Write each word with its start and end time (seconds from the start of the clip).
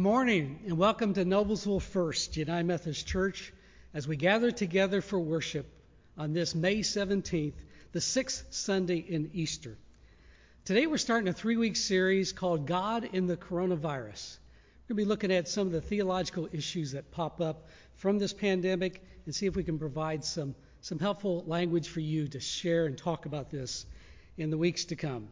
Good 0.00 0.04
morning 0.04 0.60
and 0.64 0.78
welcome 0.78 1.12
to 1.12 1.26
Noblesville 1.26 1.82
First 1.82 2.34
United 2.34 2.66
Methodist 2.66 3.06
Church 3.06 3.52
as 3.92 4.08
we 4.08 4.16
gather 4.16 4.50
together 4.50 5.02
for 5.02 5.20
worship 5.20 5.66
on 6.16 6.32
this 6.32 6.54
May 6.54 6.78
17th, 6.78 7.52
the 7.92 8.00
sixth 8.00 8.46
Sunday 8.48 8.96
in 8.96 9.30
Easter. 9.34 9.76
Today 10.64 10.86
we're 10.86 10.96
starting 10.96 11.28
a 11.28 11.34
three 11.34 11.58
week 11.58 11.76
series 11.76 12.32
called 12.32 12.66
God 12.66 13.10
in 13.12 13.26
the 13.26 13.36
Coronavirus. 13.36 14.38
We're 14.88 14.88
going 14.88 14.88
to 14.88 14.94
be 14.94 15.04
looking 15.04 15.32
at 15.32 15.48
some 15.48 15.66
of 15.66 15.72
the 15.74 15.82
theological 15.82 16.48
issues 16.50 16.92
that 16.92 17.10
pop 17.10 17.42
up 17.42 17.68
from 17.96 18.18
this 18.18 18.32
pandemic 18.32 19.04
and 19.26 19.34
see 19.34 19.44
if 19.44 19.54
we 19.54 19.64
can 19.64 19.78
provide 19.78 20.24
some, 20.24 20.54
some 20.80 20.98
helpful 20.98 21.44
language 21.46 21.88
for 21.88 22.00
you 22.00 22.26
to 22.28 22.40
share 22.40 22.86
and 22.86 22.96
talk 22.96 23.26
about 23.26 23.50
this 23.50 23.84
in 24.38 24.48
the 24.48 24.56
weeks 24.56 24.86
to 24.86 24.96
come. 24.96 25.28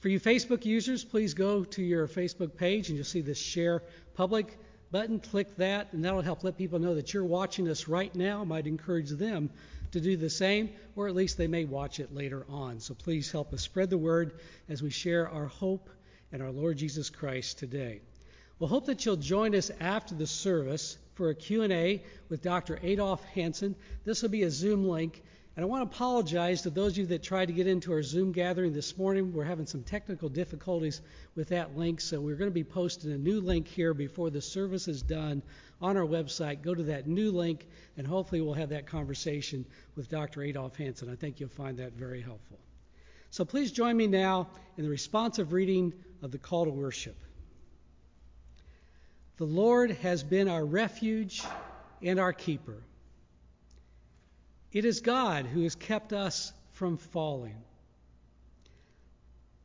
For 0.00 0.08
you 0.08 0.18
Facebook 0.18 0.64
users, 0.64 1.04
please 1.04 1.34
go 1.34 1.62
to 1.62 1.82
your 1.82 2.08
Facebook 2.08 2.56
page 2.56 2.88
and 2.88 2.96
you'll 2.96 3.04
see 3.04 3.20
this 3.20 3.38
share 3.38 3.82
public 4.14 4.58
button. 4.90 5.20
Click 5.20 5.54
that, 5.56 5.92
and 5.92 6.02
that'll 6.02 6.22
help 6.22 6.42
let 6.42 6.56
people 6.56 6.78
know 6.78 6.94
that 6.94 7.12
you're 7.12 7.22
watching 7.22 7.68
us 7.68 7.86
right 7.86 8.14
now. 8.14 8.42
Might 8.42 8.66
encourage 8.66 9.10
them 9.10 9.50
to 9.92 10.00
do 10.00 10.16
the 10.16 10.30
same, 10.30 10.70
or 10.96 11.06
at 11.06 11.14
least 11.14 11.36
they 11.36 11.48
may 11.48 11.66
watch 11.66 12.00
it 12.00 12.14
later 12.14 12.46
on. 12.48 12.80
So 12.80 12.94
please 12.94 13.30
help 13.30 13.52
us 13.52 13.60
spread 13.60 13.90
the 13.90 13.98
word 13.98 14.40
as 14.70 14.82
we 14.82 14.88
share 14.88 15.28
our 15.28 15.46
hope 15.46 15.90
and 16.32 16.42
our 16.42 16.50
Lord 16.50 16.78
Jesus 16.78 17.10
Christ 17.10 17.58
today. 17.58 18.00
We'll 18.58 18.70
hope 18.70 18.86
that 18.86 19.04
you'll 19.04 19.16
join 19.16 19.54
us 19.54 19.70
after 19.80 20.14
the 20.14 20.26
service 20.26 20.96
for 21.14 21.28
a 21.28 21.34
Q&A 21.34 22.02
with 22.30 22.40
Dr. 22.40 22.78
Adolf 22.82 23.22
Hansen. 23.24 23.76
This 24.04 24.22
will 24.22 24.30
be 24.30 24.44
a 24.44 24.50
Zoom 24.50 24.88
link, 24.88 25.22
And 25.56 25.64
I 25.64 25.66
want 25.66 25.82
to 25.82 25.96
apologize 25.96 26.62
to 26.62 26.70
those 26.70 26.92
of 26.92 26.98
you 26.98 27.06
that 27.06 27.22
tried 27.24 27.46
to 27.46 27.52
get 27.52 27.66
into 27.66 27.92
our 27.92 28.02
Zoom 28.02 28.30
gathering 28.30 28.72
this 28.72 28.96
morning. 28.96 29.32
We're 29.32 29.44
having 29.44 29.66
some 29.66 29.82
technical 29.82 30.28
difficulties 30.28 31.00
with 31.34 31.48
that 31.48 31.76
link, 31.76 32.00
so 32.00 32.20
we're 32.20 32.36
going 32.36 32.50
to 32.50 32.54
be 32.54 32.64
posting 32.64 33.12
a 33.12 33.18
new 33.18 33.40
link 33.40 33.66
here 33.66 33.92
before 33.92 34.30
the 34.30 34.40
service 34.40 34.86
is 34.86 35.02
done 35.02 35.42
on 35.82 35.96
our 35.96 36.06
website. 36.06 36.62
Go 36.62 36.72
to 36.72 36.84
that 36.84 37.08
new 37.08 37.32
link, 37.32 37.66
and 37.96 38.06
hopefully 38.06 38.40
we'll 38.40 38.54
have 38.54 38.68
that 38.68 38.86
conversation 38.86 39.66
with 39.96 40.08
Dr. 40.08 40.42
Adolf 40.42 40.76
Hansen. 40.76 41.10
I 41.10 41.16
think 41.16 41.40
you'll 41.40 41.48
find 41.48 41.78
that 41.78 41.94
very 41.94 42.22
helpful. 42.22 42.58
So 43.30 43.44
please 43.44 43.72
join 43.72 43.96
me 43.96 44.06
now 44.06 44.48
in 44.76 44.84
the 44.84 44.90
responsive 44.90 45.52
reading 45.52 45.92
of 46.22 46.30
the 46.30 46.38
call 46.38 46.64
to 46.64 46.70
worship. 46.70 47.16
The 49.36 49.46
Lord 49.46 49.90
has 50.02 50.22
been 50.22 50.48
our 50.48 50.64
refuge 50.64 51.42
and 52.02 52.20
our 52.20 52.32
keeper. 52.32 52.82
It 54.72 54.84
is 54.84 55.00
God 55.00 55.46
who 55.46 55.62
has 55.62 55.74
kept 55.74 56.12
us 56.12 56.52
from 56.72 56.96
falling. 56.96 57.56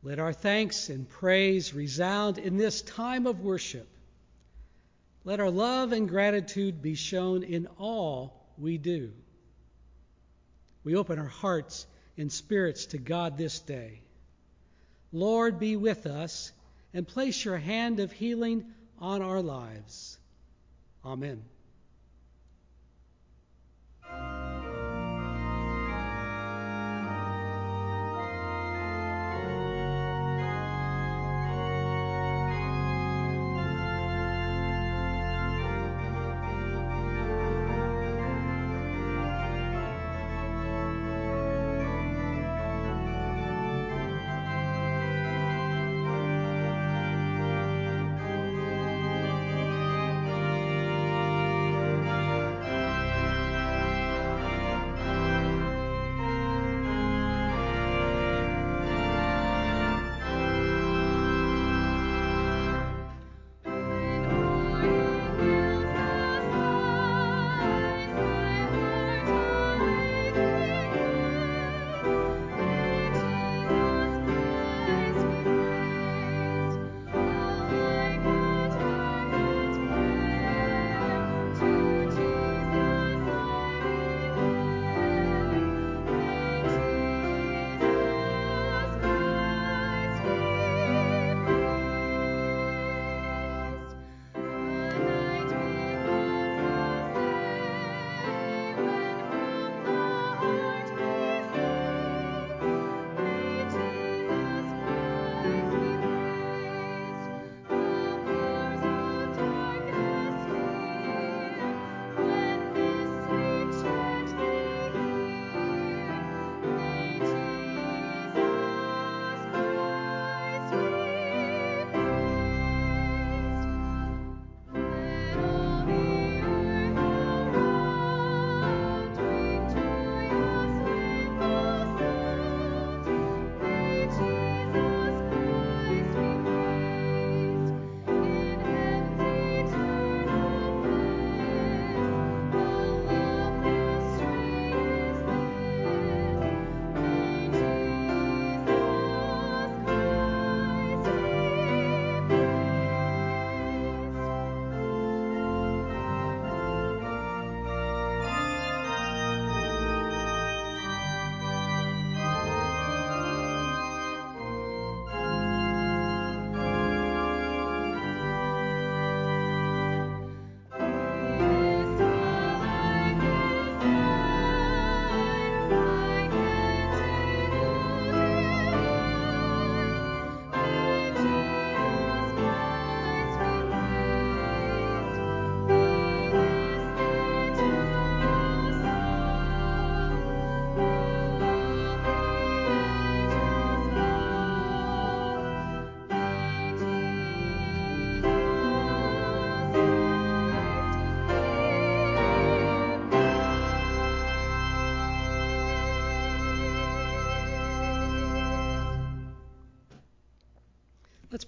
Let 0.02 0.18
our 0.18 0.32
thanks 0.32 0.88
and 0.88 1.08
praise 1.08 1.74
resound 1.74 2.38
in 2.38 2.56
this 2.56 2.82
time 2.82 3.26
of 3.26 3.40
worship. 3.40 3.88
Let 5.24 5.40
our 5.40 5.50
love 5.50 5.92
and 5.92 6.08
gratitude 6.08 6.82
be 6.82 6.94
shown 6.94 7.42
in 7.42 7.66
all 7.78 8.46
we 8.58 8.78
do. 8.78 9.12
We 10.84 10.94
open 10.94 11.18
our 11.18 11.24
hearts 11.24 11.86
and 12.16 12.30
spirits 12.30 12.86
to 12.86 12.98
God 12.98 13.36
this 13.36 13.58
day. 13.58 14.02
Lord, 15.12 15.58
be 15.58 15.76
with 15.76 16.06
us 16.06 16.52
and 16.94 17.06
place 17.06 17.44
your 17.44 17.58
hand 17.58 17.98
of 17.98 18.12
healing 18.12 18.66
on 18.98 19.22
our 19.22 19.42
lives. 19.42 20.18
Amen. 21.04 21.42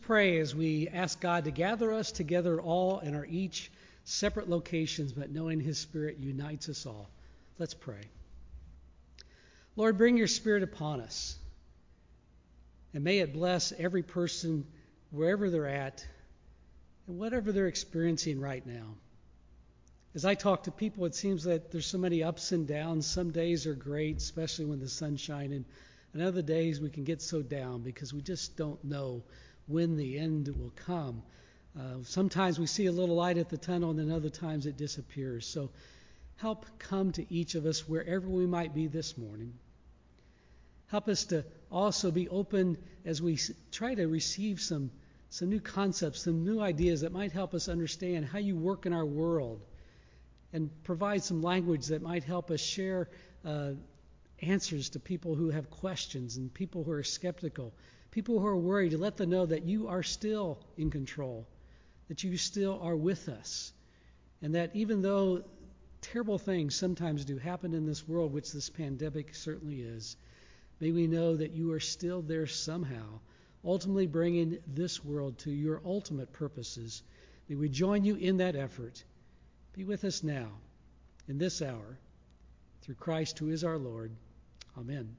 Pray 0.08 0.38
as 0.38 0.54
we 0.54 0.88
ask 0.88 1.20
God 1.20 1.44
to 1.44 1.50
gather 1.50 1.92
us 1.92 2.12
together 2.12 2.58
all 2.58 3.00
in 3.00 3.14
our 3.14 3.26
each 3.26 3.70
separate 4.04 4.48
locations, 4.48 5.12
but 5.12 5.30
knowing 5.30 5.60
His 5.60 5.76
Spirit 5.76 6.16
unites 6.16 6.70
us 6.70 6.86
all. 6.86 7.10
Let's 7.58 7.74
pray. 7.74 8.00
Lord, 9.76 9.98
bring 9.98 10.16
your 10.16 10.26
Spirit 10.26 10.62
upon 10.62 11.02
us. 11.02 11.36
And 12.94 13.04
may 13.04 13.18
it 13.18 13.34
bless 13.34 13.74
every 13.76 14.02
person 14.02 14.66
wherever 15.10 15.50
they're 15.50 15.68
at 15.68 16.06
and 17.06 17.18
whatever 17.18 17.52
they're 17.52 17.66
experiencing 17.66 18.40
right 18.40 18.66
now. 18.66 18.94
As 20.14 20.24
I 20.24 20.34
talk 20.34 20.62
to 20.62 20.70
people, 20.70 21.04
it 21.04 21.16
seems 21.16 21.44
that 21.44 21.70
there's 21.70 21.84
so 21.84 21.98
many 21.98 22.22
ups 22.22 22.52
and 22.52 22.66
downs. 22.66 23.04
Some 23.06 23.30
days 23.30 23.66
are 23.66 23.74
great, 23.74 24.16
especially 24.16 24.64
when 24.64 24.80
the 24.80 24.88
sun's 24.88 25.20
shining. 25.20 25.66
And 26.14 26.22
other 26.22 26.40
days 26.40 26.80
we 26.80 26.88
can 26.88 27.04
get 27.04 27.20
so 27.20 27.42
down 27.42 27.82
because 27.82 28.14
we 28.14 28.22
just 28.22 28.56
don't 28.56 28.82
know 28.82 29.22
when 29.68 29.96
the 29.96 30.18
end 30.18 30.48
will 30.48 30.72
come. 30.84 31.22
Uh, 31.78 32.02
sometimes 32.02 32.58
we 32.58 32.66
see 32.66 32.86
a 32.86 32.92
little 32.92 33.14
light 33.14 33.38
at 33.38 33.48
the 33.48 33.56
tunnel, 33.56 33.90
and 33.90 33.98
then 33.98 34.10
other 34.10 34.30
times 34.30 34.66
it 34.66 34.76
disappears. 34.76 35.46
So 35.46 35.70
help 36.36 36.66
come 36.78 37.12
to 37.12 37.32
each 37.32 37.54
of 37.54 37.66
us 37.66 37.88
wherever 37.88 38.28
we 38.28 38.46
might 38.46 38.74
be 38.74 38.88
this 38.88 39.16
morning. 39.16 39.52
Help 40.88 41.08
us 41.08 41.26
to 41.26 41.44
also 41.70 42.10
be 42.10 42.28
open 42.28 42.78
as 43.04 43.20
we 43.20 43.38
try 43.70 43.94
to 43.94 44.06
receive 44.06 44.60
some, 44.60 44.90
some 45.30 45.50
new 45.50 45.60
concepts, 45.60 46.22
some 46.22 46.44
new 46.44 46.60
ideas 46.60 47.02
that 47.02 47.12
might 47.12 47.32
help 47.32 47.54
us 47.54 47.68
understand 47.68 48.24
how 48.24 48.38
you 48.38 48.56
work 48.56 48.86
in 48.86 48.92
our 48.92 49.04
world 49.04 49.60
and 50.52 50.70
provide 50.84 51.22
some 51.22 51.42
language 51.42 51.86
that 51.88 52.00
might 52.00 52.24
help 52.24 52.50
us 52.50 52.60
share 52.60 53.08
uh, 53.44 53.72
answers 54.40 54.90
to 54.90 55.00
people 55.00 55.34
who 55.34 55.50
have 55.50 55.70
questions 55.70 56.36
and 56.36 56.52
people 56.52 56.84
who 56.84 56.92
are 56.92 57.02
skeptical, 57.02 57.74
people 58.18 58.40
who 58.40 58.48
are 58.48 58.56
worried, 58.56 58.90
to 58.90 58.98
let 58.98 59.16
them 59.16 59.30
know 59.30 59.46
that 59.46 59.62
you 59.62 59.86
are 59.86 60.02
still 60.02 60.58
in 60.76 60.90
control, 60.90 61.46
that 62.08 62.24
you 62.24 62.36
still 62.36 62.80
are 62.82 62.96
with 62.96 63.28
us, 63.28 63.72
and 64.42 64.56
that 64.56 64.74
even 64.74 65.02
though 65.02 65.44
terrible 66.00 66.36
things 66.36 66.74
sometimes 66.74 67.24
do 67.24 67.38
happen 67.38 67.74
in 67.74 67.86
this 67.86 68.08
world, 68.08 68.32
which 68.32 68.50
this 68.50 68.70
pandemic 68.70 69.36
certainly 69.36 69.82
is, 69.82 70.16
may 70.80 70.90
we 70.90 71.06
know 71.06 71.36
that 71.36 71.52
you 71.52 71.70
are 71.70 71.78
still 71.78 72.20
there 72.20 72.48
somehow, 72.48 73.20
ultimately 73.64 74.08
bringing 74.08 74.58
this 74.66 75.04
world 75.04 75.38
to 75.38 75.52
your 75.52 75.80
ultimate 75.84 76.32
purposes. 76.32 77.04
May 77.48 77.54
we 77.54 77.68
join 77.68 78.04
you 78.04 78.16
in 78.16 78.38
that 78.38 78.56
effort. 78.56 79.04
Be 79.74 79.84
with 79.84 80.02
us 80.02 80.24
now, 80.24 80.48
in 81.28 81.38
this 81.38 81.62
hour, 81.62 82.00
through 82.82 82.96
Christ 82.96 83.38
who 83.38 83.50
is 83.50 83.62
our 83.62 83.78
Lord. 83.78 84.10
Amen. 84.76 85.14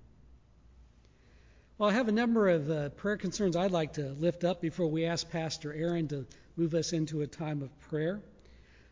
Well, 1.79 1.89
I 1.89 1.93
have 1.93 2.09
a 2.09 2.11
number 2.11 2.49
of 2.49 2.69
uh, 2.69 2.89
prayer 2.89 3.15
concerns 3.15 3.55
I'd 3.55 3.71
like 3.71 3.93
to 3.93 4.09
lift 4.19 4.43
up 4.43 4.59
before 4.59 4.87
we 4.87 5.05
ask 5.05 5.29
Pastor 5.29 5.73
Aaron 5.73 6.09
to 6.09 6.25
move 6.57 6.73
us 6.73 6.91
into 6.91 7.21
a 7.21 7.27
time 7.27 7.61
of 7.61 7.69
prayer. 7.87 8.19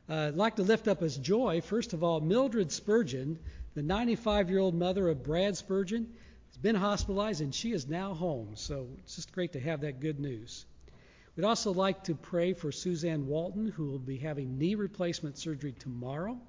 Uh, 0.09 0.29
I'd 0.29 0.35
like 0.35 0.55
to 0.55 0.63
lift 0.63 0.87
up 0.87 1.03
as 1.03 1.17
joy, 1.17 1.59
first 1.59 1.91
of 1.91 2.01
all, 2.01 2.21
Mildred 2.21 2.71
Spurgeon, 2.71 3.39
the 3.73 3.83
95 3.83 4.49
year 4.49 4.59
old 4.59 4.73
mother 4.73 5.09
of 5.09 5.21
Brad 5.21 5.57
Spurgeon, 5.57 6.07
has 6.47 6.57
been 6.59 6.75
hospitalized 6.75 7.41
and 7.41 7.53
she 7.53 7.73
is 7.73 7.89
now 7.89 8.13
home. 8.13 8.51
So 8.55 8.87
it's 8.99 9.17
just 9.17 9.33
great 9.33 9.51
to 9.51 9.59
have 9.59 9.81
that 9.81 9.99
good 9.99 10.21
news. 10.21 10.65
We'd 11.35 11.43
also 11.43 11.73
like 11.73 12.05
to 12.05 12.15
pray 12.15 12.53
for 12.53 12.71
Suzanne 12.71 13.27
Walton, 13.27 13.67
who 13.67 13.87
will 13.87 13.99
be 13.99 14.17
having 14.17 14.57
knee 14.57 14.75
replacement 14.75 15.37
surgery 15.37 15.73
tomorrow. 15.73 16.39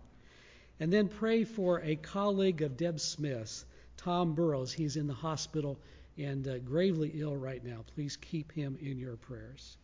And 0.78 0.92
then 0.92 1.08
pray 1.08 1.42
for 1.42 1.80
a 1.80 1.96
colleague 1.96 2.62
of 2.62 2.76
Deb 2.76 3.00
Smith's, 3.00 3.64
Tom 3.96 4.36
Burrows. 4.36 4.72
He's 4.72 4.96
in 4.96 5.08
the 5.08 5.14
hospital 5.14 5.80
and 6.18 6.46
uh, 6.48 6.58
gravely 6.58 7.12
ill 7.14 7.36
right 7.36 7.64
now. 7.64 7.84
Please 7.94 8.16
keep 8.16 8.52
him 8.52 8.76
in 8.80 8.98
your 8.98 9.16
prayers. 9.16 9.76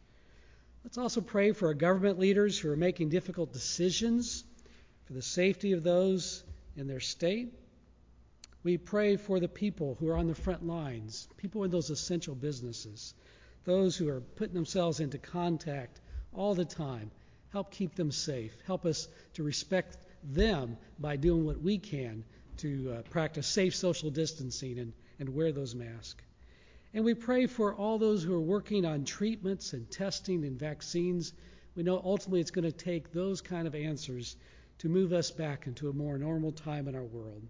Let's 0.82 0.98
also 0.98 1.20
pray 1.20 1.52
for 1.52 1.68
our 1.68 1.74
government 1.74 2.18
leaders 2.18 2.58
who 2.58 2.70
are 2.70 2.76
making 2.76 3.08
difficult 3.08 3.52
decisions 3.52 4.44
for 5.06 5.14
the 5.14 5.22
safety 5.22 5.72
of 5.72 5.82
those 5.82 6.44
in 6.76 6.86
their 6.86 7.00
state. 7.00 7.54
We 8.62 8.76
pray 8.78 9.16
for 9.16 9.40
the 9.40 9.48
people 9.48 9.96
who 9.98 10.08
are 10.08 10.16
on 10.16 10.26
the 10.26 10.34
front 10.34 10.66
lines, 10.66 11.28
people 11.36 11.64
in 11.64 11.70
those 11.70 11.90
essential 11.90 12.34
businesses, 12.34 13.14
those 13.64 13.96
who 13.96 14.08
are 14.08 14.20
putting 14.20 14.54
themselves 14.54 15.00
into 15.00 15.18
contact 15.18 16.00
all 16.34 16.54
the 16.54 16.64
time. 16.64 17.10
Help 17.52 17.70
keep 17.70 17.94
them 17.94 18.10
safe. 18.10 18.56
Help 18.66 18.84
us 18.84 19.08
to 19.34 19.42
respect 19.42 19.98
them 20.22 20.76
by 20.98 21.16
doing 21.16 21.44
what 21.44 21.62
we 21.62 21.78
can 21.78 22.24
to 22.56 22.96
uh, 22.98 23.02
practice 23.10 23.46
safe 23.46 23.74
social 23.74 24.10
distancing 24.10 24.78
and, 24.78 24.92
and 25.18 25.28
wear 25.28 25.52
those 25.52 25.74
masks. 25.74 26.22
And 26.94 27.04
we 27.04 27.14
pray 27.14 27.46
for 27.46 27.74
all 27.74 27.98
those 27.98 28.22
who 28.22 28.32
are 28.34 28.40
working 28.40 28.84
on 28.84 29.04
treatments 29.04 29.72
and 29.72 29.90
testing 29.90 30.44
and 30.44 30.56
vaccines. 30.56 31.32
We 31.74 31.82
know 31.82 32.00
ultimately 32.02 32.40
it's 32.40 32.52
going 32.52 32.70
to 32.70 32.72
take 32.72 33.12
those 33.12 33.40
kind 33.40 33.66
of 33.66 33.74
answers 33.74 34.36
to 34.78 34.88
move 34.88 35.12
us 35.12 35.32
back 35.32 35.66
into 35.66 35.88
a 35.88 35.92
more 35.92 36.16
normal 36.18 36.52
time 36.52 36.86
in 36.86 36.94
our 36.94 37.04
world. 37.04 37.42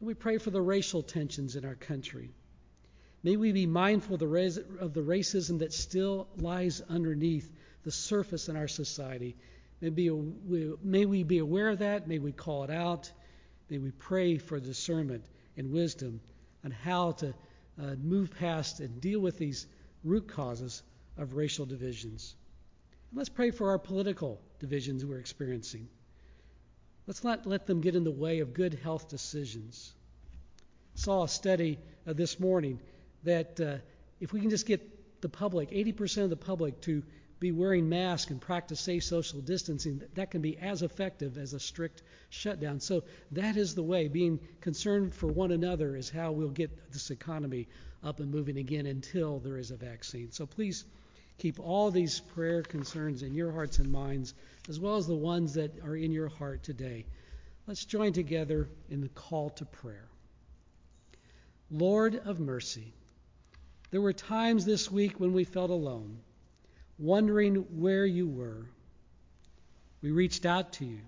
And 0.00 0.08
we 0.08 0.14
pray 0.14 0.38
for 0.38 0.50
the 0.50 0.60
racial 0.60 1.02
tensions 1.02 1.54
in 1.54 1.64
our 1.64 1.76
country. 1.76 2.30
May 3.22 3.36
we 3.36 3.52
be 3.52 3.66
mindful 3.66 4.14
of 4.14 4.20
the, 4.20 4.26
racism 4.26 5.60
that 5.60 5.72
still 5.72 6.28
lies 6.36 6.82
underneath 6.88 7.50
the 7.84 7.92
surface 7.92 8.48
in 8.48 8.56
our 8.56 8.68
society. 8.68 9.36
May, 9.80 9.90
be, 9.90 10.10
may 10.82 11.06
we 11.06 11.22
be 11.22 11.38
aware 11.38 11.68
of 11.68 11.78
that. 11.78 12.08
May 12.08 12.18
we 12.18 12.32
call 12.32 12.64
it 12.64 12.70
out. 12.70 13.10
May 13.70 13.78
we 13.78 13.92
pray 13.92 14.38
for 14.38 14.58
discernment 14.58 15.24
and 15.56 15.70
wisdom 15.70 16.20
on 16.64 16.70
how 16.70 17.12
to 17.12 17.34
uh, 17.80 17.94
move 18.02 18.30
past 18.38 18.80
and 18.80 19.00
deal 19.00 19.20
with 19.20 19.38
these 19.38 19.66
root 20.02 20.28
causes 20.28 20.82
of 21.16 21.34
racial 21.34 21.66
divisions. 21.66 22.34
And 23.10 23.18
let's 23.18 23.28
pray 23.28 23.50
for 23.50 23.70
our 23.70 23.78
political 23.78 24.40
divisions 24.60 25.04
we're 25.04 25.18
experiencing. 25.18 25.88
Let's 27.06 27.22
not 27.22 27.46
let 27.46 27.66
them 27.66 27.80
get 27.80 27.94
in 27.94 28.04
the 28.04 28.10
way 28.10 28.40
of 28.40 28.54
good 28.54 28.74
health 28.82 29.08
decisions. 29.08 29.92
Saw 30.94 31.24
a 31.24 31.28
study 31.28 31.78
uh, 32.06 32.12
this 32.12 32.40
morning 32.40 32.80
that 33.24 33.60
uh, 33.60 33.76
if 34.20 34.32
we 34.32 34.40
can 34.40 34.50
just 34.50 34.66
get 34.66 35.20
the 35.20 35.28
public, 35.28 35.70
80% 35.70 36.24
of 36.24 36.30
the 36.30 36.36
public, 36.36 36.80
to 36.82 37.02
be 37.44 37.52
wearing 37.52 37.90
masks 37.90 38.30
and 38.30 38.40
practice 38.40 38.80
safe 38.80 39.04
social 39.04 39.42
distancing, 39.42 40.00
that 40.14 40.30
can 40.30 40.40
be 40.40 40.56
as 40.56 40.80
effective 40.80 41.36
as 41.36 41.52
a 41.52 41.60
strict 41.60 42.02
shutdown. 42.30 42.80
So 42.80 43.04
that 43.32 43.58
is 43.58 43.74
the 43.74 43.82
way. 43.82 44.08
Being 44.08 44.40
concerned 44.62 45.14
for 45.14 45.26
one 45.26 45.52
another 45.52 45.94
is 45.94 46.08
how 46.08 46.32
we'll 46.32 46.48
get 46.48 46.90
this 46.90 47.10
economy 47.10 47.68
up 48.02 48.20
and 48.20 48.30
moving 48.30 48.56
again 48.56 48.86
until 48.86 49.40
there 49.40 49.58
is 49.58 49.70
a 49.70 49.76
vaccine. 49.76 50.32
So 50.32 50.46
please 50.46 50.86
keep 51.36 51.60
all 51.60 51.90
these 51.90 52.18
prayer 52.18 52.62
concerns 52.62 53.22
in 53.22 53.34
your 53.34 53.52
hearts 53.52 53.78
and 53.78 53.92
minds, 53.92 54.32
as 54.70 54.80
well 54.80 54.96
as 54.96 55.06
the 55.06 55.14
ones 55.14 55.52
that 55.52 55.84
are 55.84 55.96
in 55.96 56.12
your 56.12 56.28
heart 56.28 56.62
today. 56.62 57.04
Let's 57.66 57.84
join 57.84 58.14
together 58.14 58.70
in 58.88 59.02
the 59.02 59.10
call 59.10 59.50
to 59.50 59.66
prayer. 59.66 60.08
Lord 61.70 62.14
of 62.24 62.40
mercy, 62.40 62.94
there 63.90 64.00
were 64.00 64.14
times 64.14 64.64
this 64.64 64.90
week 64.90 65.20
when 65.20 65.34
we 65.34 65.44
felt 65.44 65.68
alone 65.68 66.20
wondering 66.98 67.56
where 67.80 68.06
you 68.06 68.28
were. 68.28 68.66
We 70.02 70.10
reached 70.10 70.46
out 70.46 70.74
to 70.74 70.84
you, 70.84 71.00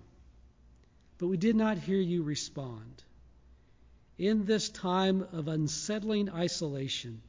but 1.17 1.27
we 1.27 1.37
did 1.37 1.55
not 1.55 1.77
hear 1.77 1.99
you 1.99 2.23
respond. 2.23 3.03
In 4.17 4.45
this 4.45 4.69
time 4.69 5.27
of 5.31 5.47
unsettling 5.47 6.29
isolation, 6.29 7.21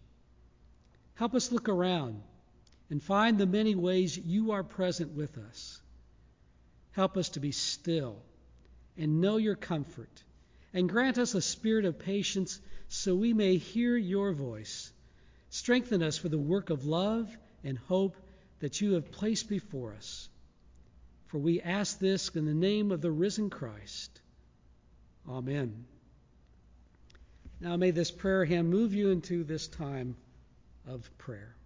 help 1.15 1.35
us 1.35 1.53
look 1.53 1.69
around 1.69 2.23
and 2.91 3.03
find 3.03 3.37
the 3.37 3.47
many 3.47 3.75
ways 3.75 4.17
you 4.17 4.53
are 4.53 4.63
present 4.63 5.13
with 5.15 5.37
us. 5.37 5.81
Help 6.93 7.17
us 7.17 7.29
to 7.31 7.41
be 7.41 7.53
still 7.53 8.17
and 8.97 9.21
know 9.21 9.37
your 9.37 9.55
comfort, 9.55 10.25
and 10.75 10.89
grant 10.89 11.19
us 11.19 11.35
a 11.35 11.41
spirit 11.41 11.85
of 11.85 11.99
patience 11.99 12.61
so 12.89 13.15
we 13.15 13.33
may 13.33 13.57
hear 13.57 13.97
your 13.97 14.33
voice. 14.33 14.91
Strengthen 15.51 16.03
us 16.03 16.19
for 16.19 16.29
the 16.29 16.39
work 16.39 16.71
of 16.71 16.87
love 16.87 17.29
and 17.63 17.79
hope 17.79 18.17
that 18.61 18.81
you 18.81 18.95
have 18.95 19.13
placed 19.13 19.49
before 19.49 19.95
us. 19.95 20.29
For 21.27 21.39
we 21.39 21.61
ask 21.61 21.99
this 21.99 22.29
in 22.31 22.47
the 22.47 22.55
name 22.55 22.91
of 22.91 23.01
the 23.01 23.11
risen 23.11 23.51
Christ. 23.51 24.21
Amen. 25.29 25.85
Now 27.61 27.77
may 27.77 27.91
this 27.91 28.11
prayer 28.11 28.45
hand 28.45 28.71
move 28.71 28.95
you 28.95 29.11
into 29.11 29.45
this 29.45 29.69
time 29.69 30.17
of 30.87 31.11
prayer. 31.19 31.58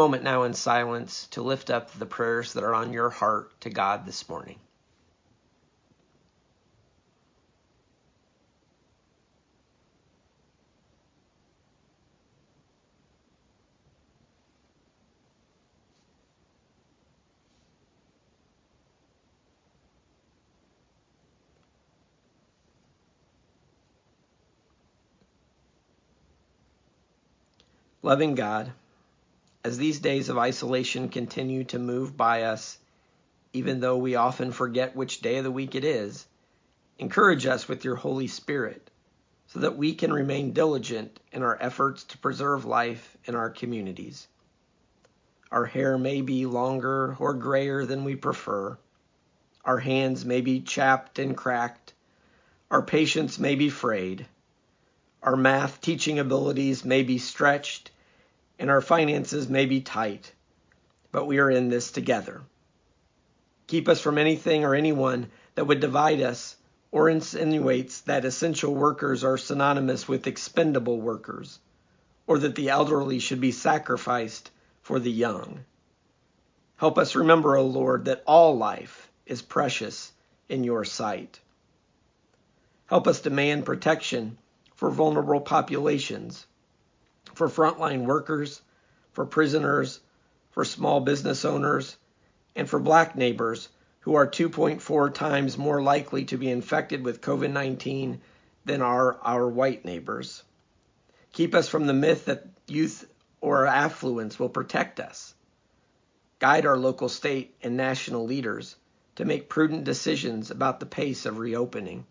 Moment 0.00 0.22
now 0.24 0.44
in 0.44 0.54
silence 0.54 1.28
to 1.30 1.42
lift 1.42 1.68
up 1.68 1.92
the 1.92 2.06
prayers 2.06 2.54
that 2.54 2.64
are 2.64 2.74
on 2.74 2.94
your 2.94 3.10
heart 3.10 3.52
to 3.60 3.68
God 3.68 4.06
this 4.06 4.26
morning. 4.30 4.58
Loving 28.02 28.34
God, 28.34 28.72
as 29.62 29.76
these 29.76 30.00
days 30.00 30.28
of 30.28 30.38
isolation 30.38 31.08
continue 31.08 31.64
to 31.64 31.78
move 31.78 32.16
by 32.16 32.44
us, 32.44 32.78
even 33.52 33.80
though 33.80 33.96
we 33.96 34.14
often 34.14 34.52
forget 34.52 34.96
which 34.96 35.20
day 35.20 35.36
of 35.36 35.44
the 35.44 35.50
week 35.50 35.74
it 35.74 35.84
is, 35.84 36.26
encourage 36.98 37.46
us 37.46 37.68
with 37.68 37.84
your 37.84 37.96
Holy 37.96 38.26
Spirit 38.26 38.90
so 39.48 39.60
that 39.60 39.76
we 39.76 39.94
can 39.94 40.12
remain 40.12 40.52
diligent 40.52 41.18
in 41.32 41.42
our 41.42 41.58
efforts 41.60 42.04
to 42.04 42.18
preserve 42.18 42.64
life 42.64 43.16
in 43.24 43.34
our 43.34 43.50
communities. 43.50 44.28
Our 45.50 45.66
hair 45.66 45.98
may 45.98 46.20
be 46.20 46.46
longer 46.46 47.16
or 47.18 47.34
grayer 47.34 47.84
than 47.84 48.04
we 48.04 48.14
prefer. 48.14 48.78
Our 49.64 49.78
hands 49.78 50.24
may 50.24 50.40
be 50.40 50.60
chapped 50.60 51.18
and 51.18 51.36
cracked. 51.36 51.92
Our 52.70 52.82
patience 52.82 53.38
may 53.38 53.56
be 53.56 53.68
frayed. 53.68 54.26
Our 55.22 55.36
math 55.36 55.80
teaching 55.80 56.20
abilities 56.20 56.84
may 56.84 57.02
be 57.02 57.18
stretched, 57.18 57.90
and 58.60 58.70
our 58.70 58.82
finances 58.82 59.48
may 59.48 59.64
be 59.64 59.80
tight, 59.80 60.32
but 61.10 61.24
we 61.24 61.38
are 61.38 61.50
in 61.50 61.70
this 61.70 61.90
together. 61.90 62.42
Keep 63.66 63.88
us 63.88 64.02
from 64.02 64.18
anything 64.18 64.64
or 64.64 64.74
anyone 64.74 65.30
that 65.54 65.64
would 65.64 65.80
divide 65.80 66.20
us 66.20 66.56
or 66.92 67.08
insinuates 67.08 68.02
that 68.02 68.26
essential 68.26 68.74
workers 68.74 69.24
are 69.24 69.38
synonymous 69.38 70.06
with 70.06 70.26
expendable 70.26 71.00
workers, 71.00 71.58
or 72.26 72.38
that 72.38 72.54
the 72.54 72.68
elderly 72.68 73.18
should 73.18 73.40
be 73.40 73.50
sacrificed 73.50 74.50
for 74.82 75.00
the 75.00 75.10
young. 75.10 75.60
Help 76.76 76.98
us 76.98 77.14
remember, 77.14 77.56
O 77.56 77.64
Lord, 77.64 78.04
that 78.04 78.22
all 78.26 78.58
life 78.58 79.10
is 79.24 79.40
precious 79.40 80.12
in 80.50 80.64
your 80.64 80.84
sight. 80.84 81.40
Help 82.86 83.06
us 83.06 83.22
demand 83.22 83.64
protection 83.64 84.36
for 84.74 84.90
vulnerable 84.90 85.40
populations, 85.40 86.46
for 87.34 87.48
frontline 87.48 88.04
workers, 88.04 88.60
for 89.12 89.26
prisoners, 89.26 90.00
for 90.50 90.64
small 90.64 91.00
business 91.00 91.44
owners, 91.44 91.96
and 92.56 92.68
for 92.68 92.78
black 92.78 93.16
neighbors 93.16 93.68
who 94.00 94.14
are 94.14 94.26
2.4 94.26 95.12
times 95.14 95.58
more 95.58 95.82
likely 95.82 96.24
to 96.24 96.38
be 96.38 96.50
infected 96.50 97.04
with 97.04 97.20
COVID 97.20 97.52
19 97.52 98.20
than 98.64 98.82
are 98.82 99.18
our 99.22 99.48
white 99.48 99.84
neighbors. 99.84 100.42
Keep 101.32 101.54
us 101.54 101.68
from 101.68 101.86
the 101.86 101.92
myth 101.92 102.24
that 102.24 102.46
youth 102.66 103.06
or 103.40 103.66
affluence 103.66 104.38
will 104.38 104.48
protect 104.48 105.00
us. 105.00 105.34
Guide 106.38 106.66
our 106.66 106.76
local, 106.76 107.08
state, 107.08 107.54
and 107.62 107.76
national 107.76 108.24
leaders 108.24 108.76
to 109.16 109.24
make 109.24 109.48
prudent 109.48 109.84
decisions 109.84 110.50
about 110.50 110.80
the 110.80 110.86
pace 110.86 111.26
of 111.26 111.38
reopening. 111.38 112.06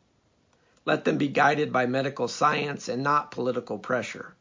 Let 0.86 1.04
them 1.06 1.18
be 1.18 1.28
guided 1.28 1.74
by 1.74 1.86
medical 1.86 2.28
science 2.28 2.88
and 2.88 3.04
not 3.04 3.32
political 3.32 3.78
pressure. 3.78 4.36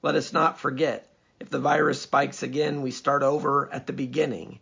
Let 0.00 0.14
us 0.14 0.32
not 0.32 0.60
forget 0.60 1.08
if 1.40 1.50
the 1.50 1.58
virus 1.58 2.02
spikes 2.02 2.42
again, 2.42 2.82
we 2.82 2.90
start 2.90 3.22
over 3.22 3.72
at 3.72 3.86
the 3.86 3.92
beginning, 3.92 4.60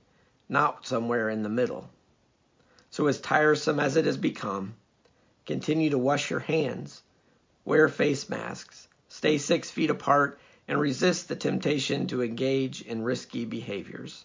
not 0.49 0.87
somewhere 0.87 1.29
in 1.29 1.43
the 1.43 1.49
middle. 1.49 1.91
So, 2.91 3.07
as 3.07 3.21
tiresome 3.21 3.79
as 3.79 3.97
it 3.97 4.07
has 4.07 4.17
become, 4.17 4.75
continue 5.45 5.91
to 5.91 5.99
wash 5.99 6.31
your 6.31 6.41
hands, 6.41 7.03
wear 7.65 7.89
face 7.89 8.29
masks, 8.29 8.89
stay 9.09 9.39
six 9.39 9.71
feet 9.71 9.91
apart, 9.91 10.39
and 10.69 10.81
resist 10.81 11.29
the 11.29 11.37
temptation 11.37 12.07
to 12.07 12.23
engage 12.23 12.83
in 12.83 13.03
risky 13.03 13.45
behaviors. 13.45 14.25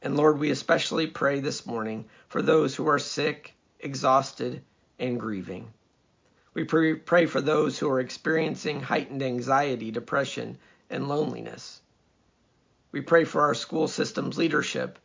And 0.00 0.16
Lord, 0.16 0.38
we 0.38 0.50
especially 0.50 1.06
pray 1.06 1.38
this 1.38 1.64
morning 1.64 2.06
for 2.28 2.42
those 2.42 2.74
who 2.74 2.88
are 2.88 2.98
sick, 2.98 3.54
exhausted, 3.78 4.62
and 4.98 5.20
grieving. 5.20 5.72
We 6.54 6.64
pray 6.64 7.24
for 7.24 7.40
those 7.40 7.78
who 7.78 7.88
are 7.88 8.00
experiencing 8.00 8.82
heightened 8.82 9.22
anxiety, 9.22 9.90
depression, 9.90 10.58
and 10.90 11.08
loneliness. 11.08 11.80
We 12.90 13.00
pray 13.00 13.24
for 13.24 13.40
our 13.40 13.54
school 13.54 13.88
system's 13.88 14.36
leadership 14.36 14.98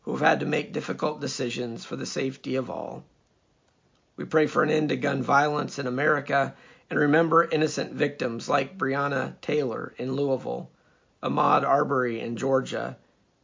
who 0.00 0.12
have 0.12 0.22
had 0.22 0.40
to 0.40 0.46
make 0.46 0.72
difficult 0.72 1.20
decisions 1.20 1.84
for 1.84 1.96
the 1.96 2.06
safety 2.06 2.56
of 2.56 2.70
all. 2.70 3.04
We 4.16 4.24
pray 4.24 4.46
for 4.46 4.62
an 4.62 4.70
end 4.70 4.88
to 4.88 4.96
gun 4.96 5.22
violence 5.22 5.78
in 5.78 5.86
America 5.86 6.54
and 6.88 6.98
remember 6.98 7.44
innocent 7.44 7.92
victims 7.92 8.48
like 8.48 8.78
Breonna 8.78 9.38
Taylor 9.42 9.92
in 9.98 10.14
Louisville, 10.14 10.70
Ahmaud 11.22 11.64
Arbery 11.64 12.20
in 12.20 12.38
Georgia, 12.38 12.96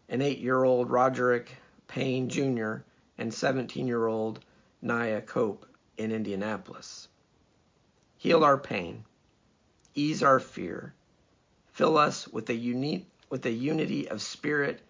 and 0.09 0.23
eight 0.23 0.39
year 0.39 0.65
old 0.65 0.91
Roderick 0.91 1.57
Payne 1.89 2.31
Jr., 2.31 2.77
and 3.19 3.35
17 3.35 3.87
year 3.87 4.07
old 4.07 4.41
Naya 4.81 5.21
Cope 5.21 5.67
in 5.99 6.11
Indianapolis. 6.11 7.09
Heal 8.21 8.45
our 8.45 8.59
pain, 8.59 9.07
ease 9.95 10.23
our 10.23 10.41
fear, 10.41 10.93
fill 11.73 11.97
us 11.97 12.29
with 12.29 12.51
a 12.51 12.55
unique 12.55 13.07
with 13.31 13.47
a 13.47 13.51
unity 13.51 14.11
of 14.11 14.21
spirit 14.21 14.83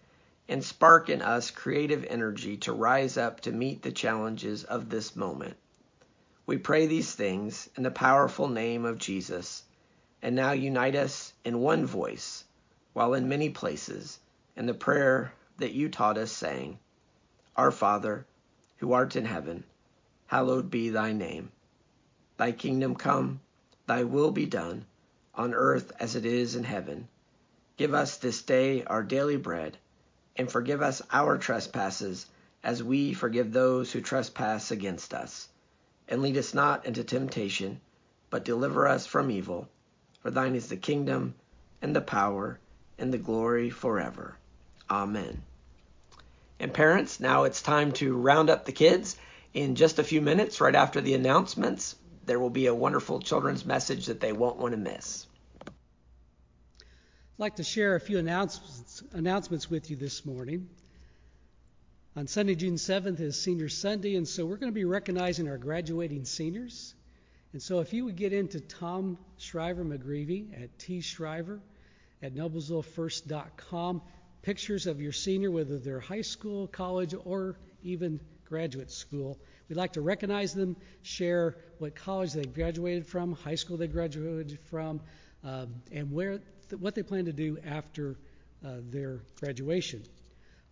and 0.49 0.61
spark 0.61 1.07
in 1.07 1.21
us 1.21 1.49
creative 1.49 2.03
energy 2.09 2.57
to 2.57 2.73
rise 2.73 3.15
up 3.15 3.39
to 3.39 3.53
meet 3.53 3.83
the 3.83 3.91
challenges 3.93 4.65
of 4.65 4.89
this 4.89 5.15
moment. 5.15 5.55
We 6.45 6.57
pray 6.57 6.87
these 6.87 7.15
things 7.15 7.69
in 7.77 7.83
the 7.83 7.89
powerful 7.89 8.49
name 8.49 8.83
of 8.83 8.97
Jesus, 8.97 9.63
and 10.21 10.35
now 10.35 10.51
unite 10.51 10.95
us 10.95 11.31
in 11.45 11.61
one 11.61 11.85
voice, 11.85 12.43
while 12.91 13.13
in 13.13 13.29
many 13.29 13.49
places, 13.49 14.19
in 14.57 14.65
the 14.65 14.73
prayer 14.73 15.31
that 15.57 15.71
you 15.71 15.87
taught 15.87 16.17
us, 16.17 16.33
saying, 16.33 16.79
Our 17.55 17.71
Father, 17.71 18.25
who 18.79 18.91
art 18.91 19.15
in 19.15 19.23
heaven, 19.23 19.63
hallowed 20.25 20.69
be 20.69 20.89
thy 20.89 21.13
name. 21.13 21.53
Thy 22.41 22.53
kingdom 22.53 22.95
come, 22.95 23.39
thy 23.85 24.01
will 24.03 24.31
be 24.31 24.47
done, 24.47 24.87
on 25.35 25.53
earth 25.53 25.91
as 25.99 26.15
it 26.15 26.25
is 26.25 26.55
in 26.55 26.63
heaven. 26.63 27.07
Give 27.77 27.93
us 27.93 28.17
this 28.17 28.41
day 28.41 28.83
our 28.83 29.03
daily 29.03 29.37
bread, 29.37 29.77
and 30.35 30.51
forgive 30.51 30.81
us 30.81 31.03
our 31.11 31.37
trespasses, 31.37 32.25
as 32.63 32.81
we 32.81 33.13
forgive 33.13 33.53
those 33.53 33.91
who 33.91 34.01
trespass 34.01 34.71
against 34.71 35.13
us. 35.13 35.49
And 36.07 36.23
lead 36.23 36.35
us 36.35 36.55
not 36.55 36.83
into 36.87 37.03
temptation, 37.03 37.79
but 38.31 38.43
deliver 38.43 38.87
us 38.87 39.05
from 39.05 39.29
evil. 39.29 39.69
For 40.21 40.31
thine 40.31 40.55
is 40.55 40.67
the 40.67 40.77
kingdom, 40.77 41.35
and 41.79 41.95
the 41.95 42.01
power, 42.01 42.57
and 42.97 43.13
the 43.13 43.19
glory 43.19 43.69
forever. 43.69 44.35
Amen. 44.89 45.43
And 46.59 46.73
parents, 46.73 47.19
now 47.19 47.43
it's 47.43 47.61
time 47.61 47.91
to 47.91 48.17
round 48.17 48.49
up 48.49 48.65
the 48.65 48.71
kids 48.71 49.15
in 49.53 49.75
just 49.75 49.99
a 49.99 50.03
few 50.03 50.21
minutes, 50.21 50.59
right 50.59 50.73
after 50.73 51.01
the 51.01 51.13
announcements, 51.13 51.97
there 52.25 52.39
will 52.39 52.49
be 52.49 52.67
a 52.67 52.75
wonderful 52.75 53.19
children's 53.19 53.65
message 53.65 54.07
that 54.07 54.19
they 54.19 54.33
won't 54.33 54.57
want 54.57 54.73
to 54.73 54.77
miss. 54.77 55.27
I'd 55.65 55.73
like 57.37 57.55
to 57.55 57.63
share 57.63 57.95
a 57.95 57.99
few 57.99 58.19
announcements, 58.19 59.03
announcements 59.13 59.69
with 59.69 59.89
you 59.89 59.95
this 59.95 60.25
morning. 60.25 60.69
On 62.15 62.27
Sunday, 62.27 62.55
June 62.55 62.75
7th 62.75 63.19
is 63.21 63.39
Senior 63.39 63.69
Sunday, 63.69 64.15
and 64.15 64.27
so 64.27 64.45
we're 64.45 64.57
going 64.57 64.71
to 64.71 64.75
be 64.75 64.85
recognizing 64.85 65.47
our 65.47 65.57
graduating 65.57 66.25
seniors. 66.25 66.93
And 67.53 67.61
so 67.61 67.79
if 67.79 67.93
you 67.93 68.05
would 68.05 68.15
get 68.15 68.33
into 68.33 68.59
Tom 68.59 69.17
Shriver 69.37 69.83
McGreevy 69.83 70.61
at 70.61 70.77
tshriver 70.77 71.59
at 72.21 72.35
noblesvillefirst.com, 72.35 74.01
pictures 74.41 74.87
of 74.87 75.01
your 75.01 75.11
senior, 75.11 75.51
whether 75.51 75.79
they're 75.79 75.99
high 75.99 76.21
school, 76.21 76.67
college, 76.67 77.15
or 77.25 77.57
even 77.83 78.19
graduate 78.45 78.91
school. 78.91 79.39
We'd 79.71 79.77
like 79.77 79.93
to 79.93 80.01
recognize 80.01 80.53
them, 80.53 80.75
share 81.01 81.55
what 81.77 81.95
college 81.95 82.33
they 82.33 82.43
graduated 82.43 83.07
from, 83.07 83.31
high 83.31 83.55
school 83.55 83.77
they 83.77 83.87
graduated 83.87 84.59
from, 84.69 84.99
um, 85.45 85.75
and 85.93 86.11
where 86.11 86.41
th- 86.69 86.81
what 86.81 86.93
they 86.93 87.03
plan 87.03 87.23
to 87.23 87.31
do 87.31 87.57
after 87.65 88.17
uh, 88.65 88.79
their 88.89 89.21
graduation. 89.39 90.03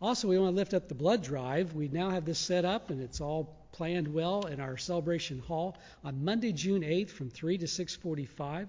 Also, 0.02 0.28
we 0.28 0.38
want 0.38 0.52
to 0.52 0.56
lift 0.58 0.74
up 0.74 0.90
the 0.90 0.96
blood 0.96 1.24
drive. 1.24 1.76
We 1.76 1.88
now 1.88 2.10
have 2.10 2.26
this 2.26 2.40
set 2.40 2.66
up, 2.66 2.90
and 2.90 3.02
it's 3.02 3.22
all 3.22 3.56
planned 3.72 4.14
well 4.14 4.48
in 4.48 4.60
our 4.60 4.76
celebration 4.76 5.40
hall 5.40 5.78
on 6.04 6.26
Monday, 6.26 6.52
June 6.52 6.82
8th, 6.82 7.12
from 7.12 7.30
3 7.30 7.58
to 7.60 7.68
6:45. 7.68 8.68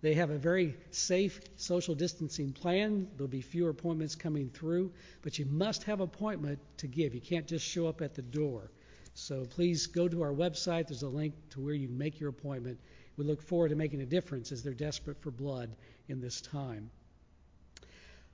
They 0.00 0.14
have 0.14 0.30
a 0.30 0.38
very 0.38 0.74
safe 0.90 1.40
social 1.54 1.94
distancing 1.94 2.52
plan. 2.52 3.06
There'll 3.16 3.28
be 3.28 3.42
fewer 3.42 3.70
appointments 3.70 4.16
coming 4.16 4.50
through, 4.50 4.90
but 5.22 5.38
you 5.38 5.46
must 5.46 5.84
have 5.84 6.00
appointment 6.00 6.58
to 6.78 6.88
give. 6.88 7.14
You 7.14 7.20
can't 7.20 7.46
just 7.46 7.64
show 7.64 7.86
up 7.86 8.02
at 8.02 8.16
the 8.16 8.22
door. 8.22 8.72
So 9.18 9.44
please 9.44 9.88
go 9.88 10.06
to 10.06 10.22
our 10.22 10.32
website. 10.32 10.86
There's 10.86 11.02
a 11.02 11.08
link 11.08 11.34
to 11.50 11.60
where 11.60 11.74
you 11.74 11.88
make 11.88 12.20
your 12.20 12.30
appointment. 12.30 12.78
We 13.16 13.24
look 13.24 13.42
forward 13.42 13.70
to 13.70 13.74
making 13.74 14.00
a 14.00 14.06
difference 14.06 14.52
as 14.52 14.62
they're 14.62 14.72
desperate 14.72 15.20
for 15.20 15.32
blood 15.32 15.74
in 16.06 16.20
this 16.20 16.40
time. 16.40 16.88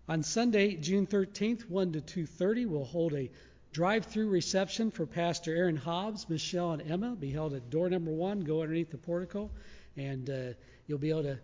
On 0.08 0.22
Sunday, 0.22 0.76
June 0.76 1.06
13th, 1.06 1.70
1 1.70 1.92
to 1.92 2.00
2:30, 2.02 2.66
we'll 2.66 2.84
hold 2.84 3.14
a 3.14 3.30
drive-through 3.72 4.28
reception 4.28 4.90
for 4.90 5.06
Pastor 5.06 5.56
Aaron 5.56 5.76
Hobbs, 5.76 6.28
Michelle, 6.28 6.72
and 6.72 6.82
Emma. 6.82 7.16
Be 7.16 7.30
held 7.30 7.54
at 7.54 7.70
door 7.70 7.88
number 7.88 8.12
one. 8.12 8.40
Go 8.40 8.60
underneath 8.60 8.90
the 8.90 8.98
portico, 8.98 9.50
and 9.96 10.28
uh, 10.28 10.52
you'll 10.86 10.98
be 10.98 11.10
able 11.10 11.22
to 11.22 11.38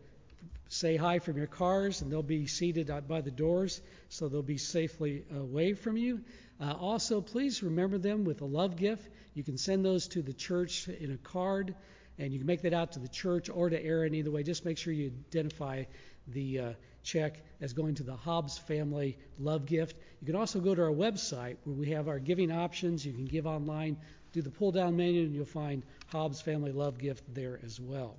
say 0.69 0.97
hi 0.97 1.19
from 1.19 1.37
your 1.37 1.47
cars, 1.47 2.01
and 2.01 2.13
they'll 2.13 2.23
be 2.23 2.47
seated 2.47 2.91
by 3.09 3.21
the 3.21 3.31
doors, 3.31 3.81
so 4.09 4.29
they'll 4.29 4.43
be 4.43 4.57
safely 4.57 5.25
away 5.35 5.75
from 5.75 5.97
you. 5.97 6.21
Uh, 6.61 6.73
also, 6.79 7.21
please 7.21 7.63
remember 7.63 7.99
them 7.99 8.25
with 8.25 8.41
a 8.41 8.45
love 8.45 8.77
gift. 8.77 9.09
You 9.35 9.43
can 9.43 9.59
send 9.59 9.85
those 9.85 10.09
to 10.09 10.23
the 10.23 10.33
church 10.33 10.87
in 10.89 11.13
a 11.13 11.17
card, 11.17 11.75
and 12.19 12.33
you 12.33 12.39
can 12.39 12.47
make 12.47 12.63
that 12.63 12.75
out 12.75 12.93
to 12.93 13.01
the 13.01 13.09
church 13.09 13.49
or 13.49 13.71
to 13.71 13.83
Aaron 13.83 14.15
either 14.15 14.31
way. 14.31 14.43
Just 14.43 14.65
make 14.65 14.79
sure 14.79 14.93
you 14.93 15.13
identify 15.29 15.85
the 16.29 16.59
uh, 16.59 16.73
check 17.03 17.43
as 17.61 17.73
going 17.73 17.95
to 17.97 18.03
the 18.03 18.15
Hobbs 18.15 18.59
Family 18.59 19.19
Love 19.39 19.67
Gift. 19.67 19.97
You 20.21 20.27
can 20.27 20.37
also 20.37 20.61
go 20.61 20.75
to 20.75 20.83
our 20.83 20.91
website 20.91 21.57
where 21.65 21.77
we 21.77 21.91
have 21.91 22.09
our 22.09 22.19
giving 22.19 22.53
options. 22.53 23.05
You 23.05 23.13
can 23.13 23.25
give 23.25 23.47
online, 23.47 23.97
do 24.33 24.43
the 24.43 24.51
pull 24.51 24.71
down 24.71 24.97
menu, 24.97 25.23
and 25.23 25.35
you'll 25.35 25.47
find 25.47 25.83
Hobbs 26.09 26.41
Family 26.41 26.73
Love 26.73 26.99
Gift 26.99 27.25
there 27.35 27.59
as 27.65 27.81
well. 27.81 28.17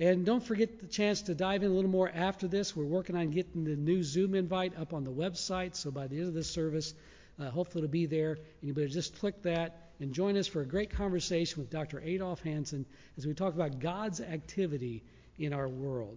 And 0.00 0.24
don't 0.24 0.42
forget 0.42 0.80
the 0.80 0.86
chance 0.86 1.20
to 1.22 1.34
dive 1.34 1.62
in 1.62 1.70
a 1.70 1.74
little 1.74 1.90
more 1.90 2.08
after 2.08 2.48
this. 2.48 2.74
We're 2.74 2.84
working 2.86 3.16
on 3.16 3.30
getting 3.30 3.64
the 3.64 3.76
new 3.76 4.02
Zoom 4.02 4.34
invite 4.34 4.72
up 4.78 4.94
on 4.94 5.04
the 5.04 5.12
website. 5.12 5.76
So 5.76 5.90
by 5.90 6.06
the 6.06 6.16
end 6.16 6.28
of 6.28 6.32
this 6.32 6.50
service, 6.50 6.94
uh, 7.38 7.50
hopefully 7.50 7.84
it'll 7.84 7.92
be 7.92 8.06
there. 8.06 8.32
And 8.32 8.62
you 8.62 8.72
better 8.72 8.88
just 8.88 9.18
click 9.18 9.42
that 9.42 9.90
and 10.00 10.14
join 10.14 10.38
us 10.38 10.46
for 10.46 10.62
a 10.62 10.66
great 10.66 10.88
conversation 10.88 11.60
with 11.60 11.68
Dr. 11.68 12.00
Adolf 12.00 12.42
Hansen 12.42 12.86
as 13.18 13.26
we 13.26 13.34
talk 13.34 13.52
about 13.54 13.78
God's 13.78 14.22
activity 14.22 15.02
in 15.38 15.52
our 15.52 15.68
world. 15.68 16.16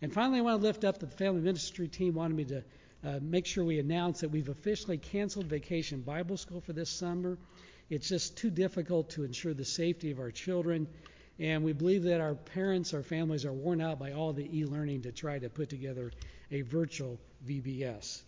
And 0.00 0.10
finally, 0.10 0.38
I 0.38 0.42
want 0.42 0.62
to 0.62 0.66
lift 0.66 0.84
up 0.84 0.98
the 0.98 1.06
family 1.06 1.42
ministry 1.42 1.88
team 1.88 2.14
wanted 2.14 2.38
me 2.38 2.44
to 2.46 2.64
uh, 3.04 3.18
make 3.20 3.44
sure 3.44 3.64
we 3.64 3.78
announce 3.78 4.20
that 4.20 4.30
we've 4.30 4.48
officially 4.48 4.96
canceled 4.96 5.44
Vacation 5.44 6.00
Bible 6.00 6.38
School 6.38 6.62
for 6.62 6.72
this 6.72 6.88
summer. 6.88 7.36
It's 7.90 8.08
just 8.08 8.38
too 8.38 8.48
difficult 8.48 9.10
to 9.10 9.24
ensure 9.24 9.52
the 9.52 9.64
safety 9.64 10.10
of 10.10 10.20
our 10.20 10.30
children. 10.30 10.86
And 11.40 11.64
we 11.64 11.72
believe 11.72 12.02
that 12.02 12.20
our 12.20 12.34
parents, 12.34 12.92
our 12.92 13.02
families 13.02 13.46
are 13.46 13.52
worn 13.52 13.80
out 13.80 13.98
by 13.98 14.12
all 14.12 14.34
the 14.34 14.58
e 14.58 14.66
learning 14.66 15.02
to 15.02 15.12
try 15.12 15.38
to 15.38 15.48
put 15.48 15.70
together 15.70 16.12
a 16.50 16.60
virtual 16.60 17.18
VBS. 17.48 18.20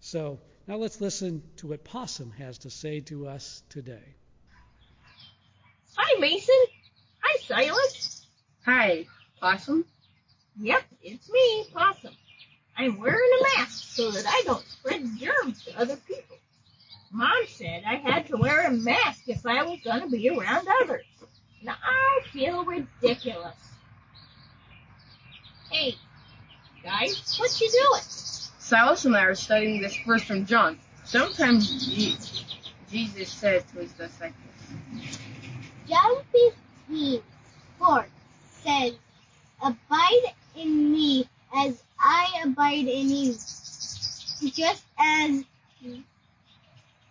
So 0.00 0.38
now 0.68 0.76
let's 0.76 1.00
listen 1.00 1.42
to 1.56 1.68
what 1.68 1.84
Possum 1.84 2.30
has 2.32 2.58
to 2.58 2.70
say 2.70 3.00
to 3.00 3.26
us 3.28 3.62
today. 3.70 4.14
Hi, 5.96 6.20
Mason. 6.20 6.64
Hi, 7.22 7.38
Silas. 7.46 8.26
Hi, 8.66 9.06
Possum. 9.40 9.86
Yep, 10.60 10.82
it's 11.02 11.30
me, 11.30 11.64
Possum. 11.72 12.14
I'm 12.76 12.98
wearing 12.98 13.30
a 13.40 13.42
mask 13.56 13.96
so 13.96 14.10
that 14.10 14.26
I 14.26 14.42
don't 14.44 14.64
spread 14.66 15.06
germs 15.18 15.64
to 15.64 15.80
other 15.80 15.96
people. 15.96 16.36
Mom 17.10 17.46
said 17.48 17.84
I 17.86 17.94
had 17.94 18.26
to 18.26 18.36
wear 18.36 18.66
a 18.66 18.70
mask 18.70 19.28
if 19.28 19.46
I 19.46 19.62
was 19.62 19.78
going 19.82 20.02
to 20.02 20.08
be 20.08 20.28
around 20.28 20.68
others. 20.82 21.06
Now 21.64 21.76
I 21.82 22.20
feel 22.30 22.62
ridiculous. 22.62 23.56
Hey, 25.70 25.94
guys, 26.82 27.38
what 27.38 27.58
you 27.58 27.70
doing? 27.70 28.02
Silas 28.58 29.06
and 29.06 29.16
I 29.16 29.24
are 29.24 29.34
studying 29.34 29.80
this 29.80 29.96
verse 30.06 30.22
from 30.22 30.44
John. 30.44 30.78
Sometimes 31.04 31.86
Jesus 32.90 33.32
said 33.32 33.66
to 33.68 33.78
his 33.78 33.92
disciples, 33.92 34.34
John 35.88 36.16
15, 36.88 37.22
4 37.78 38.06
says, 38.62 38.92
Abide 39.62 40.34
in 40.56 40.92
me 40.92 41.26
as 41.56 41.82
I 41.98 42.42
abide 42.44 42.88
in 42.88 43.08
you. 43.08 43.32
Just 44.50 44.84
as 44.98 45.44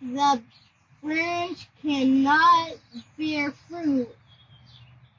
the 0.00 0.40
branch 1.02 1.68
cannot 1.82 2.74
bear 3.18 3.50
fruit 3.68 4.08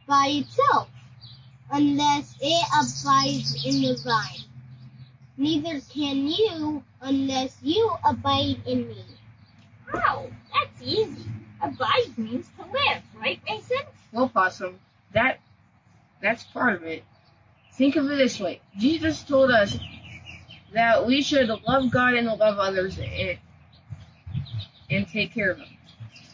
by 0.08 0.28
itself 0.28 0.90
unless 1.72 2.36
it 2.40 2.68
abides 4.06 4.38
in 4.38 4.46
the 4.46 4.46
vine. 4.46 4.46
Neither 5.38 5.82
can 5.82 6.28
you 6.28 6.84
unless 7.02 7.58
you 7.62 7.92
abide 8.06 8.58
in 8.66 8.88
me. 8.88 9.06
Oh, 9.94 10.30
that's 10.54 10.82
easy. 10.82 11.26
Abide 11.62 12.18
means 12.18 12.48
to 12.58 12.66
live, 12.66 13.02
right, 13.20 13.40
Mason? 13.48 13.78
Well, 14.12 14.30
Possum, 14.30 14.80
that 15.14 15.40
that's 16.22 16.44
part 16.44 16.76
of 16.76 16.84
it. 16.84 17.04
Think 17.74 17.96
of 17.96 18.10
it 18.10 18.16
this 18.16 18.40
way. 18.40 18.62
Jesus 18.78 19.24
told 19.24 19.52
us 19.52 19.78
that 20.74 21.06
we 21.06 21.22
should 21.22 21.50
love 21.68 21.92
God 21.92 22.14
and 22.14 22.28
love 22.28 22.58
others 22.58 22.98
and, 22.98 23.38
and 24.90 25.08
take 25.08 25.34
care 25.34 25.52
of 25.52 25.58
them. 25.58 25.68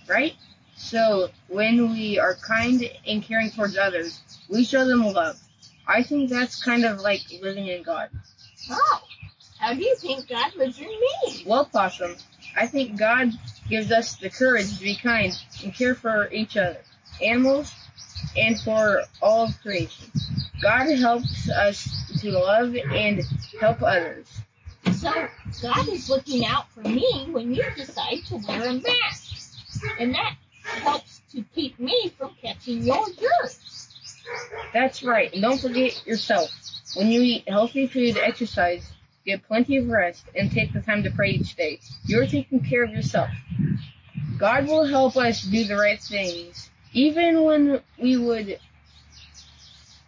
Right? 0.07 0.33
So 0.75 1.29
when 1.47 1.91
we 1.91 2.19
are 2.19 2.35
kind 2.35 2.83
and 3.07 3.23
caring 3.23 3.49
towards 3.51 3.77
others, 3.77 4.21
we 4.49 4.63
show 4.63 4.85
them 4.85 5.01
love. 5.01 5.39
I 5.87 6.03
think 6.03 6.29
that's 6.29 6.63
kind 6.63 6.85
of 6.85 7.01
like 7.01 7.21
living 7.41 7.67
in 7.67 7.83
God. 7.83 8.09
Oh, 8.69 9.01
how 9.59 9.73
do 9.73 9.83
you 9.83 9.95
think 9.95 10.27
God 10.27 10.55
lives 10.55 10.79
in 10.79 10.87
me? 10.87 11.43
Well, 11.45 11.65
Possum, 11.65 12.15
I 12.55 12.67
think 12.67 12.97
God 12.97 13.31
gives 13.69 13.91
us 13.91 14.15
the 14.15 14.29
courage 14.29 14.77
to 14.77 14.83
be 14.83 14.95
kind 14.95 15.33
and 15.63 15.73
care 15.73 15.95
for 15.95 16.29
each 16.31 16.57
other, 16.57 16.81
animals, 17.21 17.73
and 18.37 18.59
for 18.59 19.03
all 19.21 19.45
of 19.45 19.61
creation. 19.61 20.11
God 20.61 20.89
helps 20.97 21.49
us 21.49 21.87
to 22.21 22.31
love 22.31 22.75
and 22.75 23.21
help 23.59 23.81
others. 23.81 24.27
So 24.93 25.11
God 25.61 25.87
is 25.89 26.09
looking 26.09 26.45
out 26.45 26.69
for 26.71 26.81
me 26.81 27.27
when 27.31 27.53
you 27.53 27.63
decide 27.75 28.25
to 28.27 28.37
wear 28.47 28.69
a 28.69 28.73
mask. 28.73 29.57
And 29.99 30.13
that 30.13 30.35
helps 30.63 31.21
to 31.31 31.43
keep 31.55 31.79
me 31.79 32.11
from 32.17 32.35
catching 32.41 32.83
your 32.83 33.05
germs. 33.07 33.70
That's 34.73 35.03
right. 35.03 35.31
And 35.33 35.41
don't 35.41 35.59
forget 35.59 36.05
yourself. 36.05 36.51
When 36.93 37.09
you 37.09 37.21
eat 37.21 37.47
healthy 37.47 37.87
food, 37.87 38.17
exercise, 38.17 38.91
get 39.25 39.43
plenty 39.43 39.77
of 39.77 39.87
rest, 39.87 40.25
and 40.35 40.51
take 40.51 40.73
the 40.73 40.81
time 40.81 41.03
to 41.03 41.11
pray 41.11 41.31
each 41.31 41.55
day, 41.55 41.79
you're 42.05 42.27
taking 42.27 42.59
care 42.61 42.83
of 42.83 42.91
yourself. 42.91 43.29
God 44.37 44.67
will 44.67 44.85
help 44.85 45.17
us 45.17 45.41
do 45.41 45.63
the 45.63 45.75
right 45.75 46.01
things, 46.01 46.69
even 46.93 47.43
when 47.43 47.81
we 47.97 48.17
would 48.17 48.59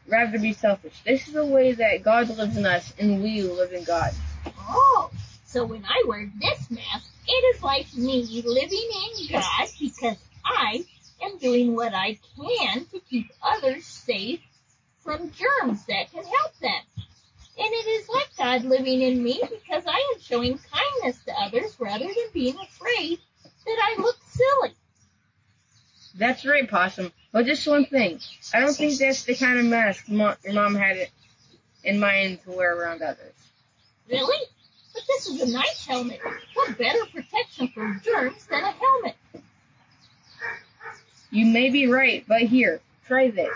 rather 0.08 0.40
be 0.40 0.54
selfish. 0.54 1.02
This 1.06 1.28
is 1.28 1.34
the 1.34 1.46
way 1.46 1.74
that 1.74 2.04
God 2.04 2.30
lives 2.30 2.58
in 2.58 2.66
us, 2.66 2.94
and 3.00 3.22
we 3.22 3.44
live 3.44 3.74
in 3.74 3.84
God. 3.84 4.12
Oh, 4.58 5.12
so 5.46 5.66
when 5.66 5.86
I 5.86 6.04
wear 6.08 6.30
this 6.40 6.70
mask, 6.70 7.10
it 7.28 7.56
is 7.56 7.64
like 7.64 7.94
me 7.94 8.44
living 8.46 8.90
in 9.20 9.28
God 9.32 9.68
because 9.80 10.18
I 10.44 10.84
am 11.26 11.38
doing 11.38 11.76
what 11.76 11.94
I 11.94 12.20
can 12.36 12.86
to 12.86 13.00
keep 13.10 13.32
others 13.42 13.86
safe 13.86 14.42
from 15.02 15.32
germs 15.32 15.86
that 15.86 16.12
can 16.12 16.24
help 16.24 16.58
them. 16.60 16.82
And 17.56 17.68
it 17.72 17.88
is 17.88 18.10
like 18.10 18.30
God 18.38 18.64
living 18.64 19.02
in 19.02 19.24
me 19.24 19.40
because 19.42 19.84
I 19.86 20.14
am 20.16 20.22
showing 20.22 20.60
kindness 20.72 21.24
to 21.26 21.34
others 21.34 21.76
rather 21.80 22.06
than 22.06 22.32
being 22.34 22.58
afraid 22.58 23.20
that 23.44 23.78
I 23.82 24.02
look 24.02 24.18
silly. 24.28 24.76
That's 26.16 26.46
right, 26.46 26.70
Possum. 26.70 27.12
But 27.32 27.46
just 27.46 27.68
one 27.68 27.86
thing. 27.86 28.20
I 28.54 28.60
don't 28.60 28.76
think 28.76 28.98
that's 28.98 29.24
the 29.24 29.36
kind 29.36 29.60
of 29.60 29.66
mask 29.66 30.08
mo- 30.08 30.36
your 30.44 30.54
mom 30.54 30.76
had 30.76 30.98
it 30.98 31.12
in 31.84 32.00
mind 32.00 32.42
to 32.44 32.52
wear 32.52 32.76
around 32.76 33.02
others. 33.02 33.34
Really? 34.10 34.46
But 34.94 35.04
this 35.08 35.28
is 35.28 35.42
a 35.42 35.52
nice 35.52 35.86
helmet. 35.86 36.20
What 36.54 36.78
better 36.78 37.06
protection 37.12 37.68
from 37.70 38.02
germs 38.04 38.46
than 38.46 38.64
a 38.64 38.72
helmet? 38.72 39.16
You 41.34 41.48
may 41.48 41.72
be 41.72 41.88
right, 41.88 42.24
but 42.28 42.44
here, 42.44 42.80
try 43.08 43.32
this. 43.32 43.50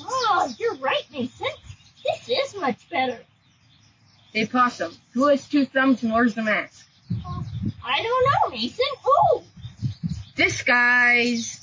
Oh, 0.00 0.54
you're 0.58 0.74
right, 0.76 1.02
Mason. 1.12 1.46
This 2.02 2.30
is 2.30 2.54
much 2.58 2.88
better. 2.88 3.20
Hey, 4.32 4.46
Possum, 4.46 4.96
who 5.12 5.26
has 5.26 5.46
two 5.46 5.66
thumbs 5.66 6.02
and 6.02 6.14
wears 6.14 6.34
the 6.34 6.42
mask? 6.42 6.86
Oh, 7.26 7.44
I 7.84 8.02
don't 8.02 8.24
know, 8.24 8.56
Mason. 8.56 8.86
Who? 9.04 9.42
This 10.34 10.62
guy's. 10.62 11.60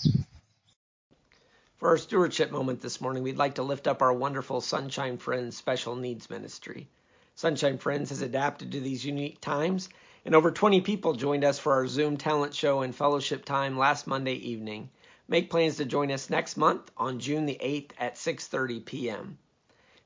For 1.82 1.90
our 1.90 1.98
stewardship 1.98 2.52
moment 2.52 2.80
this 2.80 3.02
morning, 3.02 3.24
we'd 3.24 3.40
like 3.40 3.56
to 3.56 3.64
lift 3.64 3.88
up 3.88 4.04
our 4.04 4.14
wonderful 4.14 4.62
Sunshine 4.62 5.18
Friends 5.18 5.58
Special 5.58 5.96
Needs 5.96 6.30
Ministry. 6.30 6.88
Sunshine 7.34 7.80
Friends 7.80 8.12
has 8.12 8.22
adapted 8.22 8.72
to 8.74 8.80
these 8.80 9.04
unique 9.04 9.42
times, 9.42 9.90
and 10.24 10.36
over 10.36 10.52
20 10.52 10.82
people 10.82 11.14
joined 11.14 11.44
us 11.44 11.58
for 11.58 11.74
our 11.74 11.88
Zoom 11.88 12.18
talent 12.18 12.54
show 12.54 12.82
and 12.82 12.94
fellowship 12.94 13.46
time 13.46 13.80
last 13.80 14.06
Monday 14.06 14.36
evening. 14.36 14.92
Make 15.28 15.50
plans 15.50 15.78
to 15.78 15.86
join 15.86 16.12
us 16.12 16.30
next 16.30 16.56
month 16.56 16.92
on 16.98 17.18
June 17.18 17.48
the 17.48 17.58
8th 17.60 17.94
at 17.98 18.14
6:30 18.14 18.86
p.m. 18.86 19.40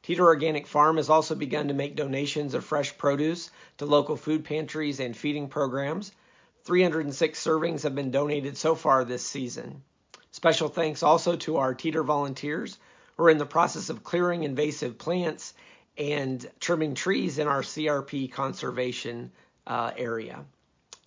Teter 0.02 0.24
Organic 0.24 0.68
Farm 0.68 0.96
has 0.96 1.10
also 1.10 1.36
begun 1.36 1.68
to 1.68 1.74
make 1.74 1.98
donations 1.98 2.54
of 2.54 2.64
fresh 2.64 2.98
produce 2.98 3.52
to 3.80 3.86
local 3.86 4.16
food 4.16 4.46
pantries 4.46 5.02
and 5.02 5.18
feeding 5.18 5.50
programs. 5.50 6.14
306 6.64 7.38
servings 7.38 7.84
have 7.84 7.96
been 7.96 8.12
donated 8.12 8.56
so 8.56 8.76
far 8.76 9.04
this 9.04 9.28
season. 9.28 9.84
Special 10.36 10.68
thanks 10.68 11.02
also 11.02 11.38
to 11.38 11.56
our 11.56 11.74
Teter 11.74 12.04
volunteers 12.04 12.78
who 13.16 13.24
are 13.24 13.30
in 13.30 13.38
the 13.38 13.46
process 13.46 13.90
of 13.90 14.04
clearing 14.04 14.44
invasive 14.44 14.98
plants 14.98 15.54
and 15.98 16.46
trimming 16.60 16.94
trees 16.94 17.40
in 17.40 17.48
our 17.48 17.62
CRP 17.62 18.34
conservation 18.34 19.32
uh, 19.66 19.92
area. 19.96 20.44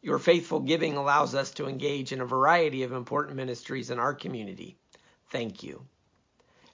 Your 0.00 0.18
faithful 0.18 0.60
giving 0.60 0.96
allows 0.96 1.34
us 1.34 1.50
to 1.52 1.68
engage 1.68 2.10
in 2.10 2.22
a 2.22 2.24
variety 2.24 2.84
of 2.84 2.92
important 2.92 3.36
ministries 3.36 3.90
in 3.90 3.98
our 3.98 4.14
community. 4.14 4.78
Thank 5.28 5.62
you. 5.62 5.84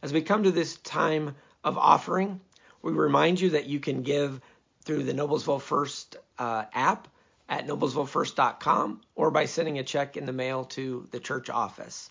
As 0.00 0.12
we 0.12 0.22
come 0.22 0.44
to 0.44 0.52
this 0.52 0.76
time 0.76 1.34
of 1.64 1.76
offering, 1.76 2.40
we 2.82 2.92
remind 2.92 3.40
you 3.40 3.50
that 3.50 3.66
you 3.66 3.80
can 3.80 4.02
give 4.02 4.40
through 4.84 5.02
the 5.02 5.12
Noblesville 5.12 5.60
First 5.60 6.18
uh, 6.38 6.66
app 6.72 7.08
at 7.48 7.66
noblesvillefirst.com 7.66 9.00
or 9.16 9.32
by 9.32 9.46
sending 9.46 9.80
a 9.80 9.82
check 9.82 10.16
in 10.16 10.24
the 10.24 10.32
mail 10.32 10.66
to 10.66 11.08
the 11.10 11.18
church 11.18 11.50
office. 11.50 12.10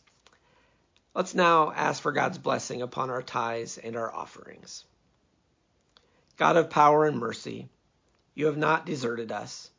Let's 1.15 1.35
now 1.35 1.71
ask 1.71 2.01
for 2.01 2.11
God's 2.11 2.39
blessing 2.39 2.81
upon 2.81 3.11
our 3.11 3.21
tithes 3.21 3.77
and 3.77 3.95
our 3.95 4.11
offerings. 4.11 4.83
God 6.37 6.57
of 6.57 6.71
power 6.71 7.05
and 7.05 7.19
mercy, 7.19 7.69
you 8.33 8.47
have 8.47 8.57
not 8.57 8.87
deserted 8.87 9.31
us. 9.31 9.69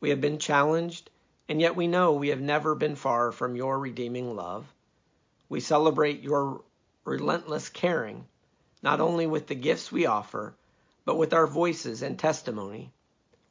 We 0.00 0.10
have 0.10 0.20
been 0.20 0.38
challenged, 0.38 1.08
and 1.48 1.58
yet 1.58 1.74
we 1.74 1.86
know 1.86 2.12
we 2.12 2.28
have 2.28 2.42
never 2.42 2.74
been 2.74 2.96
far 2.96 3.32
from 3.32 3.56
your 3.56 3.78
redeeming 3.78 4.36
love. 4.36 4.66
We 5.48 5.60
celebrate 5.60 6.22
your 6.22 6.62
relentless 7.06 7.70
caring, 7.70 8.26
not 8.82 9.00
only 9.00 9.26
with 9.26 9.46
the 9.46 9.54
gifts 9.54 9.90
we 9.90 10.04
offer, 10.04 10.54
but 11.06 11.16
with 11.16 11.32
our 11.32 11.46
voices 11.46 12.02
and 12.02 12.18
testimony. 12.18 12.92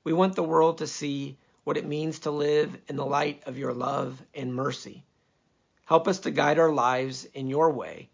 We 0.04 0.14
want 0.14 0.36
the 0.36 0.44
world 0.44 0.78
to 0.78 0.88
see 0.88 1.40
what 1.64 1.78
it 1.78 1.86
means 1.88 2.20
to 2.20 2.32
live 2.32 2.78
in 2.88 2.96
the 2.96 3.06
light 3.06 3.42
of 3.48 3.58
your 3.58 3.74
love 3.74 4.22
and 4.36 4.54
mercy. 4.54 5.04
Help 5.88 6.10
us 6.10 6.20
to 6.20 6.32
guide 6.32 6.60
our 6.60 6.72
lives 6.72 7.24
in 7.34 7.48
your 7.48 7.72
way 7.72 8.10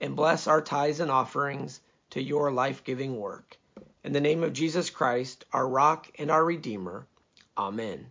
and 0.00 0.14
bless 0.14 0.46
our 0.46 0.62
tithes 0.62 1.00
and 1.00 1.10
offerings 1.10 1.80
to 2.10 2.22
your 2.22 2.52
life 2.52 2.84
giving 2.84 3.18
work. 3.18 3.58
In 4.04 4.12
the 4.12 4.20
name 4.20 4.44
of 4.44 4.52
Jesus 4.52 4.90
Christ, 4.90 5.44
our 5.52 5.68
rock 5.68 6.08
and 6.20 6.30
our 6.30 6.44
Redeemer. 6.44 7.04
Amen. 7.58 8.06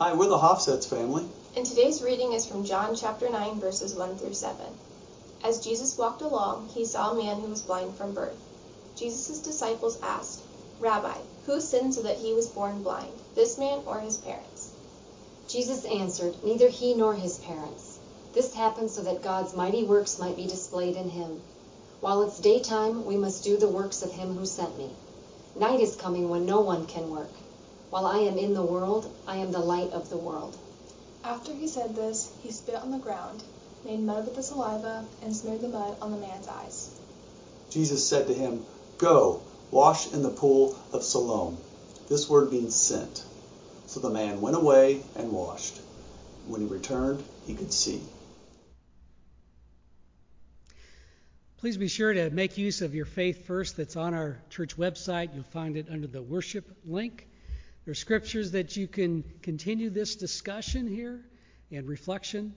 Hi, 0.00 0.12
we're 0.12 0.28
the 0.28 0.38
Hofsetz 0.38 0.86
family. 0.86 1.24
And 1.56 1.66
today's 1.66 2.04
reading 2.04 2.32
is 2.32 2.46
from 2.46 2.64
John 2.64 2.94
chapter 2.94 3.28
9, 3.28 3.58
verses 3.58 3.96
1 3.96 4.16
through 4.16 4.34
7. 4.34 4.64
As 5.42 5.58
Jesus 5.58 5.98
walked 5.98 6.22
along, 6.22 6.68
he 6.68 6.84
saw 6.84 7.10
a 7.10 7.16
man 7.16 7.40
who 7.40 7.48
was 7.48 7.62
blind 7.62 7.96
from 7.96 8.14
birth. 8.14 8.38
Jesus' 8.94 9.40
disciples 9.40 9.98
asked, 10.00 10.42
Rabbi, 10.78 11.16
who 11.46 11.60
sinned 11.60 11.96
so 11.96 12.02
that 12.02 12.18
he 12.18 12.32
was 12.32 12.46
born 12.46 12.84
blind, 12.84 13.10
this 13.34 13.58
man 13.58 13.80
or 13.86 13.98
his 13.98 14.18
parents? 14.18 14.70
Jesus 15.48 15.84
answered, 15.84 16.36
Neither 16.44 16.68
he 16.68 16.94
nor 16.94 17.14
his 17.14 17.38
parents. 17.38 17.98
This 18.34 18.54
happened 18.54 18.92
so 18.92 19.02
that 19.02 19.24
God's 19.24 19.56
mighty 19.56 19.82
works 19.82 20.20
might 20.20 20.36
be 20.36 20.46
displayed 20.46 20.94
in 20.94 21.10
him. 21.10 21.42
While 22.00 22.22
it's 22.22 22.38
daytime, 22.38 23.04
we 23.04 23.16
must 23.16 23.42
do 23.42 23.56
the 23.56 23.66
works 23.66 24.02
of 24.02 24.12
him 24.12 24.36
who 24.36 24.46
sent 24.46 24.78
me. 24.78 24.92
Night 25.56 25.80
is 25.80 25.96
coming 25.96 26.28
when 26.28 26.46
no 26.46 26.60
one 26.60 26.86
can 26.86 27.10
work. 27.10 27.32
While 27.90 28.04
I 28.04 28.18
am 28.18 28.36
in 28.36 28.52
the 28.52 28.62
world, 28.62 29.10
I 29.26 29.36
am 29.36 29.50
the 29.50 29.58
light 29.58 29.92
of 29.92 30.10
the 30.10 30.18
world. 30.18 30.58
After 31.24 31.54
he 31.54 31.66
said 31.66 31.96
this, 31.96 32.30
he 32.42 32.50
spit 32.50 32.74
on 32.74 32.90
the 32.90 32.98
ground, 32.98 33.42
made 33.84 34.00
mud 34.00 34.26
with 34.26 34.36
the 34.36 34.42
saliva, 34.42 35.06
and 35.22 35.34
smeared 35.34 35.62
the 35.62 35.68
mud 35.68 35.96
on 36.02 36.10
the 36.10 36.18
man's 36.18 36.48
eyes. 36.48 37.00
Jesus 37.70 38.06
said 38.06 38.26
to 38.26 38.34
him, 38.34 38.64
Go, 38.98 39.40
wash 39.70 40.12
in 40.12 40.22
the 40.22 40.28
pool 40.28 40.78
of 40.92 41.02
Siloam. 41.02 41.56
This 42.08 42.28
word 42.28 42.52
means 42.52 42.74
sent. 42.74 43.24
So 43.86 44.00
the 44.00 44.10
man 44.10 44.42
went 44.42 44.56
away 44.56 45.00
and 45.16 45.32
washed. 45.32 45.78
When 46.46 46.60
he 46.60 46.66
returned, 46.66 47.24
he 47.46 47.54
could 47.54 47.72
see. 47.72 48.02
Please 51.56 51.78
be 51.78 51.88
sure 51.88 52.12
to 52.12 52.28
make 52.30 52.58
use 52.58 52.82
of 52.82 52.94
your 52.94 53.06
faith 53.06 53.46
first 53.46 53.78
that's 53.78 53.96
on 53.96 54.12
our 54.12 54.38
church 54.50 54.76
website. 54.76 55.34
You'll 55.34 55.42
find 55.42 55.76
it 55.76 55.88
under 55.90 56.06
the 56.06 56.22
worship 56.22 56.70
link. 56.84 57.26
There 57.88 57.92
are 57.92 57.94
scriptures 57.94 58.50
that 58.50 58.76
you 58.76 58.86
can 58.86 59.24
continue 59.40 59.88
this 59.88 60.16
discussion 60.16 60.86
here 60.86 61.24
and 61.72 61.88
reflection. 61.88 62.52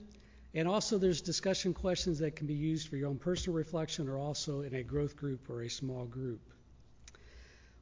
And 0.52 0.68
also, 0.68 0.98
there's 0.98 1.22
discussion 1.22 1.72
questions 1.72 2.18
that 2.18 2.36
can 2.36 2.46
be 2.46 2.52
used 2.52 2.88
for 2.88 2.96
your 2.96 3.08
own 3.08 3.16
personal 3.16 3.56
reflection 3.56 4.10
or 4.10 4.18
also 4.18 4.60
in 4.60 4.74
a 4.74 4.82
growth 4.82 5.16
group 5.16 5.48
or 5.48 5.62
a 5.62 5.70
small 5.70 6.04
group. 6.04 6.42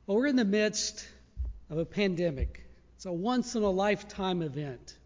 Well, 0.07 0.19
we're 0.19 0.29
in 0.29 0.37
the 0.37 0.45
midst 0.45 1.05
of 1.71 1.79
a 1.79 1.85
pandemic. 1.85 2.65
It's 2.95 3.07
a 3.07 3.13
once 3.13 3.57
in 3.57 3.65
a 3.65 3.71
lifetime 3.71 4.43
event. 4.43 4.97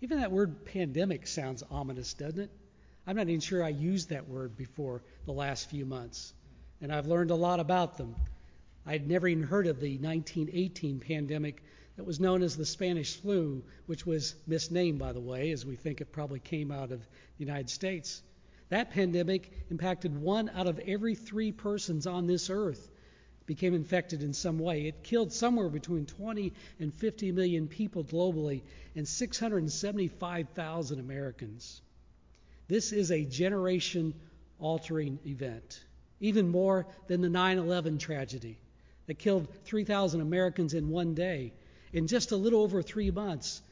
Even 0.00 0.20
that 0.20 0.30
word 0.30 0.64
pandemic 0.64 1.26
sounds 1.26 1.64
ominous, 1.72 2.14
doesn't 2.14 2.38
it? 2.38 2.50
I'm 3.04 3.16
not 3.16 3.28
even 3.28 3.40
sure 3.40 3.64
I 3.64 3.70
used 3.70 4.10
that 4.10 4.28
word 4.28 4.56
before 4.56 5.02
the 5.26 5.32
last 5.32 5.70
few 5.70 5.86
months, 5.86 6.32
and 6.80 6.92
I've 6.92 7.08
learned 7.08 7.32
a 7.32 7.34
lot 7.34 7.58
about 7.58 7.96
them. 7.96 8.14
I'd 8.88 9.06
never 9.06 9.28
even 9.28 9.44
heard 9.44 9.66
of 9.66 9.80
the 9.80 9.98
1918 9.98 11.00
pandemic 11.00 11.62
that 11.96 12.04
was 12.04 12.18
known 12.18 12.42
as 12.42 12.56
the 12.56 12.64
Spanish 12.64 13.16
flu, 13.16 13.62
which 13.84 14.06
was 14.06 14.34
misnamed, 14.46 14.98
by 14.98 15.12
the 15.12 15.20
way, 15.20 15.50
as 15.50 15.66
we 15.66 15.76
think 15.76 16.00
it 16.00 16.10
probably 16.10 16.40
came 16.40 16.72
out 16.72 16.90
of 16.90 17.00
the 17.00 17.06
United 17.44 17.68
States. 17.68 18.22
That 18.70 18.90
pandemic 18.90 19.52
impacted 19.68 20.18
one 20.18 20.48
out 20.48 20.66
of 20.66 20.78
every 20.78 21.14
three 21.14 21.52
persons 21.52 22.06
on 22.06 22.26
this 22.26 22.48
earth 22.48 22.90
became 23.44 23.74
infected 23.74 24.22
in 24.22 24.32
some 24.32 24.58
way. 24.58 24.86
It 24.86 25.02
killed 25.02 25.34
somewhere 25.34 25.68
between 25.68 26.06
20 26.06 26.54
and 26.80 26.94
50 26.94 27.32
million 27.32 27.68
people 27.68 28.04
globally 28.04 28.62
and 28.96 29.06
675,000 29.06 30.98
Americans. 30.98 31.82
This 32.68 32.92
is 32.92 33.10
a 33.10 33.26
generation 33.26 34.14
altering 34.58 35.18
event, 35.26 35.84
even 36.20 36.48
more 36.48 36.86
than 37.06 37.20
the 37.20 37.28
9 37.28 37.58
11 37.58 37.98
tragedy 37.98 38.56
that 39.08 39.18
killed 39.18 39.48
3,000 39.64 40.20
Americans 40.20 40.74
in 40.74 40.90
one 40.90 41.14
day. 41.14 41.52
In 41.92 42.06
just 42.06 42.30
a 42.30 42.36
little 42.36 42.60
over 42.60 42.82
three 42.82 43.10
months, 43.10 43.62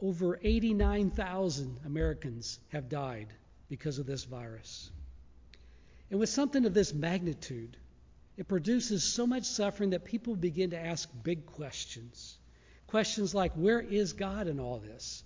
over 0.00 0.40
89,000 0.42 1.78
Americans 1.86 2.58
have 2.70 2.88
died 2.88 3.28
because 3.68 3.98
of 3.98 4.06
this 4.06 4.24
virus. 4.24 4.90
And 6.10 6.18
with 6.18 6.30
something 6.30 6.64
of 6.64 6.74
this 6.74 6.92
magnitude, 6.92 7.76
it 8.38 8.48
produces 8.48 9.04
so 9.04 9.26
much 9.26 9.44
suffering 9.44 9.90
that 9.90 10.04
people 10.04 10.34
begin 10.34 10.70
to 10.70 10.78
ask 10.78 11.08
big 11.22 11.44
questions. 11.46 12.38
Questions 12.86 13.34
like, 13.34 13.52
where 13.52 13.80
is 13.80 14.14
God 14.14 14.48
in 14.48 14.58
all 14.58 14.78
this? 14.78 15.22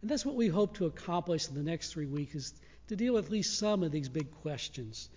And 0.00 0.10
that's 0.10 0.26
what 0.26 0.34
we 0.34 0.48
hope 0.48 0.76
to 0.78 0.86
accomplish 0.86 1.48
in 1.48 1.54
the 1.54 1.62
next 1.62 1.92
three 1.92 2.06
weeks 2.06 2.34
is 2.34 2.54
to 2.88 2.96
deal 2.96 3.14
with 3.14 3.26
at 3.26 3.30
least 3.30 3.58
some 3.58 3.84
of 3.84 3.92
these 3.92 4.08
big 4.08 4.32
questions, 4.42 5.08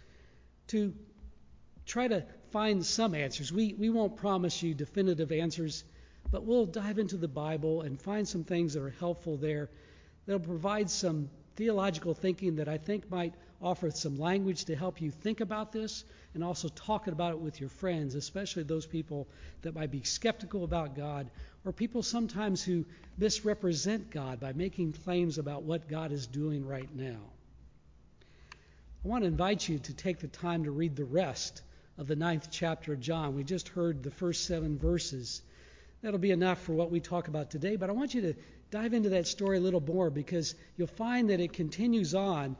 to 0.67 0.93
try 1.87 2.07
to 2.07 2.23
find 2.55 2.85
some 2.85 3.13
answers. 3.13 3.51
We, 3.51 3.73
we 3.73 3.89
won't 3.89 4.15
promise 4.15 4.63
you 4.63 4.73
definitive 4.73 5.33
answers, 5.33 5.83
but 6.31 6.45
we'll 6.45 6.65
dive 6.65 6.99
into 6.99 7.17
the 7.17 7.27
Bible 7.27 7.81
and 7.81 7.99
find 7.99 8.25
some 8.25 8.45
things 8.45 8.75
that 8.75 8.81
are 8.81 8.95
helpful 8.97 9.35
there 9.35 9.69
that'll 10.25 10.39
provide 10.39 10.89
some 10.89 11.29
theological 11.57 12.13
thinking 12.13 12.55
that 12.55 12.69
I 12.69 12.77
think 12.77 13.11
might 13.11 13.33
offer 13.61 13.91
some 13.91 14.17
language 14.17 14.63
to 14.65 14.75
help 14.77 15.01
you 15.01 15.11
think 15.11 15.41
about 15.41 15.73
this 15.73 16.05
and 16.33 16.45
also 16.45 16.69
talk 16.69 17.07
about 17.07 17.33
it 17.33 17.39
with 17.39 17.59
your 17.59 17.67
friends, 17.67 18.15
especially 18.15 18.63
those 18.63 18.85
people 18.85 19.27
that 19.63 19.75
might 19.75 19.91
be 19.91 20.03
skeptical 20.03 20.63
about 20.63 20.95
God 20.95 21.29
or 21.65 21.73
people 21.73 22.03
sometimes 22.03 22.63
who 22.63 22.85
misrepresent 23.17 24.11
God 24.11 24.39
by 24.39 24.53
making 24.53 24.93
claims 24.93 25.37
about 25.37 25.63
what 25.63 25.89
God 25.89 26.13
is 26.13 26.25
doing 26.25 26.65
right 26.65 26.95
now. 26.95 27.19
I 29.03 29.09
want 29.09 29.23
to 29.23 29.27
invite 29.27 29.67
you 29.67 29.77
to 29.79 29.93
take 29.93 30.19
the 30.19 30.29
time 30.29 30.63
to 30.63 30.71
read 30.71 30.95
the 30.95 31.03
rest 31.03 31.61
of 31.97 32.07
the 32.07 32.15
ninth 32.15 32.49
chapter 32.51 32.93
of 32.93 32.99
John. 32.99 33.35
We 33.35 33.43
just 33.43 33.69
heard 33.69 34.03
the 34.03 34.11
first 34.11 34.45
seven 34.45 34.77
verses. 34.77 35.41
That'll 36.01 36.19
be 36.19 36.31
enough 36.31 36.61
for 36.61 36.73
what 36.73 36.91
we 36.91 36.99
talk 36.99 37.29
about 37.29 37.49
today, 37.49 37.77
but 37.77 37.89
I 37.89 37.93
want 37.93 38.13
you 38.13 38.21
to 38.21 38.33
dive 38.69 38.93
into 38.93 39.09
that 39.09 39.27
story 39.27 39.57
a 39.57 39.61
little 39.61 39.81
more 39.81 40.09
because 40.09 40.55
you'll 40.75 40.87
find 40.87 41.29
that 41.29 41.39
it 41.39 41.53
continues 41.53 42.13
on 42.13 42.57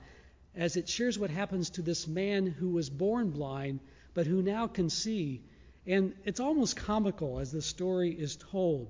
as 0.56 0.78
it 0.78 0.88
shares 0.88 1.20
what 1.20 1.30
happens 1.30 1.70
to 1.72 1.82
this 1.82 2.08
man 2.08 2.46
who 2.46 2.70
was 2.70 2.90
born 2.90 3.30
blind 3.32 3.82
but 4.14 4.26
who 4.26 4.42
now 4.42 4.68
can 4.68 4.90
see. 4.90 5.42
And 5.86 6.16
it's 6.24 6.40
almost 6.40 6.78
comical 6.78 7.40
as 7.40 7.52
the 7.52 7.62
story 7.62 8.12
is 8.12 8.38
told. 8.38 8.90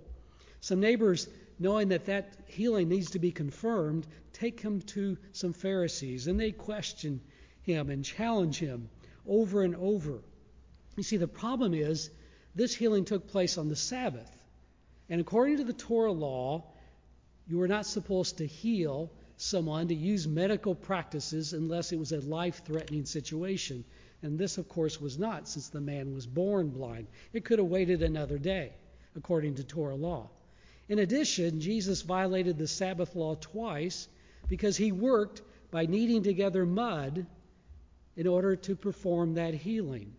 Some 0.61 0.79
neighbors, 0.79 1.27
knowing 1.57 1.89
that 1.89 2.05
that 2.05 2.37
healing 2.45 2.87
needs 2.87 3.11
to 3.11 3.19
be 3.19 3.31
confirmed, 3.31 4.05
take 4.31 4.59
him 4.59 4.81
to 4.81 5.17
some 5.31 5.53
Pharisees 5.53 6.27
and 6.27 6.39
they 6.39 6.51
question 6.51 7.19
him 7.63 7.89
and 7.89 8.05
challenge 8.05 8.59
him 8.59 8.89
over 9.27 9.63
and 9.63 9.75
over. 9.75 10.21
You 10.95 11.03
see, 11.03 11.17
the 11.17 11.27
problem 11.27 11.73
is 11.73 12.09
this 12.55 12.73
healing 12.73 13.05
took 13.05 13.27
place 13.27 13.57
on 13.57 13.67
the 13.67 13.75
Sabbath. 13.75 14.31
And 15.09 15.19
according 15.19 15.57
to 15.57 15.63
the 15.63 15.73
Torah 15.73 16.11
law, 16.11 16.63
you 17.47 17.57
were 17.57 17.67
not 17.67 17.85
supposed 17.85 18.37
to 18.37 18.47
heal 18.47 19.11
someone 19.37 19.89
to 19.89 19.95
use 19.95 20.27
medical 20.27 20.73
practices 20.73 21.53
unless 21.53 21.91
it 21.91 21.99
was 21.99 22.11
a 22.11 22.21
life 22.21 22.61
threatening 22.65 23.05
situation. 23.05 23.83
And 24.23 24.39
this, 24.39 24.57
of 24.57 24.69
course, 24.69 24.99
was 24.99 25.19
not, 25.19 25.47
since 25.47 25.67
the 25.67 25.81
man 25.81 26.13
was 26.13 26.25
born 26.25 26.69
blind. 26.69 27.07
It 27.33 27.45
could 27.45 27.59
have 27.59 27.67
waited 27.67 28.01
another 28.01 28.37
day, 28.37 28.71
according 29.15 29.55
to 29.55 29.63
Torah 29.63 29.95
law. 29.95 30.29
In 30.87 30.99
addition, 30.99 31.59
Jesus 31.59 32.01
violated 32.01 32.57
the 32.57 32.67
Sabbath 32.67 33.15
law 33.15 33.35
twice 33.35 34.07
because 34.47 34.77
he 34.77 34.91
worked 34.91 35.41
by 35.71 35.85
kneading 35.85 36.23
together 36.23 36.65
mud 36.65 37.25
in 38.15 38.27
order 38.27 38.55
to 38.55 38.75
perform 38.75 39.33
that 39.33 39.53
healing. 39.53 40.13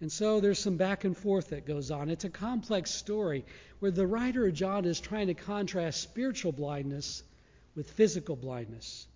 And 0.00 0.12
so 0.12 0.40
there's 0.40 0.58
some 0.58 0.76
back 0.76 1.04
and 1.04 1.16
forth 1.16 1.48
that 1.48 1.66
goes 1.66 1.90
on. 1.90 2.08
It's 2.08 2.24
a 2.24 2.30
complex 2.30 2.90
story 2.90 3.44
where 3.80 3.90
the 3.90 4.06
writer 4.06 4.46
of 4.46 4.54
John 4.54 4.84
is 4.84 5.00
trying 5.00 5.26
to 5.26 5.34
contrast 5.34 6.00
spiritual 6.00 6.52
blindness 6.52 7.22
with 7.74 7.90
physical 7.90 8.36
blindness. 8.36 9.06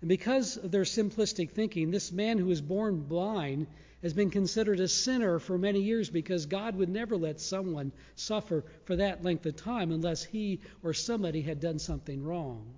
And 0.00 0.08
because 0.08 0.56
of 0.56 0.72
their 0.72 0.82
simplistic 0.82 1.50
thinking, 1.50 1.90
this 1.90 2.10
man 2.10 2.38
who 2.38 2.46
was 2.46 2.60
born 2.60 3.02
blind 3.02 3.68
has 4.02 4.12
been 4.12 4.30
considered 4.30 4.80
a 4.80 4.88
sinner 4.88 5.38
for 5.38 5.56
many 5.56 5.80
years 5.80 6.10
because 6.10 6.46
God 6.46 6.74
would 6.74 6.88
never 6.88 7.16
let 7.16 7.40
someone 7.40 7.92
suffer 8.16 8.64
for 8.84 8.96
that 8.96 9.22
length 9.22 9.46
of 9.46 9.54
time 9.54 9.92
unless 9.92 10.24
he 10.24 10.60
or 10.82 10.92
somebody 10.92 11.40
had 11.40 11.60
done 11.60 11.78
something 11.78 12.24
wrong. 12.24 12.74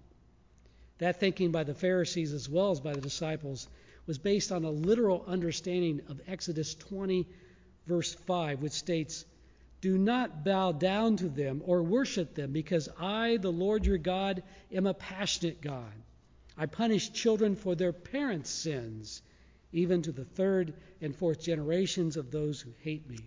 That 0.99 1.21
thinking 1.21 1.51
by 1.51 1.65
the 1.65 1.75
Pharisees 1.75 2.35
as 2.35 2.49
well 2.49 2.71
as 2.71 2.81
by 2.81 2.93
the 2.93 3.01
disciples 3.01 3.69
was 4.07 4.19
based 4.19 4.53
on 4.53 4.65
a 4.65 4.71
literal 4.71 5.25
understanding 5.27 6.01
of 6.09 6.21
Exodus 6.27 6.75
20, 6.75 7.27
verse 7.87 8.15
5, 8.15 8.61
which 8.61 8.73
states, 8.73 9.25
do 9.81 9.99
not 9.99 10.45
bow 10.45 10.73
down 10.73 11.17
to 11.17 11.29
them 11.29 11.63
or 11.67 11.83
worship 11.83 12.35
them, 12.35 12.53
because 12.53 12.89
I, 12.99 13.37
the 13.37 13.53
Lord 13.53 13.85
your 13.85 13.99
God, 13.99 14.43
am 14.73 14.87
a 14.87 14.95
passionate 14.95 15.61
God. 15.61 15.93
I 16.57 16.67
punish 16.67 17.13
children 17.13 17.57
for 17.57 17.75
their 17.75 17.93
parents' 17.93 18.51
sins, 18.51 19.21
even 19.73 20.03
to 20.03 20.13
the 20.13 20.25
third 20.25 20.73
and 21.01 21.15
fourth 21.15 21.41
generations 21.43 22.17
of 22.17 22.31
those 22.31 22.61
who 22.61 22.71
hate 22.81 23.09
me. 23.09 23.19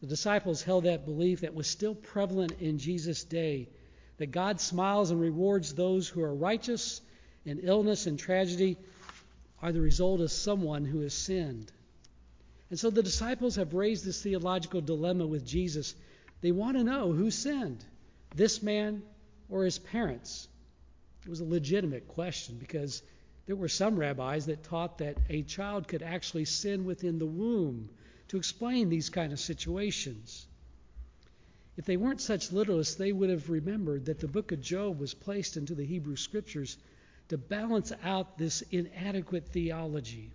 The 0.00 0.06
disciples 0.06 0.62
held 0.62 0.84
that 0.84 1.04
belief 1.04 1.40
that 1.40 1.54
was 1.54 1.66
still 1.66 1.94
prevalent 1.94 2.52
in 2.60 2.78
Jesus' 2.78 3.24
day 3.24 3.68
that 4.16 4.30
God 4.30 4.60
smiles 4.60 5.10
and 5.10 5.20
rewards 5.20 5.74
those 5.74 6.08
who 6.08 6.22
are 6.22 6.34
righteous, 6.34 7.00
in 7.44 7.58
illness 7.58 8.06
and 8.06 8.18
tragedy 8.18 8.76
are 9.62 9.72
the 9.72 9.80
result 9.80 10.20
of 10.20 10.30
someone 10.30 10.84
who 10.84 11.00
has 11.00 11.14
sinned. 11.14 11.70
And 12.68 12.78
so 12.78 12.90
the 12.90 13.02
disciples 13.02 13.56
have 13.56 13.74
raised 13.74 14.04
this 14.04 14.22
theological 14.22 14.80
dilemma 14.80 15.26
with 15.26 15.46
Jesus. 15.46 15.94
They 16.40 16.52
want 16.52 16.76
to 16.76 16.84
know 16.84 17.12
who 17.12 17.30
sinned, 17.30 17.84
this 18.34 18.62
man 18.62 19.02
or 19.48 19.64
his 19.64 19.78
parents. 19.78 20.48
It 21.24 21.28
was 21.28 21.40
a 21.40 21.44
legitimate 21.44 22.08
question 22.08 22.56
because 22.58 23.02
there 23.46 23.56
were 23.56 23.68
some 23.68 23.96
rabbis 23.96 24.46
that 24.46 24.64
taught 24.64 24.98
that 24.98 25.18
a 25.28 25.42
child 25.42 25.86
could 25.86 26.02
actually 26.02 26.46
sin 26.46 26.84
within 26.84 27.18
the 27.18 27.26
womb 27.26 27.90
to 28.28 28.38
explain 28.38 28.88
these 28.88 29.10
kind 29.10 29.32
of 29.32 29.38
situations. 29.38 30.46
If 31.76 31.84
they 31.84 31.96
weren't 31.96 32.20
such 32.20 32.50
literalists, 32.50 32.96
they 32.96 33.12
would 33.12 33.30
have 33.30 33.50
remembered 33.50 34.06
that 34.06 34.20
the 34.20 34.28
book 34.28 34.52
of 34.52 34.60
Job 34.60 34.98
was 34.98 35.14
placed 35.14 35.56
into 35.56 35.74
the 35.74 35.84
Hebrew 35.84 36.16
scriptures 36.16 36.76
to 37.32 37.38
balance 37.38 37.94
out 38.04 38.36
this 38.36 38.60
inadequate 38.70 39.48
theology. 39.48 40.30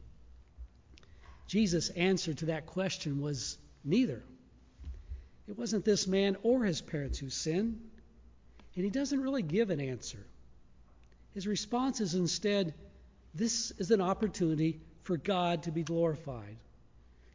Jesus' 1.45 1.89
answer 1.89 2.33
to 2.33 2.45
that 2.47 2.65
question 2.65 3.21
was 3.21 3.59
neither. 3.83 4.23
It 5.47 5.55
wasn't 5.55 5.85
this 5.85 6.07
man 6.07 6.37
or 6.41 6.63
his 6.63 6.81
parents 6.81 7.19
who 7.19 7.29
sinned, 7.29 7.79
and 8.75 8.83
he 8.83 8.89
doesn't 8.89 9.21
really 9.21 9.43
give 9.43 9.69
an 9.69 9.79
answer. 9.79 10.25
His 11.35 11.45
response 11.45 12.01
is 12.01 12.15
instead 12.15 12.73
this 13.35 13.71
is 13.77 13.91
an 13.91 14.01
opportunity 14.01 14.81
for 15.03 15.17
God 15.17 15.63
to 15.63 15.71
be 15.71 15.83
glorified. 15.83 16.57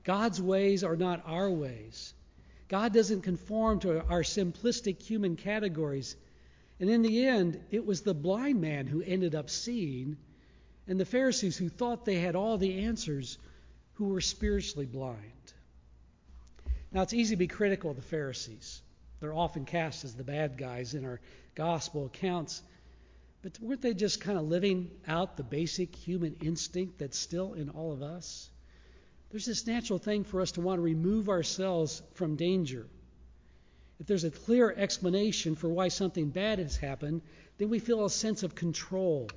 God's 0.02 0.42
ways 0.42 0.82
are 0.82 0.96
not 0.96 1.22
our 1.24 1.48
ways. 1.48 2.14
God 2.66 2.92
doesn't 2.92 3.20
conform 3.22 3.78
to 3.80 4.04
our 4.08 4.22
simplistic 4.22 5.00
human 5.00 5.36
categories. 5.36 6.16
And 6.82 6.90
in 6.90 7.02
the 7.02 7.26
end, 7.28 7.60
it 7.70 7.86
was 7.86 8.00
the 8.00 8.12
blind 8.12 8.60
man 8.60 8.88
who 8.88 9.02
ended 9.02 9.36
up 9.36 9.50
seeing, 9.50 10.16
and 10.88 10.98
the 10.98 11.04
Pharisees 11.04 11.56
who 11.56 11.68
thought 11.68 12.04
they 12.04 12.16
had 12.16 12.34
all 12.34 12.58
the 12.58 12.80
answers 12.80 13.38
who 13.92 14.06
were 14.06 14.20
spiritually 14.20 14.86
blind. 14.86 15.52
Now, 16.90 17.02
it's 17.02 17.14
easy 17.14 17.36
to 17.36 17.38
be 17.38 17.46
critical 17.46 17.90
of 17.90 17.96
the 17.96 18.02
Pharisees. 18.02 18.82
They're 19.20 19.32
often 19.32 19.64
cast 19.64 20.02
as 20.02 20.16
the 20.16 20.24
bad 20.24 20.58
guys 20.58 20.94
in 20.94 21.04
our 21.04 21.20
gospel 21.54 22.06
accounts. 22.06 22.60
But 23.42 23.60
weren't 23.60 23.82
they 23.82 23.94
just 23.94 24.20
kind 24.20 24.36
of 24.36 24.48
living 24.48 24.90
out 25.06 25.36
the 25.36 25.44
basic 25.44 25.94
human 25.94 26.34
instinct 26.42 26.98
that's 26.98 27.16
still 27.16 27.52
in 27.54 27.68
all 27.68 27.92
of 27.92 28.02
us? 28.02 28.50
There's 29.30 29.46
this 29.46 29.68
natural 29.68 30.00
thing 30.00 30.24
for 30.24 30.40
us 30.40 30.50
to 30.52 30.60
want 30.60 30.78
to 30.78 30.82
remove 30.82 31.28
ourselves 31.28 32.02
from 32.14 32.34
danger. 32.34 32.88
If 34.02 34.08
there's 34.08 34.24
a 34.24 34.32
clear 34.32 34.74
explanation 34.76 35.54
for 35.54 35.68
why 35.68 35.86
something 35.86 36.30
bad 36.30 36.58
has 36.58 36.76
happened, 36.76 37.22
then 37.58 37.68
we 37.68 37.78
feel 37.78 38.04
a 38.04 38.10
sense 38.10 38.42
of 38.42 38.56
control. 38.56 39.30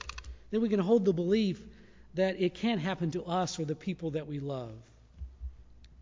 Then 0.49 0.61
we 0.61 0.69
can 0.69 0.79
hold 0.79 1.05
the 1.05 1.13
belief 1.13 1.61
that 2.15 2.41
it 2.41 2.55
can't 2.55 2.81
happen 2.81 3.11
to 3.11 3.23
us 3.25 3.59
or 3.59 3.65
the 3.65 3.75
people 3.75 4.09
that 4.11 4.25
we 4.25 4.39
love. 4.39 4.73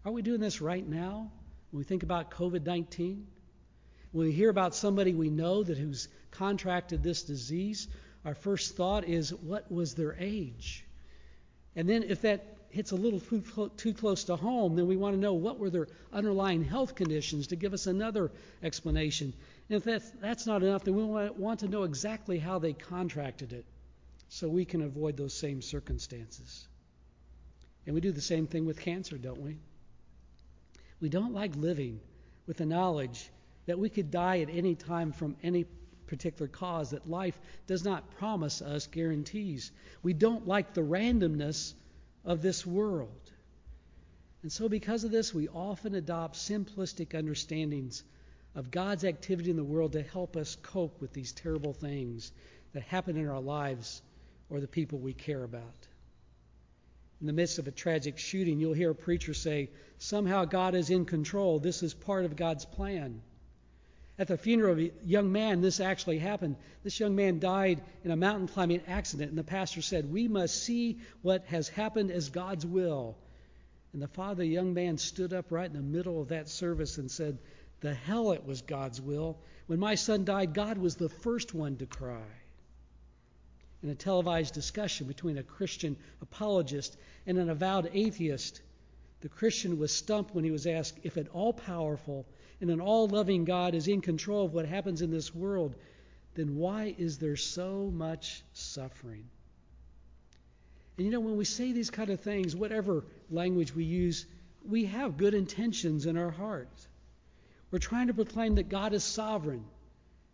Are 0.06 0.14
we 0.14 0.22
doing 0.22 0.40
this 0.40 0.62
right 0.62 0.88
now 0.88 1.30
when 1.72 1.80
we 1.80 1.84
think 1.84 2.04
about 2.04 2.32
COVID 2.32 2.66
19? 2.66 3.28
When 4.14 4.28
we 4.28 4.32
hear 4.32 4.50
about 4.50 4.76
somebody 4.76 5.14
we 5.14 5.30
know 5.30 5.62
that 5.62 5.78
who's 5.78 6.08
contracted 6.32 7.04
this 7.04 7.24
disease, 7.24 7.90
our 8.24 8.34
first 8.34 8.78
thought 8.78 9.04
is, 9.04 9.34
what 9.34 9.70
was 9.70 9.94
their 9.94 10.16
age? 10.18 10.86
And 11.76 11.90
then 11.90 12.04
if 12.04 12.22
that 12.22 12.53
hits 12.74 12.90
a 12.90 12.96
little 12.96 13.20
too, 13.20 13.72
too 13.78 13.94
close 13.94 14.24
to 14.24 14.36
home, 14.36 14.76
then 14.76 14.88
we 14.88 14.98
want 14.98 15.14
to 15.14 15.22
know 15.22 15.34
what 15.34 15.60
were 15.60 15.70
their 15.70 15.88
underlying 16.12 16.64
health 16.64 16.96
conditions 16.96 17.48
to 17.48 17.56
give 17.56 17.72
us 17.72 17.86
another 17.86 18.32
explanation. 18.64 19.32
And 19.70 19.78
if 19.78 19.84
that's, 19.84 20.10
that's 20.20 20.48
not 20.48 20.64
enough, 20.64 20.84
then 20.84 20.96
we 20.96 21.04
want 21.04 21.60
to 21.60 21.68
know 21.68 21.84
exactly 21.84 22.40
how 22.40 22.58
they 22.58 22.74
contracted 22.74 23.54
it 23.54 23.66
so 24.28 24.50
we 24.50 24.66
can 24.66 24.82
avoid 24.82 25.16
those 25.16 25.36
same 25.36 25.62
circumstances. 25.62 26.68
And 27.86 27.94
we 27.94 28.02
do 28.02 28.12
the 28.12 28.22
same 28.22 28.48
thing 28.48 28.66
with 28.66 28.80
cancer, 28.80 29.20
don't 29.20 29.42
we? 29.42 29.60
We 31.00 31.10
don't 31.10 31.34
like 31.34 31.56
living 31.56 32.00
with 32.48 32.58
the 32.58 32.66
knowledge 32.66 33.30
that 33.68 33.78
we 33.78 33.90
could 33.90 34.10
die 34.10 34.40
at 34.40 34.50
any 34.50 34.74
time 34.74 35.12
from 35.12 35.36
any 35.44 35.66
particular 36.08 36.48
cause, 36.48 36.90
that 36.90 37.08
life 37.08 37.40
does 37.68 37.86
not 37.86 38.18
promise 38.18 38.64
us 38.64 38.88
guarantees. 38.88 39.72
We 40.02 40.14
don't 40.14 40.48
like 40.48 40.74
the 40.74 40.82
randomness 40.82 41.76
of 42.26 42.42
this 42.42 42.66
world. 42.66 43.32
And 44.42 44.52
so, 44.52 44.68
because 44.68 45.04
of 45.04 45.12
this, 45.12 45.34
we 45.34 45.48
often 45.48 45.96
adopt 45.96 46.36
simplistic 46.36 47.18
understandings 47.18 48.04
of 48.56 48.72
God's 48.72 49.04
activity 49.04 49.50
in 49.50 49.56
the 49.56 49.64
world 49.64 49.94
to 49.94 50.04
help 50.04 50.36
us 50.36 50.56
cope 50.62 51.02
with 51.02 51.14
these 51.14 51.32
terrible 51.32 51.74
things 51.74 52.32
that 52.74 52.84
happen 52.84 53.18
in 53.18 53.28
our 53.28 53.40
lives 53.40 54.02
or 54.50 54.60
the 54.60 54.68
people 54.68 55.00
we 55.00 55.14
care 55.14 55.44
about. 55.44 55.88
In 57.22 57.28
the 57.28 57.34
midst 57.34 57.58
of 57.58 57.68
a 57.68 57.72
tragic 57.72 58.18
shooting, 58.18 58.60
you'll 58.60 58.74
hear 58.74 58.92
a 58.92 58.96
preacher 58.96 59.34
say, 59.34 59.70
Somehow 59.98 60.46
God 60.46 60.76
is 60.76 60.90
in 60.90 61.06
control. 61.06 61.60
This 61.60 61.82
is 61.82 61.94
part 61.94 62.26
of 62.26 62.36
God's 62.36 62.66
plan. 62.66 63.22
At 64.20 64.28
the 64.28 64.38
funeral 64.38 64.74
of 64.74 64.80
a 64.80 64.92
young 65.04 65.32
man, 65.32 65.62
this 65.62 65.80
actually 65.80 66.20
happened. 66.20 66.56
This 66.84 67.00
young 67.00 67.16
man 67.16 67.40
died 67.40 67.82
in 68.04 68.12
a 68.12 68.16
mountain 68.16 68.48
climbing 68.48 68.82
accident, 68.86 69.30
and 69.30 69.38
the 69.38 69.44
pastor 69.44 69.82
said, 69.82 70.12
We 70.12 70.28
must 70.28 70.64
see 70.64 71.00
what 71.24 71.46
has 71.46 71.68
happened 71.68 72.12
as 72.12 72.30
God's 72.30 72.66
will. 72.66 73.18
And 73.92 74.02
the 74.02 74.08
father 74.08 74.44
the 74.44 74.50
young 74.50 74.74
man 74.74 75.00
stood 75.00 75.34
up 75.34 75.52
right 75.52 75.66
in 75.66 75.74
the 75.76 75.82
middle 75.82 76.22
of 76.22 76.28
that 76.28 76.48
service 76.48 77.00
and 77.00 77.10
said, 77.10 77.40
The 77.80 77.96
hell 77.96 78.32
it 78.34 78.46
was 78.46 78.62
God's 78.62 79.02
will. 79.02 79.40
When 79.66 79.80
my 79.80 79.96
son 79.96 80.26
died, 80.26 80.54
God 80.54 80.78
was 80.78 80.96
the 80.96 81.10
first 81.10 81.56
one 81.56 81.78
to 81.78 81.88
cry. 81.88 82.28
In 83.82 83.90
a 83.90 83.96
televised 83.96 84.54
discussion 84.54 85.08
between 85.08 85.40
a 85.40 85.44
Christian 85.44 85.98
apologist 86.22 86.98
and 87.26 87.40
an 87.40 87.50
avowed 87.50 87.90
atheist, 87.94 88.62
the 89.22 89.30
Christian 89.30 89.80
was 89.80 89.92
stumped 89.92 90.36
when 90.36 90.44
he 90.44 90.52
was 90.52 90.68
asked 90.68 91.00
if 91.04 91.18
an 91.18 91.28
all 91.30 91.54
powerful 91.54 92.28
and 92.64 92.72
an 92.72 92.80
all 92.80 93.10
loving 93.10 93.44
God 93.44 93.76
is 93.76 93.90
in 93.90 94.00
control 94.00 94.46
of 94.46 94.54
what 94.54 94.66
happens 94.66 95.02
in 95.02 95.12
this 95.12 95.36
world, 95.36 95.76
then 96.36 96.56
why 96.56 96.96
is 96.98 97.18
there 97.18 97.36
so 97.36 97.92
much 97.94 98.42
suffering? 98.54 99.26
And 100.96 101.06
you 101.06 101.12
know, 101.12 101.20
when 101.20 101.36
we 101.36 101.44
say 101.44 101.74
these 101.74 101.90
kind 101.90 102.10
of 102.10 102.22
things, 102.22 102.56
whatever 102.56 103.04
language 103.30 103.76
we 103.76 103.84
use, 103.84 104.26
we 104.66 104.86
have 104.86 105.18
good 105.18 105.34
intentions 105.34 106.06
in 106.06 106.18
our 106.18 106.30
hearts. 106.30 106.88
We're 107.70 107.80
trying 107.80 108.08
to 108.08 108.14
proclaim 108.14 108.56
that 108.56 108.70
God 108.70 108.94
is 108.94 109.04
sovereign, 109.04 109.66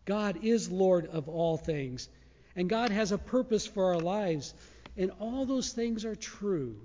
God 0.06 0.44
is 0.44 0.70
Lord 0.70 1.08
of 1.08 1.30
all 1.30 1.58
things, 1.58 2.10
and 2.56 2.70
God 2.70 2.92
has 2.92 3.12
a 3.12 3.18
purpose 3.18 3.66
for 3.66 3.86
our 3.86 4.00
lives. 4.00 4.54
And 4.96 5.10
all 5.20 5.48
those 5.48 5.74
things 5.74 6.06
are 6.06 6.16
true. 6.16 6.76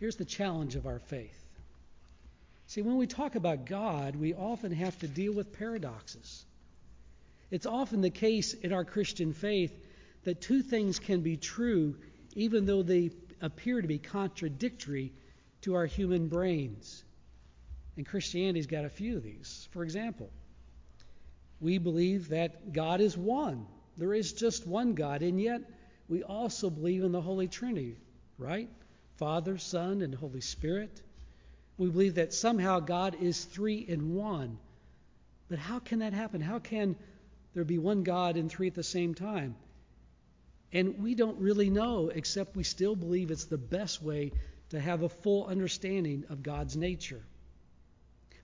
Here's 0.00 0.16
the 0.16 0.26
challenge 0.26 0.76
of 0.76 0.86
our 0.86 0.98
faith 0.98 1.45
See, 2.66 2.82
when 2.82 2.96
we 2.96 3.06
talk 3.06 3.36
about 3.36 3.66
God, 3.66 4.16
we 4.16 4.34
often 4.34 4.72
have 4.72 4.98
to 5.00 5.08
deal 5.08 5.32
with 5.32 5.52
paradoxes. 5.52 6.44
It's 7.50 7.66
often 7.66 8.00
the 8.00 8.10
case 8.10 8.54
in 8.54 8.72
our 8.72 8.84
Christian 8.84 9.32
faith 9.32 9.72
that 10.24 10.40
two 10.40 10.62
things 10.62 10.98
can 10.98 11.20
be 11.20 11.36
true 11.36 11.96
even 12.34 12.66
though 12.66 12.82
they 12.82 13.10
appear 13.40 13.80
to 13.80 13.88
be 13.88 13.98
contradictory 13.98 15.12
to 15.62 15.74
our 15.74 15.86
human 15.86 16.28
brains. 16.28 17.02
And 17.96 18.04
Christianity's 18.04 18.66
got 18.66 18.84
a 18.84 18.90
few 18.90 19.16
of 19.16 19.22
these. 19.22 19.68
For 19.72 19.82
example, 19.82 20.30
we 21.60 21.78
believe 21.78 22.28
that 22.28 22.72
God 22.72 23.00
is 23.00 23.16
one. 23.16 23.66
There 23.96 24.12
is 24.12 24.32
just 24.34 24.66
one 24.66 24.94
God, 24.94 25.22
and 25.22 25.40
yet 25.40 25.62
we 26.08 26.22
also 26.22 26.68
believe 26.68 27.02
in 27.02 27.12
the 27.12 27.20
Holy 27.20 27.48
Trinity, 27.48 27.96
right? 28.38 28.68
Father, 29.16 29.56
Son, 29.56 30.02
and 30.02 30.14
Holy 30.14 30.42
Spirit. 30.42 31.00
We 31.78 31.88
believe 31.88 32.14
that 32.14 32.32
somehow 32.32 32.80
God 32.80 33.16
is 33.20 33.44
three 33.44 33.78
in 33.78 34.14
one. 34.14 34.58
But 35.48 35.58
how 35.58 35.78
can 35.78 36.00
that 36.00 36.12
happen? 36.12 36.40
How 36.40 36.58
can 36.58 36.96
there 37.54 37.64
be 37.64 37.78
one 37.78 38.02
God 38.02 38.36
and 38.36 38.50
three 38.50 38.66
at 38.66 38.74
the 38.74 38.82
same 38.82 39.14
time? 39.14 39.56
And 40.72 41.02
we 41.02 41.14
don't 41.14 41.38
really 41.38 41.70
know, 41.70 42.08
except 42.08 42.56
we 42.56 42.64
still 42.64 42.96
believe 42.96 43.30
it's 43.30 43.44
the 43.44 43.58
best 43.58 44.02
way 44.02 44.32
to 44.70 44.80
have 44.80 45.02
a 45.02 45.08
full 45.08 45.46
understanding 45.46 46.24
of 46.28 46.42
God's 46.42 46.76
nature. 46.76 47.22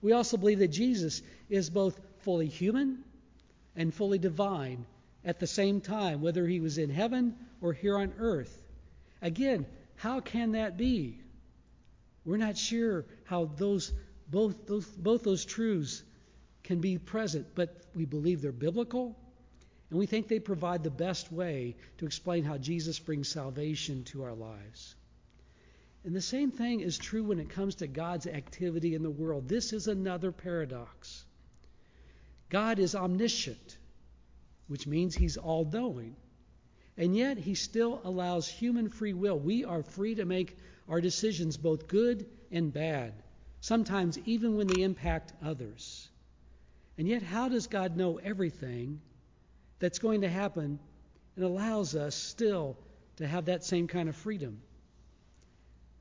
We 0.01 0.13
also 0.13 0.37
believe 0.37 0.59
that 0.59 0.69
Jesus 0.69 1.21
is 1.49 1.69
both 1.69 1.99
fully 2.19 2.47
human 2.47 3.03
and 3.75 3.93
fully 3.93 4.19
divine 4.19 4.85
at 5.25 5.39
the 5.39 5.47
same 5.47 5.81
time, 5.81 6.21
whether 6.21 6.45
he 6.45 6.59
was 6.59 6.77
in 6.77 6.89
heaven 6.89 7.35
or 7.61 7.73
here 7.73 7.97
on 7.97 8.13
earth. 8.17 8.61
Again, 9.21 9.65
how 9.95 10.19
can 10.19 10.53
that 10.53 10.77
be? 10.77 11.19
We're 12.25 12.37
not 12.37 12.57
sure 12.57 13.05
how 13.25 13.45
those 13.45 13.91
both 14.29 14.65
those 14.65 14.85
both 14.85 15.23
those 15.23 15.45
truths 15.45 16.03
can 16.63 16.79
be 16.79 16.97
present, 16.97 17.47
but 17.55 17.85
we 17.93 18.05
believe 18.05 18.41
they're 18.41 18.51
biblical, 18.51 19.17
and 19.89 19.99
we 19.99 20.05
think 20.05 20.27
they 20.27 20.39
provide 20.39 20.83
the 20.83 20.89
best 20.89 21.31
way 21.31 21.75
to 21.97 22.05
explain 22.05 22.43
how 22.43 22.57
Jesus 22.57 22.99
brings 22.99 23.27
salvation 23.27 24.05
to 24.05 24.23
our 24.23 24.33
lives. 24.33 24.95
And 26.05 26.15
the 26.15 26.21
same 26.21 26.51
thing 26.51 26.81
is 26.81 26.97
true 26.97 27.23
when 27.23 27.39
it 27.39 27.49
comes 27.49 27.75
to 27.75 27.87
God's 27.87 28.27
activity 28.27 28.95
in 28.95 29.03
the 29.03 29.11
world. 29.11 29.47
This 29.47 29.71
is 29.71 29.87
another 29.87 30.31
paradox. 30.31 31.25
God 32.49 32.79
is 32.79 32.93
omniscient, 32.93 33.77
which 34.67 34.85
means 34.85 35.15
he's 35.15 35.37
all 35.37 35.65
knowing. 35.71 36.15
And 36.97 37.15
yet, 37.15 37.37
he 37.37 37.55
still 37.55 38.01
allows 38.03 38.47
human 38.47 38.89
free 38.89 39.13
will. 39.13 39.39
We 39.39 39.65
are 39.65 39.81
free 39.81 40.15
to 40.15 40.25
make 40.25 40.57
our 40.87 41.01
decisions, 41.01 41.57
both 41.57 41.87
good 41.87 42.25
and 42.51 42.71
bad, 42.73 43.13
sometimes 43.61 44.17
even 44.25 44.57
when 44.57 44.67
they 44.67 44.81
impact 44.81 45.33
others. 45.43 46.09
And 46.97 47.07
yet, 47.07 47.23
how 47.23 47.49
does 47.49 47.67
God 47.67 47.97
know 47.97 48.17
everything 48.17 49.01
that's 49.79 49.99
going 49.99 50.21
to 50.21 50.29
happen 50.29 50.79
and 51.35 51.45
allows 51.45 51.95
us 51.95 52.15
still 52.15 52.77
to 53.17 53.27
have 53.27 53.45
that 53.45 53.63
same 53.63 53.87
kind 53.87 54.09
of 54.09 54.15
freedom? 54.15 54.61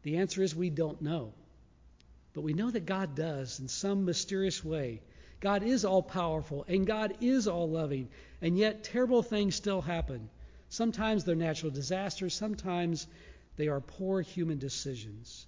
The 0.03 0.19
answer 0.19 0.43
is 0.43 0.55
we 0.55 0.71
don't 0.71 1.01
know. 1.01 1.33
But 2.35 2.43
we 2.43 2.55
know 2.55 2.71
that 2.71 2.87
God 2.87 3.15
does 3.15 3.61
in 3.61 3.69
some 3.69 4.05
mysterious 4.05 4.65
way. 4.65 5.03
God 5.41 5.63
is 5.63 5.85
all 5.85 6.03
powerful 6.03 6.65
and 6.69 6.87
God 6.87 7.15
is 7.21 7.49
all 7.49 7.69
loving, 7.69 8.09
and 8.41 8.57
yet 8.57 8.85
terrible 8.85 9.23
things 9.23 9.55
still 9.55 9.81
happen. 9.81 10.31
Sometimes 10.69 11.25
they're 11.25 11.35
natural 11.35 11.71
disasters, 11.71 12.35
sometimes 12.35 13.07
they 13.57 13.69
are 13.69 13.81
poor 13.81 14.21
human 14.21 14.59
decisions. 14.59 15.47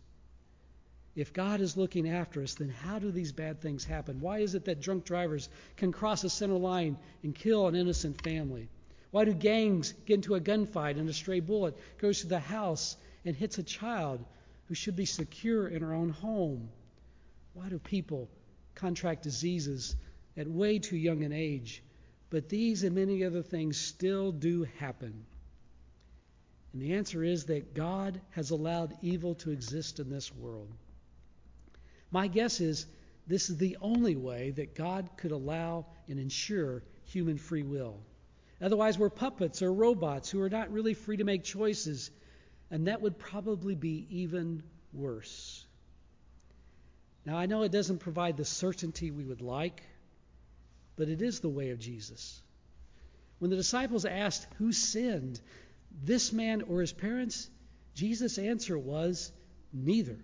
If 1.16 1.32
God 1.32 1.60
is 1.60 1.76
looking 1.76 2.08
after 2.08 2.42
us, 2.42 2.54
then 2.54 2.70
how 2.70 2.98
do 2.98 3.10
these 3.10 3.32
bad 3.32 3.60
things 3.60 3.84
happen? 3.84 4.20
Why 4.20 4.40
is 4.40 4.54
it 4.54 4.64
that 4.64 4.80
drunk 4.80 5.04
drivers 5.04 5.48
can 5.76 5.92
cross 5.92 6.24
a 6.24 6.30
center 6.30 6.58
line 6.58 6.98
and 7.22 7.34
kill 7.34 7.68
an 7.68 7.76
innocent 7.76 8.20
family? 8.22 8.68
Why 9.12 9.24
do 9.24 9.32
gangs 9.32 9.94
get 10.06 10.14
into 10.14 10.34
a 10.34 10.40
gunfight 10.40 10.98
and 10.98 11.08
a 11.08 11.12
stray 11.12 11.38
bullet 11.38 11.76
goes 11.98 12.20
through 12.20 12.30
the 12.30 12.40
house 12.40 12.96
and 13.24 13.36
hits 13.36 13.58
a 13.58 13.62
child 13.62 14.24
who 14.66 14.74
should 14.74 14.96
be 14.96 15.06
secure 15.06 15.68
in 15.68 15.82
her 15.82 15.94
own 15.94 16.10
home? 16.10 16.68
Why 17.52 17.68
do 17.68 17.78
people 17.78 18.28
contract 18.74 19.22
diseases 19.22 19.94
at 20.36 20.48
way 20.48 20.80
too 20.80 20.96
young 20.96 21.22
an 21.22 21.32
age? 21.32 21.84
But 22.28 22.48
these 22.48 22.82
and 22.82 22.96
many 22.96 23.22
other 23.22 23.42
things 23.42 23.76
still 23.76 24.32
do 24.32 24.64
happen. 24.78 25.24
And 26.74 26.82
the 26.82 26.94
answer 26.94 27.22
is 27.22 27.44
that 27.44 27.72
God 27.72 28.20
has 28.30 28.50
allowed 28.50 28.98
evil 29.00 29.36
to 29.36 29.52
exist 29.52 30.00
in 30.00 30.10
this 30.10 30.34
world. 30.34 30.68
My 32.10 32.26
guess 32.26 32.60
is 32.60 32.86
this 33.28 33.48
is 33.48 33.58
the 33.58 33.76
only 33.80 34.16
way 34.16 34.50
that 34.50 34.74
God 34.74 35.08
could 35.16 35.30
allow 35.30 35.86
and 36.08 36.18
ensure 36.18 36.82
human 37.04 37.38
free 37.38 37.62
will. 37.62 38.00
Otherwise, 38.60 38.98
we're 38.98 39.08
puppets 39.08 39.62
or 39.62 39.72
robots 39.72 40.30
who 40.30 40.40
are 40.40 40.50
not 40.50 40.72
really 40.72 40.94
free 40.94 41.16
to 41.16 41.24
make 41.24 41.44
choices, 41.44 42.10
and 42.72 42.88
that 42.88 43.00
would 43.00 43.20
probably 43.20 43.76
be 43.76 44.08
even 44.10 44.64
worse. 44.92 45.64
Now, 47.24 47.36
I 47.36 47.46
know 47.46 47.62
it 47.62 47.72
doesn't 47.72 47.98
provide 47.98 48.36
the 48.36 48.44
certainty 48.44 49.12
we 49.12 49.24
would 49.24 49.42
like, 49.42 49.84
but 50.96 51.08
it 51.08 51.22
is 51.22 51.38
the 51.38 51.48
way 51.48 51.70
of 51.70 51.78
Jesus. 51.78 52.42
When 53.38 53.50
the 53.50 53.56
disciples 53.56 54.04
asked 54.04 54.46
who 54.58 54.72
sinned, 54.72 55.40
this 56.02 56.32
man 56.32 56.62
or 56.62 56.80
his 56.80 56.92
parents, 56.92 57.48
Jesus' 57.94 58.38
answer 58.38 58.78
was 58.78 59.30
neither. 59.72 60.16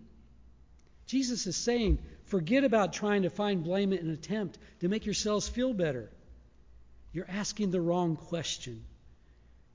Jesus 1.06 1.46
is 1.46 1.56
saying, 1.56 1.98
forget 2.24 2.64
about 2.64 2.92
trying 2.92 3.22
to 3.22 3.30
find 3.30 3.64
blame 3.64 3.92
in 3.92 3.98
an 3.98 4.10
attempt 4.10 4.58
to 4.80 4.88
make 4.88 5.06
yourselves 5.06 5.48
feel 5.48 5.74
better. 5.74 6.10
You're 7.12 7.28
asking 7.28 7.70
the 7.70 7.80
wrong 7.80 8.16
question. 8.16 8.84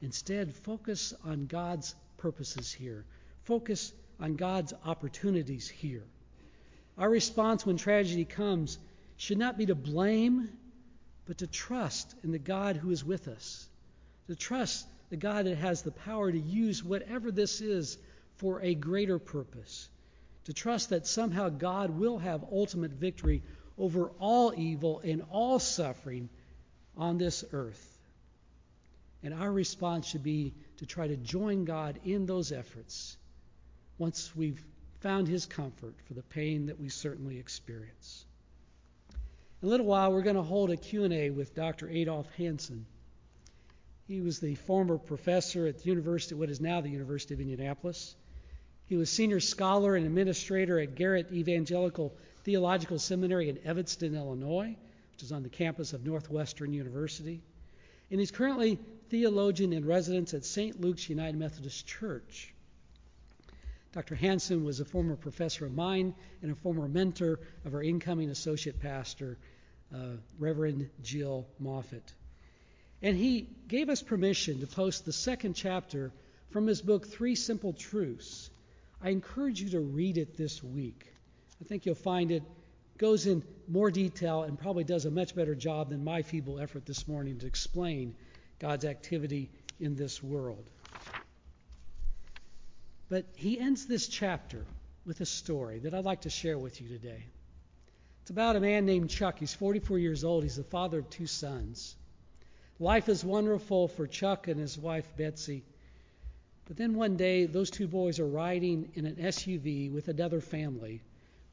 Instead, 0.02 0.54
focus 0.54 1.14
on 1.26 1.48
God's 1.48 1.96
purposes 2.18 2.72
here. 2.72 3.06
Focus 3.44 3.92
on 4.20 4.36
God's 4.36 4.74
opportunities 4.86 5.68
here. 5.68 6.04
Our 6.98 7.10
response 7.10 7.66
when 7.66 7.78
tragedy 7.78 8.24
comes 8.24 8.78
should 9.18 9.38
not 9.38 9.58
be 9.58 9.66
to 9.66 9.76
blame, 9.76 10.50
but 11.26 11.40
to 11.40 11.48
trust 11.48 12.16
in 12.24 12.32
the 12.32 12.40
God 12.40 12.78
who 12.78 12.92
is 12.92 13.04
with 13.04 13.28
us. 13.28 13.68
To 14.28 14.36
trust 14.36 14.88
the 15.10 15.18
God 15.18 15.46
that 15.46 15.58
has 15.58 15.82
the 15.82 15.92
power 15.92 16.32
to 16.32 16.40
use 16.40 16.84
whatever 16.84 17.32
this 17.32 17.62
is 17.62 17.98
for 18.38 18.62
a 18.62 18.76
greater 18.76 19.20
purpose. 19.20 19.90
To 20.46 20.54
trust 20.54 20.90
that 20.90 21.08
somehow 21.08 21.50
God 21.50 21.90
will 21.92 22.18
have 22.18 22.44
ultimate 22.52 22.92
victory 22.92 23.42
over 23.78 24.10
all 24.20 24.54
evil 24.56 25.00
and 25.00 25.24
all 25.32 25.60
suffering 25.60 26.30
on 26.98 27.18
this 27.18 27.44
earth. 27.52 27.92
And 29.24 29.34
our 29.34 29.52
response 29.52 30.08
should 30.08 30.24
be 30.24 30.54
to 30.78 30.86
try 30.86 31.08
to 31.08 31.18
join 31.18 31.66
God 31.66 32.00
in 32.06 32.26
those 32.26 32.52
efforts 32.52 33.18
once 33.98 34.36
we've 34.36 34.64
found 35.00 35.28
his 35.28 35.46
comfort 35.46 35.96
for 36.08 36.14
the 36.14 36.22
pain 36.22 36.68
that 36.68 36.80
we 36.80 36.90
certainly 36.90 37.40
experience. 37.40 38.26
In 39.62 39.68
a 39.68 39.72
little 39.72 39.86
while, 39.86 40.12
we're 40.12 40.22
going 40.22 40.36
to 40.36 40.44
hold 40.44 40.70
a 40.70 40.78
Q&A 40.78 41.30
with 41.32 41.56
Dr. 41.56 41.90
Adolf 41.90 42.28
Hansen. 42.36 42.86
He 44.08 44.22
was 44.22 44.40
the 44.40 44.54
former 44.54 45.00
professor 45.00 45.66
at 45.66 45.80
the 45.80 45.86
University, 45.86 46.36
what 46.36 46.50
is 46.50 46.62
now 46.62 46.80
the 46.80 46.90
University 46.90 47.34
of 47.34 47.40
Indianapolis. 47.42 48.16
He 48.86 48.96
was 48.96 49.10
senior 49.10 49.40
scholar 49.40 49.96
and 49.96 50.06
administrator 50.06 50.80
at 50.80 50.94
Garrett 50.94 51.32
Evangelical 51.32 52.14
Theological 52.44 53.00
Seminary 53.00 53.50
in 53.50 53.58
Evanston, 53.66 54.14
Illinois, 54.14 54.76
which 55.12 55.24
is 55.24 55.32
on 55.32 55.42
the 55.42 55.50
campus 55.50 55.94
of 55.94 56.06
Northwestern 56.06 56.72
University. 56.72 57.42
And 58.12 58.20
he's 58.20 58.30
currently 58.30 58.78
theologian 59.10 59.74
in 59.74 59.84
residence 59.84 60.36
at 60.36 60.46
St. 60.46 60.80
Luke's 60.80 61.10
United 61.10 61.38
Methodist 61.38 61.88
Church. 61.88 62.54
Dr. 63.92 64.14
Hansen 64.14 64.64
was 64.64 64.80
a 64.80 64.86
former 64.86 65.16
professor 65.16 65.66
of 65.66 65.74
mine 65.74 66.14
and 66.44 66.52
a 66.52 66.56
former 66.56 66.88
mentor 66.88 67.40
of 67.64 67.74
our 67.74 67.82
incoming 67.82 68.30
associate 68.30 68.80
pastor, 68.80 69.40
uh, 69.92 70.18
Reverend 70.38 70.92
Jill 71.02 71.48
Moffat. 71.60 72.14
And 73.06 73.16
he 73.16 73.48
gave 73.68 73.90
us 73.90 74.02
permission 74.02 74.62
to 74.62 74.66
post 74.66 75.06
the 75.06 75.14
second 75.14 75.54
chapter 75.54 76.12
from 76.50 76.66
his 76.66 76.82
book, 76.82 77.08
Three 77.08 77.36
Simple 77.36 77.72
Truths. 77.72 78.50
I 79.00 79.12
encourage 79.12 79.62
you 79.62 79.70
to 79.70 79.80
read 79.80 80.18
it 80.18 80.36
this 80.36 80.64
week. 80.64 81.14
I 81.62 81.66
think 81.66 81.86
you'll 81.86 81.94
find 81.94 82.32
it 82.32 82.42
goes 82.98 83.28
in 83.28 83.44
more 83.68 83.92
detail 83.92 84.42
and 84.42 84.58
probably 84.58 84.86
does 84.86 85.06
a 85.06 85.12
much 85.12 85.36
better 85.36 85.54
job 85.54 85.92
than 85.92 86.04
my 86.04 86.24
feeble 86.24 86.60
effort 86.60 86.88
this 86.88 87.08
morning 87.08 87.38
to 87.38 87.46
explain 87.46 88.16
God's 88.58 88.86
activity 88.86 89.52
in 89.80 89.96
this 89.96 90.24
world. 90.24 90.66
But 93.08 93.26
he 93.36 93.60
ends 93.60 93.86
this 93.86 94.08
chapter 94.08 94.66
with 95.06 95.22
a 95.22 95.28
story 95.28 95.78
that 95.78 95.94
I'd 95.94 96.06
like 96.06 96.22
to 96.22 96.32
share 96.32 96.58
with 96.58 96.82
you 96.82 96.88
today. 96.88 97.24
It's 98.24 98.32
about 98.32 98.56
a 98.56 98.60
man 98.60 98.88
named 98.88 99.12
Chuck. 99.12 99.38
He's 99.38 99.54
44 99.54 100.00
years 100.00 100.24
old. 100.24 100.42
He's 100.42 100.56
the 100.56 100.64
father 100.64 100.98
of 100.98 101.10
two 101.12 101.28
sons. 101.28 101.96
Life 102.80 103.08
is 103.08 103.24
wonderful 103.24 103.88
for 103.88 104.06
Chuck 104.06 104.50
and 104.50 104.60
his 104.60 104.78
wife 104.78 105.08
Betsy. 105.16 105.64
But 106.66 106.76
then 106.76 106.96
one 106.96 107.16
day, 107.16 107.46
those 107.46 107.70
two 107.70 107.88
boys 107.88 108.20
are 108.20 108.28
riding 108.28 108.92
in 108.96 109.06
an 109.06 109.16
SUV 109.16 109.92
with 109.92 110.10
another 110.10 110.42
family 110.42 111.02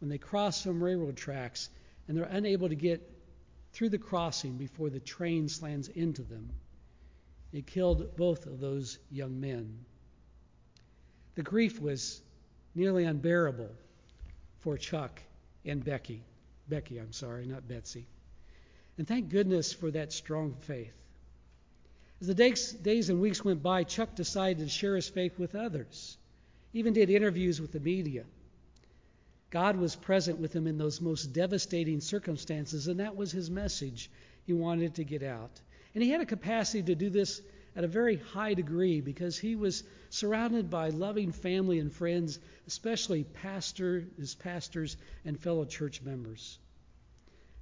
when 0.00 0.08
they 0.08 0.18
cross 0.18 0.60
some 0.62 0.82
railroad 0.82 1.16
tracks 1.16 1.68
and 2.08 2.16
they're 2.16 2.24
unable 2.24 2.68
to 2.68 2.74
get 2.74 3.08
through 3.72 3.90
the 3.90 3.98
crossing 3.98 4.56
before 4.56 4.90
the 4.90 4.98
train 4.98 5.48
slams 5.48 5.88
into 5.88 6.22
them. 6.22 6.50
It 7.52 7.66
killed 7.66 8.16
both 8.16 8.46
of 8.46 8.58
those 8.58 8.98
young 9.10 9.40
men. 9.40 9.84
The 11.36 11.42
grief 11.42 11.80
was 11.80 12.20
nearly 12.74 13.04
unbearable 13.04 13.70
for 14.58 14.76
Chuck 14.76 15.22
and 15.64 15.84
Becky. 15.84 16.24
Becky, 16.68 16.98
I'm 16.98 17.12
sorry, 17.12 17.46
not 17.46 17.68
Betsy. 17.68 18.06
And 18.98 19.06
thank 19.06 19.28
goodness 19.28 19.72
for 19.72 19.90
that 19.92 20.12
strong 20.12 20.54
faith. 20.54 21.01
As 22.22 22.28
the 22.28 22.34
days, 22.34 22.72
days 22.72 23.10
and 23.10 23.20
weeks 23.20 23.44
went 23.44 23.64
by, 23.64 23.82
Chuck 23.82 24.14
decided 24.14 24.58
to 24.58 24.68
share 24.68 24.94
his 24.94 25.08
faith 25.08 25.40
with 25.40 25.56
others, 25.56 26.16
even 26.72 26.92
did 26.92 27.10
interviews 27.10 27.60
with 27.60 27.72
the 27.72 27.80
media. 27.80 28.24
God 29.50 29.74
was 29.74 29.96
present 29.96 30.38
with 30.38 30.54
him 30.54 30.68
in 30.68 30.78
those 30.78 31.00
most 31.00 31.32
devastating 31.32 32.00
circumstances, 32.00 32.86
and 32.86 33.00
that 33.00 33.16
was 33.16 33.32
his 33.32 33.50
message 33.50 34.08
he 34.46 34.52
wanted 34.52 34.94
to 34.94 35.04
get 35.04 35.24
out. 35.24 35.50
And 35.96 36.04
he 36.04 36.10
had 36.10 36.20
a 36.20 36.24
capacity 36.24 36.84
to 36.84 36.94
do 36.94 37.10
this 37.10 37.42
at 37.74 37.82
a 37.82 37.88
very 37.88 38.18
high 38.18 38.54
degree 38.54 39.00
because 39.00 39.36
he 39.36 39.56
was 39.56 39.82
surrounded 40.08 40.70
by 40.70 40.90
loving 40.90 41.32
family 41.32 41.80
and 41.80 41.92
friends, 41.92 42.38
especially 42.68 43.24
pastor, 43.24 44.04
his 44.16 44.36
pastors 44.36 44.96
and 45.24 45.40
fellow 45.40 45.64
church 45.64 46.00
members. 46.02 46.60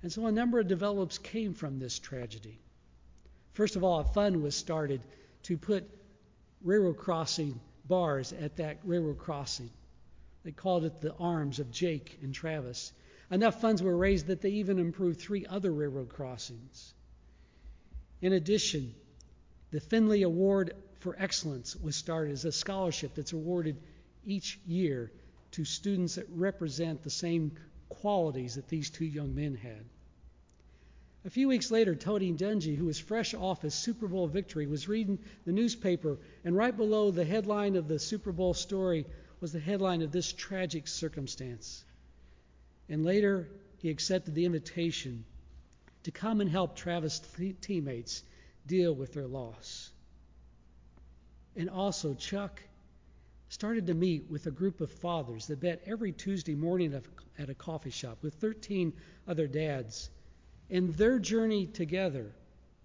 And 0.03 0.13
so 0.13 0.27
a 0.27 0.33
number 0.33 0.61
of 0.61 0.69
develops 0.69 1.17
came 1.17 1.55
from 1.55 1.79
this 1.79 1.99
tragedy. 1.99 2.61
First 3.53 3.77
of 3.77 3.85
all, 3.85 4.01
a 4.01 4.05
fund 4.05 4.43
was 4.43 4.55
started 4.55 5.01
to 5.45 5.59
put 5.59 5.89
railroad 6.63 6.97
crossing 6.97 7.61
bars 7.87 8.33
at 8.33 8.57
that 8.57 8.79
railroad 8.85 9.19
crossing. 9.19 9.71
They 10.43 10.53
called 10.53 10.85
it 10.85 11.01
the 11.01 11.15
Arms 11.15 11.59
of 11.59 11.71
Jake 11.71 12.19
and 12.23 12.33
Travis. 12.33 12.93
Enough 13.31 13.61
funds 13.61 13.83
were 13.83 13.97
raised 13.97 14.27
that 14.27 14.41
they 14.41 14.51
even 14.51 14.79
improved 14.79 15.21
three 15.21 15.47
other 15.47 15.73
railroad 15.73 16.09
crossings. 16.09 16.95
In 18.21 18.33
addition, 18.33 18.95
the 19.71 19.81
Finley 19.81 20.23
Award 20.23 20.75
for 20.99 21.17
Excellence 21.19 21.77
was 21.77 21.97
started 21.97 22.33
as 22.33 22.45
a 22.45 22.53
scholarship 22.53 23.15
that's 23.15 23.33
awarded 23.33 23.77
each 24.25 24.59
year 24.67 25.11
to 25.53 25.65
students 25.65 26.17
that 26.17 26.29
represent 26.29 27.03
the 27.03 27.11
same 27.11 27.53
qualities 27.89 28.55
that 28.55 28.69
these 28.69 28.91
two 28.91 29.05
young 29.05 29.35
men 29.35 29.55
had. 29.55 29.85
A 31.23 31.31
few 31.31 31.49
weeks 31.49 31.71
later, 31.71 31.95
Tony 31.95 32.33
Dungy, 32.33 32.75
who 32.75 32.87
was 32.87 32.99
fresh 32.99 33.35
off 33.35 33.61
his 33.61 33.75
Super 33.75 34.09
Bowl 34.09 34.27
victory, 34.27 34.67
was 34.67 34.89
reading 34.89 35.19
the 35.45 35.53
newspaper, 35.53 36.19
and 36.45 36.57
right 36.57 36.75
below 36.75 37.11
the 37.11 37.27
headline 37.27 37.77
of 37.77 37.89
the 37.89 37.99
Super 37.99 38.33
Bowl 38.33 38.55
story 38.55 39.05
was 39.39 39.53
the 39.53 39.61
headline 39.61 40.01
of 40.01 40.13
this 40.13 40.33
tragic 40.33 40.89
circumstance. 40.89 41.85
And 42.89 43.05
later, 43.05 43.49
he 43.79 43.91
accepted 43.91 44.35
the 44.35 44.47
invitation 44.47 45.25
to 46.05 46.11
come 46.11 46.41
and 46.41 46.51
help 46.51 46.75
Travis' 46.75 47.21
teammates 47.61 48.23
deal 48.67 48.95
with 48.95 49.13
their 49.13 49.27
loss. 49.27 49.91
And 51.55 51.69
also, 51.69 52.15
Chuck 52.15 52.63
started 53.51 53.89
to 53.89 53.95
meet 53.95 54.31
with 54.31 54.47
a 54.47 54.51
group 54.51 54.81
of 54.81 54.91
fathers 54.91 55.49
that 55.49 55.63
met 55.63 55.83
every 55.85 56.13
Tuesday 56.13 56.55
morning 56.55 56.99
at 57.39 57.51
a 57.51 57.55
coffee 57.55 57.91
shop 57.91 58.23
with 58.23 58.35
13 58.35 58.95
other 59.29 59.47
dads. 59.47 60.09
And 60.71 60.95
their 60.95 61.19
journey 61.19 61.67
together 61.67 62.31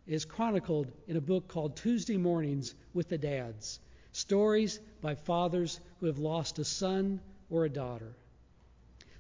is 0.08 0.26
chronicled 0.26 0.92
in 1.08 1.18
a 1.18 1.22
book 1.22 1.48
called 1.48 1.76
Tuesday 1.78 2.18
Mornings 2.18 2.74
with 2.94 3.10
the 3.10 3.18
Dads 3.18 3.80
Stories 4.12 4.80
by 5.02 5.16
Fathers 5.16 5.80
Who 6.00 6.08
Have 6.08 6.18
Lost 6.18 6.58
a 6.58 6.66
Son 6.66 7.20
or 7.50 7.66
a 7.66 7.70
Daughter. 7.70 8.16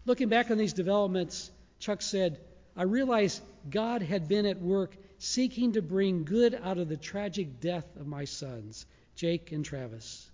Looking 0.05 0.29
back 0.29 0.51
on 0.51 0.57
these 0.57 0.73
developments, 0.73 1.51
Chuck 1.79 2.01
said, 2.01 2.39
I 2.75 2.83
realized 2.83 3.41
God 3.69 4.01
had 4.01 4.27
been 4.27 4.45
at 4.45 4.61
work 4.61 4.95
seeking 5.17 5.73
to 5.73 5.81
bring 5.81 6.23
good 6.23 6.59
out 6.63 6.77
of 6.77 6.89
the 6.89 6.97
tragic 6.97 7.59
death 7.59 7.85
of 7.99 8.07
my 8.07 8.25
sons, 8.25 8.85
Jake 9.15 9.51
and 9.51 9.63
Travis. 9.63 10.29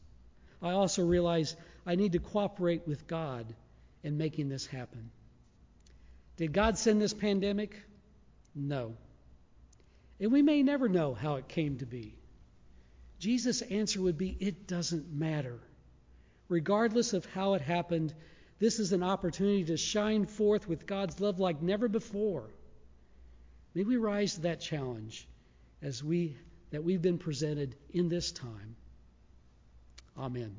I 0.62 0.72
also 0.72 1.06
realize 1.06 1.56
I 1.86 1.96
need 1.96 2.14
to 2.14 2.20
cooperate 2.20 2.88
with 2.88 3.08
God 3.08 3.46
in 4.04 4.18
making 4.18 4.50
this 4.50 4.66
happen. 4.66 5.12
Did 6.38 6.54
God 6.54 6.78
send 6.78 7.02
this 7.02 7.14
pandemic? 7.14 7.82
No. 8.56 8.96
And 10.20 10.32
we 10.32 10.42
may 10.42 10.64
never 10.64 10.88
know 10.88 11.14
how 11.14 11.36
it 11.36 11.48
came 11.48 11.78
to 11.78 11.86
be. 11.86 12.16
Jesus' 13.20 13.62
answer 13.62 14.02
would 14.02 14.18
be 14.18 14.36
it 14.40 14.68
doesn't 14.68 15.12
matter. 15.12 15.60
Regardless 16.50 17.14
of 17.14 17.26
how 17.26 17.54
it 17.54 17.62
happened, 17.62 18.14
this 18.60 18.80
is 18.80 18.92
an 18.92 19.04
opportunity 19.04 19.64
to 19.66 19.78
shine 19.78 20.26
forth 20.26 20.68
with 20.68 20.86
God's 20.86 21.20
love 21.20 21.40
like 21.40 21.62
never 21.62 21.88
before. 21.88 22.50
May 23.74 23.84
we 23.84 23.96
rise 23.98 24.36
to 24.36 24.42
that 24.42 24.60
challenge 24.60 25.28
as 25.82 26.04
we 26.04 26.36
that 26.72 26.84
we've 26.84 27.02
been 27.02 27.18
presented 27.18 27.76
in 27.92 28.10
this 28.10 28.32
time. 28.32 28.76
Amen. 30.18 30.56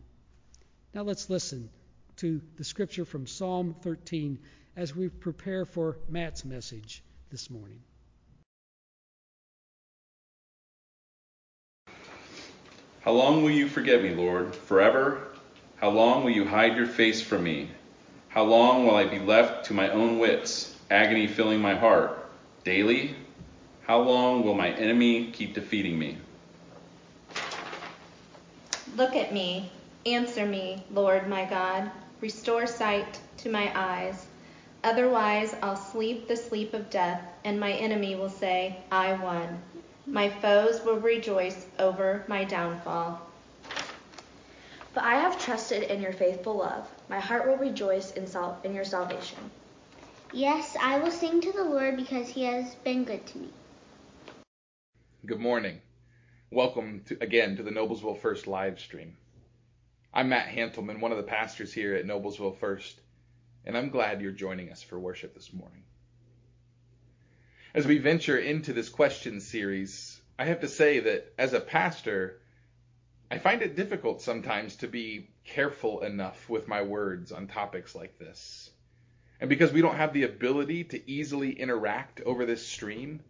Now 0.95 1.03
let's 1.03 1.31
listen 1.31 1.71
to 2.17 2.41
the 2.57 2.65
scripture 2.65 3.05
from 3.05 3.27
Psalm 3.27 3.75
13 3.83 4.39
as 4.77 4.95
we 4.95 5.09
prepare 5.09 5.65
for 5.65 5.99
Matt's 6.09 6.45
message 6.45 7.03
this 7.33 7.49
morning. 7.49 7.81
How 13.01 13.13
long 13.13 13.43
will 13.43 13.51
you 13.51 13.69
forget 13.69 14.03
me, 14.03 14.15
Lord? 14.15 14.55
Forever? 14.55 15.29
How 15.77 15.89
long 15.89 16.25
will 16.25 16.31
you 16.31 16.45
hide 16.45 16.77
your 16.77 16.87
face 16.87 17.23
from 17.23 17.43
me? 17.43 17.71
How 18.29 18.45
long 18.45 18.87
will 18.87 18.95
I 18.95 19.07
be 19.07 19.19
left 19.19 19.65
to 19.67 19.75
my 19.75 19.89
own 19.89 20.19
wits, 20.19 20.77
agony 20.91 21.27
filling 21.27 21.61
my 21.63 21.75
heart? 21.75 22.31
Daily? 22.65 23.17
How 23.87 24.03
long 24.03 24.45
will 24.45 24.55
my 24.55 24.69
enemy 24.69 25.31
keep 25.33 25.55
defeating 25.55 25.99
me? 25.99 26.19
Look 28.95 29.17
at 29.17 29.33
me. 29.33 29.73
Answer 30.05 30.45
me, 30.45 30.85
Lord 30.91 31.29
my 31.29 31.47
God. 31.47 31.91
Restore 32.21 32.67
sight 32.67 33.19
to 33.39 33.51
my 33.51 33.73
eyes. 33.75 34.27
Otherwise, 34.85 35.55
I'll 35.63 35.77
sleep 35.77 36.27
the 36.27 36.37
sleep 36.37 36.75
of 36.75 36.91
death, 36.91 37.23
and 37.45 37.61
my 37.61 37.73
enemy 37.73 38.17
will 38.17 38.29
say, 38.29 38.77
I 38.91 39.13
won. 39.15 39.63
My 40.07 40.29
foes 40.29 40.83
will 40.85 40.99
rejoice 40.99 41.67
over 41.79 42.25
my 42.27 42.43
downfall. 42.43 43.21
But 44.93 45.05
I 45.05 45.15
have 45.15 45.41
trusted 45.41 45.85
in 45.85 46.03
your 46.03 46.13
faithful 46.13 46.57
love. 46.57 46.89
My 47.09 47.21
heart 47.21 47.47
will 47.47 47.57
rejoice 47.57 48.13
in, 48.13 48.27
sal- 48.27 48.61
in 48.65 48.75
your 48.75 48.85
salvation. 48.85 49.39
Yes, 50.33 50.77
I 50.81 50.99
will 50.99 51.13
sing 51.13 51.41
to 51.43 51.53
the 51.53 51.65
Lord 51.65 51.97
because 51.97 52.29
he 52.29 52.43
has 52.45 52.75
been 52.77 53.05
good 53.05 53.25
to 53.27 53.39
me. 53.39 53.49
Good 55.25 55.41
morning. 55.41 55.81
Welcome 56.51 57.03
to, 57.07 57.17
again 57.21 57.57
to 57.57 57.63
the 57.63 57.71
Noblesville 57.71 58.21
First 58.21 58.49
live 58.49 58.81
stream. 58.81 59.17
I'm 60.13 60.29
Matt 60.29 60.49
Hantelman, 60.49 61.01
one 61.01 61.13
of 61.13 61.19
the 61.19 61.23
pastors 61.23 61.73
here 61.73 61.95
at 61.95 62.05
Noblesville 62.05 62.59
First, 62.59 63.02
and 63.65 63.77
I'm 63.77 63.91
glad 63.91 64.21
you're 64.21 64.33
joining 64.33 64.71
us 64.71 64.83
for 64.83 64.99
worship 64.99 65.35
this 65.35 65.53
morning. 65.53 65.83
As 67.75 67.87
we 67.87 67.99
venture 67.99 68.39
into 68.39 68.73
this 68.73 68.89
question 68.89 69.41
series, 69.41 70.21
I 70.39 70.47
have 70.47 70.61
to 70.61 70.69
say 70.69 71.01
that 71.01 71.33
as 71.39 71.53
a 71.53 71.61
pastor, 71.61 72.41
I 73.31 73.39
find 73.39 73.63
it 73.63 73.77
difficult 73.77 74.21
sometimes 74.21 74.77
to 74.77 74.89
be 74.89 75.31
careful 75.45 76.03
enough 76.03 76.51
with 76.51 76.69
my 76.69 76.83
words 76.83 77.33
on 77.33 77.47
topics 77.47 77.95
like 77.95 78.19
this. 78.19 78.71
And 79.41 79.49
because 79.49 79.73
we 79.73 79.81
don't 79.81 79.97
have 79.97 80.13
the 80.13 80.25
ability 80.25 80.85
to 80.85 81.11
easily 81.11 81.53
interact 81.53 82.21
over 82.21 82.45
this 82.45 82.67
stream, 82.67 83.21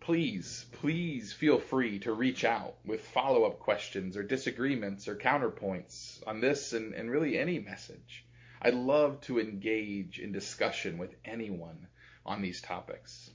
please, 0.00 0.64
please 0.72 1.32
feel 1.32 1.58
free 1.58 1.98
to 2.00 2.12
reach 2.12 2.44
out 2.44 2.76
with 2.86 3.02
follow 3.02 3.44
up 3.44 3.58
questions 3.60 4.16
or 4.16 4.22
disagreements 4.22 5.08
or 5.08 5.16
counterpoints 5.16 6.22
on 6.26 6.40
this 6.40 6.72
and, 6.72 6.94
and 6.94 7.10
really 7.10 7.38
any 7.38 7.58
message. 7.58 8.24
I'd 8.60 8.74
love 8.74 9.20
to 9.22 9.38
engage 9.38 10.18
in 10.18 10.32
discussion 10.32 10.98
with 10.98 11.14
anyone 11.24 11.86
on 12.26 12.42
these 12.42 12.60
topics. 12.60 13.30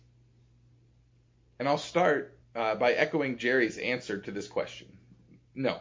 And 1.60 1.68
I'll 1.68 1.78
start 1.78 2.38
uh, 2.56 2.76
by 2.76 2.94
echoing 2.94 3.38
Jerry's 3.38 3.78
answer 3.78 4.20
to 4.20 4.32
this 4.32 4.48
question. 4.48 4.88
No, 5.56 5.80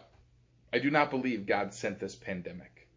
I 0.73 0.79
do 0.79 0.91
not 0.91 1.11
believe 1.11 1.47
God 1.47 1.75
sent 1.75 1.99
this 1.99 2.15
pandemic. 2.15 2.89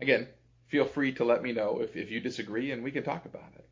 Again, 0.00 0.28
feel 0.68 0.84
free 0.84 1.12
to 1.14 1.24
let 1.24 1.42
me 1.42 1.52
know 1.52 1.80
if, 1.80 1.96
if 1.96 2.10
you 2.10 2.20
disagree 2.20 2.70
and 2.70 2.82
we 2.82 2.92
can 2.92 3.02
talk 3.02 3.24
about 3.26 3.52
it. 3.56 3.68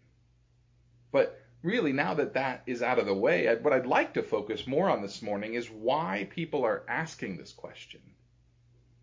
But 1.11 1.41
really, 1.62 1.93
now 1.93 2.14
that 2.14 2.35
that 2.35 2.62
is 2.66 2.83
out 2.83 2.99
of 2.99 3.07
the 3.07 3.14
way, 3.14 3.55
what 3.62 3.72
I'd 3.72 3.87
like 3.87 4.14
to 4.14 4.22
focus 4.22 4.66
more 4.66 4.91
on 4.91 5.01
this 5.01 5.22
morning 5.22 5.55
is 5.55 5.70
why 5.70 6.29
people 6.31 6.64
are 6.64 6.85
asking 6.89 7.37
this 7.37 7.53
question 7.53 8.01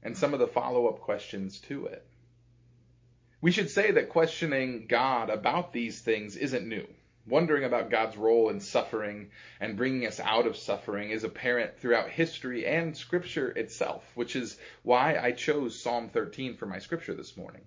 and 0.04 0.16
some 0.16 0.34
of 0.34 0.40
the 0.40 0.48
follow 0.48 0.88
up 0.88 1.00
questions 1.00 1.60
to 1.62 1.88
it. 1.88 2.06
We 3.46 3.52
should 3.52 3.70
say 3.70 3.92
that 3.92 4.10
questioning 4.10 4.88
God 4.88 5.30
about 5.30 5.72
these 5.72 6.02
things 6.02 6.36
isn't 6.36 6.68
new. 6.68 6.88
Wondering 7.28 7.64
about 7.64 7.92
God's 7.92 8.18
role 8.18 8.50
in 8.50 8.60
suffering 8.60 9.30
and 9.60 9.78
bringing 9.78 10.08
us 10.08 10.20
out 10.20 10.48
of 10.48 10.58
suffering 10.58 11.12
is 11.12 11.24
apparent 11.24 11.78
throughout 11.78 12.10
history 12.10 12.66
and 12.66 12.98
Scripture 12.98 13.52
itself, 13.52 14.04
which 14.16 14.36
is 14.36 14.58
why 14.82 15.20
I 15.20 15.32
chose 15.32 15.80
Psalm 15.80 16.10
13 16.10 16.58
for 16.58 16.66
my 16.66 16.80
Scripture 16.80 17.14
this 17.14 17.38
morning. 17.38 17.62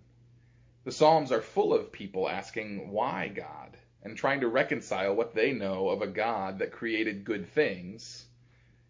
The 0.83 0.91
Psalms 0.91 1.31
are 1.31 1.41
full 1.41 1.73
of 1.73 1.93
people 1.93 2.29
asking, 2.29 2.91
Why 2.91 3.29
God? 3.29 3.77
and 4.03 4.17
trying 4.17 4.41
to 4.41 4.49
reconcile 4.49 5.15
what 5.15 5.33
they 5.33 5.53
know 5.53 5.91
of 5.91 6.03
a 6.03 6.09
God 6.09 6.59
that 6.59 6.73
created 6.73 7.25
good 7.25 7.47
things 7.51 8.27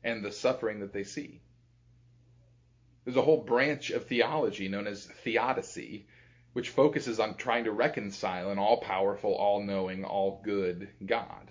and 0.02 0.24
the 0.24 0.32
suffering 0.32 0.80
that 0.80 0.94
they 0.94 1.04
see. 1.04 1.42
There's 3.04 3.18
a 3.18 3.22
whole 3.22 3.44
branch 3.44 3.90
of 3.90 4.06
theology 4.06 4.68
known 4.68 4.86
as 4.86 5.04
theodicy 5.04 6.06
which 6.58 6.70
focuses 6.70 7.20
on 7.20 7.36
trying 7.36 7.62
to 7.62 7.70
reconcile 7.70 8.50
an 8.50 8.58
all 8.58 8.78
powerful, 8.78 9.32
all 9.32 9.62
knowing, 9.62 10.04
all 10.04 10.40
good 10.44 10.88
God. 11.06 11.48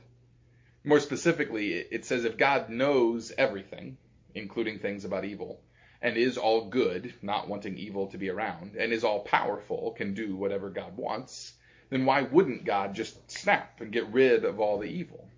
More 0.83 0.99
specifically, 0.99 1.75
it 1.75 2.03
says 2.03 2.25
if 2.25 2.35
God 2.35 2.69
knows 2.69 3.31
everything, 3.37 3.95
including 4.35 4.79
things 4.79 5.05
about 5.05 5.23
evil, 5.23 5.61
and 6.01 6.17
is 6.17 6.37
all 6.37 6.67
good, 6.67 7.13
not 7.21 7.47
wanting 7.47 7.77
evil 7.77 8.07
to 8.07 8.17
be 8.17 8.29
around, 8.29 8.75
and 8.75 8.91
is 8.91 9.05
all 9.05 9.21
powerful, 9.21 9.91
can 9.91 10.13
do 10.13 10.35
whatever 10.35 10.69
God 10.69 10.97
wants, 10.97 11.53
then 11.89 12.03
why 12.03 12.23
wouldn't 12.23 12.65
God 12.65 12.93
just 12.93 13.31
snap 13.31 13.79
and 13.79 13.93
get 13.93 14.11
rid 14.11 14.43
of 14.43 14.59
all 14.59 14.77
the 14.77 14.91
evil? 14.91 15.29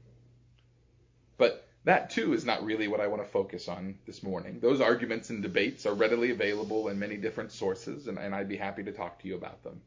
But 1.38 1.69
that 1.86 2.10
too 2.10 2.34
is 2.34 2.46
not 2.46 2.66
really 2.66 2.88
what 2.88 3.00
I 3.00 3.08
want 3.08 3.24
to 3.24 3.30
focus 3.30 3.68
on 3.68 3.98
this 4.06 4.22
morning. 4.22 4.60
Those 4.60 4.82
arguments 4.82 5.30
and 5.30 5.42
debates 5.42 5.86
are 5.86 5.94
readily 5.94 6.32
available 6.32 6.90
in 6.90 7.00
many 7.00 7.18
different 7.18 7.52
sources, 7.52 8.08
and, 8.08 8.18
and, 8.18 8.36
I'd 8.36 8.50
be 8.50 8.58
happy 8.58 8.84
to 8.84 8.92
talk 8.92 9.20
to 9.22 9.28
you 9.28 9.36
about 9.36 9.64
them. 9.64 9.82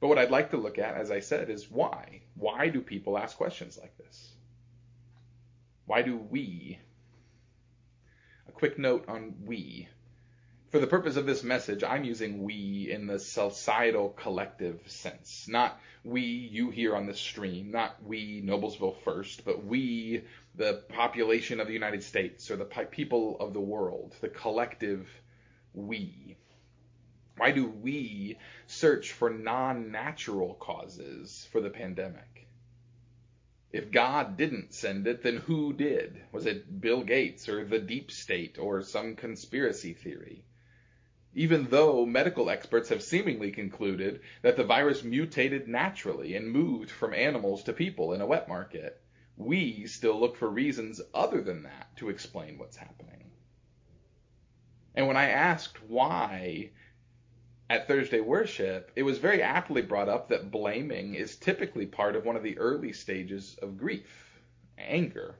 But 0.00 0.08
what 0.08 0.18
I'd 0.18 0.30
like 0.30 0.50
to 0.50 0.56
look 0.56 0.78
at, 0.78 0.96
as 0.96 1.10
I 1.10 1.20
said, 1.20 1.50
is 1.50 1.70
why. 1.70 2.22
Why 2.34 2.68
do 2.68 2.80
people 2.80 3.16
ask 3.16 3.36
questions 3.36 3.78
like 3.78 3.96
this? 3.98 4.32
Why 5.86 6.02
do 6.02 6.16
we? 6.16 6.78
A 8.48 8.52
quick 8.52 8.78
note 8.78 9.04
on 9.08 9.34
we. 9.44 9.88
For 10.70 10.78
the 10.78 10.86
purpose 10.86 11.16
of 11.16 11.26
this 11.26 11.42
message, 11.42 11.82
I'm 11.82 12.04
using 12.04 12.44
we 12.44 12.88
in 12.90 13.06
the 13.06 13.18
societal 13.18 14.10
collective 14.10 14.80
sense. 14.86 15.46
Not 15.48 15.78
we, 16.04 16.22
you 16.22 16.70
here 16.70 16.94
on 16.94 17.06
the 17.06 17.14
stream, 17.14 17.72
not 17.72 17.96
we, 18.04 18.40
Noblesville 18.40 19.02
First, 19.02 19.44
but 19.44 19.64
we, 19.64 20.22
the 20.60 20.74
population 20.90 21.58
of 21.58 21.66
the 21.66 21.72
United 21.72 22.02
States 22.02 22.50
or 22.50 22.56
the 22.56 22.66
people 22.66 23.38
of 23.40 23.54
the 23.54 23.60
world, 23.60 24.14
the 24.20 24.28
collective 24.28 25.08
we. 25.72 26.36
Why 27.38 27.50
do 27.50 27.66
we 27.66 28.36
search 28.66 29.12
for 29.12 29.30
non 29.30 29.90
natural 29.90 30.52
causes 30.52 31.48
for 31.50 31.62
the 31.62 31.70
pandemic? 31.70 32.46
If 33.72 33.90
God 33.90 34.36
didn't 34.36 34.74
send 34.74 35.06
it, 35.06 35.22
then 35.22 35.38
who 35.38 35.72
did? 35.72 36.20
Was 36.30 36.44
it 36.44 36.78
Bill 36.78 37.04
Gates 37.04 37.48
or 37.48 37.64
the 37.64 37.78
deep 37.78 38.10
state 38.10 38.58
or 38.58 38.82
some 38.82 39.16
conspiracy 39.16 39.94
theory? 39.94 40.44
even 41.32 41.68
though 41.70 42.04
medical 42.04 42.50
experts 42.50 42.88
have 42.88 43.00
seemingly 43.02 43.52
concluded 43.52 44.20
that 44.42 44.56
the 44.56 44.64
virus 44.64 45.04
mutated 45.04 45.68
naturally 45.68 46.34
and 46.34 46.50
moved 46.50 46.90
from 46.90 47.14
animals 47.14 47.62
to 47.62 47.72
people 47.72 48.12
in 48.12 48.20
a 48.20 48.26
wet 48.26 48.48
market, 48.48 49.00
we 49.36 49.86
still 49.86 50.18
look 50.18 50.36
for 50.36 50.48
reasons 50.48 51.00
other 51.14 51.40
than 51.40 51.62
that 51.62 51.96
to 51.96 52.08
explain 52.10 52.58
what's 52.58 52.76
happening. 52.76 53.30
And 54.94 55.06
when 55.06 55.16
I 55.16 55.30
asked 55.30 55.82
why 55.88 56.70
at 57.70 57.86
Thursday 57.86 58.20
worship, 58.20 58.90
it 58.96 59.04
was 59.04 59.18
very 59.18 59.42
aptly 59.42 59.82
brought 59.82 60.08
up 60.08 60.28
that 60.28 60.50
blaming 60.50 61.14
is 61.14 61.36
typically 61.36 61.86
part 61.86 62.16
of 62.16 62.24
one 62.24 62.36
of 62.36 62.42
the 62.42 62.58
early 62.58 62.92
stages 62.92 63.56
of 63.62 63.78
grief, 63.78 64.40
anger. 64.76 65.36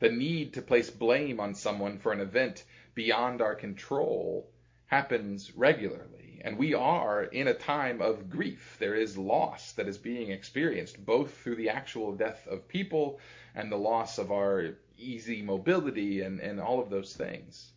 The 0.00 0.10
need 0.10 0.52
to 0.54 0.62
place 0.62 0.90
blame 0.90 1.40
on 1.40 1.54
someone 1.54 1.98
for 1.98 2.12
an 2.12 2.20
event 2.20 2.64
beyond 2.94 3.40
our 3.40 3.54
control 3.54 4.50
happens 4.86 5.56
regularly. 5.56 6.23
And 6.44 6.58
we 6.58 6.74
are 6.74 7.24
in 7.24 7.48
a 7.48 7.54
time 7.54 8.02
of 8.02 8.28
grief. 8.28 8.76
There 8.78 8.94
is 8.94 9.16
loss 9.16 9.72
that 9.72 9.88
is 9.88 9.96
being 9.96 10.30
experienced, 10.30 11.02
both 11.02 11.34
through 11.38 11.56
the 11.56 11.70
actual 11.70 12.12
death 12.12 12.46
of 12.46 12.68
people 12.68 13.18
and 13.54 13.72
the 13.72 13.78
loss 13.78 14.18
of 14.18 14.30
our 14.30 14.74
easy 14.98 15.40
mobility 15.40 16.20
and, 16.20 16.40
and 16.40 16.60
all 16.60 16.82
of 16.82 16.90
those 16.90 17.16
things. 17.16 17.72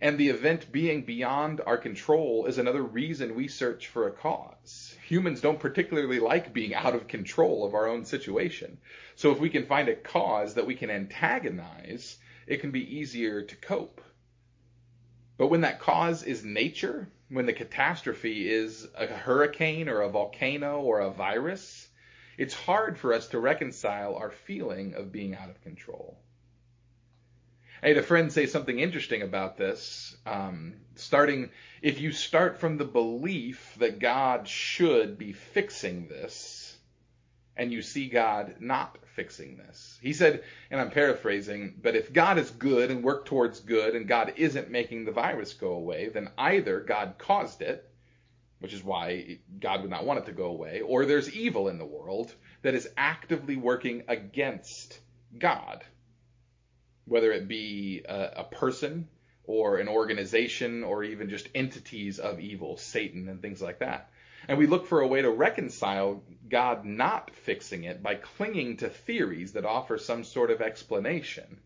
And 0.00 0.16
the 0.16 0.30
event 0.30 0.72
being 0.72 1.02
beyond 1.02 1.60
our 1.60 1.76
control 1.76 2.46
is 2.46 2.56
another 2.56 2.82
reason 2.82 3.34
we 3.34 3.48
search 3.48 3.88
for 3.88 4.06
a 4.06 4.12
cause. 4.12 4.96
Humans 5.06 5.42
don't 5.42 5.60
particularly 5.60 6.20
like 6.20 6.54
being 6.54 6.74
out 6.74 6.94
of 6.94 7.06
control 7.06 7.66
of 7.66 7.74
our 7.74 7.86
own 7.86 8.06
situation. 8.06 8.78
So 9.14 9.30
if 9.30 9.40
we 9.40 9.50
can 9.50 9.66
find 9.66 9.90
a 9.90 9.94
cause 9.94 10.54
that 10.54 10.66
we 10.66 10.74
can 10.74 10.88
antagonize, 10.88 12.16
it 12.46 12.62
can 12.62 12.70
be 12.70 12.96
easier 12.96 13.42
to 13.42 13.56
cope. 13.56 14.00
But 15.36 15.48
when 15.48 15.60
that 15.60 15.80
cause 15.80 16.22
is 16.22 16.42
nature, 16.44 17.10
when 17.30 17.46
the 17.46 17.52
catastrophe 17.52 18.50
is 18.50 18.88
a 18.94 19.06
hurricane 19.06 19.88
or 19.88 20.00
a 20.00 20.08
volcano 20.08 20.80
or 20.80 21.00
a 21.00 21.10
virus, 21.10 21.88
it's 22.38 22.54
hard 22.54 22.98
for 22.98 23.12
us 23.12 23.28
to 23.28 23.38
reconcile 23.38 24.14
our 24.16 24.30
feeling 24.30 24.94
of 24.94 25.12
being 25.12 25.34
out 25.34 25.50
of 25.50 25.62
control. 25.62 26.18
I 27.82 27.88
had 27.88 27.96
a 27.96 28.02
friend 28.02 28.32
say 28.32 28.46
something 28.46 28.78
interesting 28.78 29.22
about 29.22 29.56
this. 29.56 30.16
Um, 30.26 30.74
starting, 30.96 31.50
if 31.80 32.00
you 32.00 32.10
start 32.12 32.58
from 32.58 32.76
the 32.76 32.84
belief 32.84 33.76
that 33.78 34.00
God 34.00 34.48
should 34.48 35.16
be 35.16 35.32
fixing 35.32 36.08
this, 36.08 36.57
and 37.58 37.72
you 37.72 37.82
see 37.82 38.08
God 38.08 38.54
not 38.60 38.96
fixing 39.14 39.56
this. 39.56 39.98
He 40.00 40.12
said, 40.12 40.44
and 40.70 40.80
I'm 40.80 40.90
paraphrasing, 40.90 41.74
but 41.82 41.96
if 41.96 42.12
God 42.12 42.38
is 42.38 42.50
good 42.50 42.90
and 42.90 43.02
work 43.02 43.26
towards 43.26 43.60
good 43.60 43.94
and 43.94 44.08
God 44.08 44.34
isn't 44.36 44.70
making 44.70 45.04
the 45.04 45.12
virus 45.12 45.52
go 45.54 45.72
away, 45.72 46.08
then 46.08 46.30
either 46.38 46.80
God 46.80 47.16
caused 47.18 47.60
it, 47.60 47.90
which 48.60 48.72
is 48.72 48.82
why 48.82 49.38
God 49.60 49.82
would 49.82 49.90
not 49.90 50.06
want 50.06 50.20
it 50.20 50.26
to 50.26 50.32
go 50.32 50.46
away, 50.46 50.80
or 50.80 51.04
there's 51.04 51.34
evil 51.34 51.68
in 51.68 51.78
the 51.78 51.84
world 51.84 52.32
that 52.62 52.74
is 52.74 52.88
actively 52.96 53.56
working 53.56 54.04
against 54.08 54.98
God 55.38 55.84
whether 57.08 57.32
it 57.32 57.48
be 57.48 58.04
a, 58.08 58.32
a 58.36 58.44
person 58.44 59.08
or 59.44 59.78
an 59.78 59.88
organization 59.88 60.84
or 60.84 61.02
even 61.02 61.30
just 61.30 61.48
entities 61.54 62.18
of 62.18 62.38
evil, 62.38 62.76
Satan 62.76 63.28
and 63.28 63.40
things 63.40 63.62
like 63.62 63.78
that. 63.78 64.10
And 64.48 64.58
we 64.58 64.66
look 64.66 64.86
for 64.86 65.00
a 65.00 65.06
way 65.06 65.22
to 65.22 65.30
reconcile 65.30 66.24
God 66.48 66.84
not 66.84 67.34
fixing 67.34 67.84
it 67.84 68.02
by 68.02 68.14
clinging 68.14 68.78
to 68.78 68.88
theories 68.88 69.52
that 69.52 69.66
offer 69.66 69.98
some 69.98 70.24
sort 70.24 70.50
of 70.50 70.62
explanation. 70.62 71.60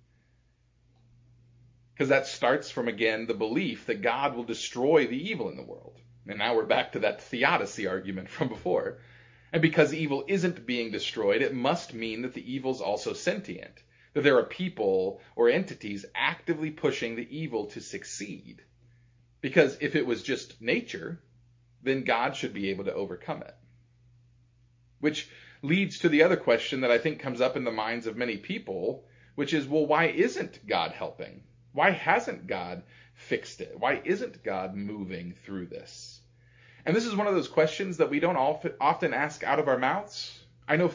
Because 1.94 2.08
that 2.08 2.26
starts 2.26 2.70
from, 2.70 2.88
again, 2.88 3.26
the 3.26 3.34
belief 3.34 3.86
that 3.86 4.02
God 4.02 4.34
will 4.34 4.44
destroy 4.44 5.06
the 5.06 5.30
evil 5.30 5.48
in 5.48 5.56
the 5.56 5.62
world. 5.62 6.00
And 6.26 6.38
now 6.38 6.56
we're 6.56 6.66
back 6.66 6.92
to 6.92 7.00
that 7.00 7.22
theodicy 7.22 7.86
argument 7.86 8.28
from 8.28 8.48
before. 8.48 8.98
And 9.52 9.62
because 9.62 9.94
evil 9.94 10.24
isn't 10.26 10.66
being 10.66 10.90
destroyed, 10.90 11.42
it 11.42 11.54
must 11.54 11.94
mean 11.94 12.22
that 12.22 12.34
the 12.34 12.52
evil's 12.52 12.80
also 12.80 13.12
sentient 13.12 13.82
that 14.14 14.22
there 14.22 14.38
are 14.38 14.44
people 14.44 15.20
or 15.36 15.48
entities 15.48 16.04
actively 16.14 16.70
pushing 16.70 17.16
the 17.16 17.38
evil 17.38 17.66
to 17.66 17.80
succeed. 17.80 18.62
Because 19.40 19.78
if 19.80 19.96
it 19.96 20.06
was 20.06 20.22
just 20.22 20.60
nature, 20.60 21.22
then 21.82 22.04
God 22.04 22.36
should 22.36 22.54
be 22.54 22.70
able 22.70 22.84
to 22.84 22.94
overcome 22.94 23.42
it. 23.42 23.54
Which 25.00 25.28
leads 25.62 25.98
to 26.00 26.08
the 26.08 26.22
other 26.22 26.36
question 26.36 26.80
that 26.80 26.90
I 26.90 26.98
think 26.98 27.20
comes 27.20 27.40
up 27.40 27.56
in 27.56 27.64
the 27.64 27.70
minds 27.70 28.06
of 28.06 28.16
many 28.16 28.36
people, 28.36 29.04
which 29.34 29.54
is, 29.54 29.66
well, 29.66 29.86
why 29.86 30.06
isn't 30.06 30.66
God 30.66 30.92
helping? 30.92 31.42
Why 31.72 31.90
hasn't 31.90 32.46
God 32.46 32.82
fixed 33.14 33.60
it? 33.60 33.78
Why 33.78 34.00
isn't 34.04 34.44
God 34.44 34.74
moving 34.74 35.34
through 35.44 35.66
this? 35.66 36.20
And 36.84 36.94
this 36.94 37.06
is 37.06 37.14
one 37.14 37.26
of 37.26 37.34
those 37.34 37.48
questions 37.48 37.98
that 37.98 38.10
we 38.10 38.20
don't 38.20 38.36
often 38.36 39.14
ask 39.14 39.42
out 39.42 39.58
of 39.58 39.68
our 39.68 39.78
mouths. 39.78 40.38
I 40.68 40.76
know 40.76 40.90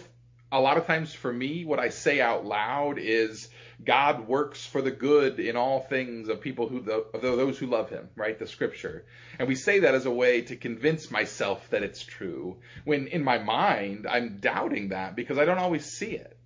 a 0.52 0.60
lot 0.62 0.78
of 0.78 0.86
times 0.86 1.14
for 1.14 1.32
me, 1.32 1.66
what 1.66 1.80
I 1.80 1.90
say 1.90 2.22
out 2.22 2.46
loud 2.46 2.98
is 3.00 3.50
God 3.84 4.28
works 4.28 4.66
for 4.66 4.82
the 4.82 4.92
good 4.92 5.40
in 5.40 5.56
all 5.56 5.82
things 5.82 6.30
of 6.30 6.42
people 6.42 6.68
who 6.68 6.80
of 6.80 7.22
those 7.22 7.60
who 7.60 7.68
love 7.68 7.90
Him, 7.90 8.10
right? 8.16 8.38
The 8.38 8.48
Scripture, 8.48 9.06
and 9.38 9.48
we 9.48 9.56
say 9.56 9.82
that 9.82 9.94
as 9.94 10.06
a 10.06 10.12
way 10.12 10.42
to 10.42 10.56
convince 10.56 11.12
myself 11.12 11.70
that 11.70 11.84
it's 11.84 12.04
true. 12.04 12.58
When 12.86 13.08
in 13.08 13.24
my 13.24 13.38
mind, 13.38 14.08
I'm 14.10 14.38
doubting 14.40 14.90
that 14.90 15.16
because 15.16 15.38
I 15.38 15.46
don't 15.46 15.60
always 15.60 15.86
see 15.86 16.12
it. 16.12 16.38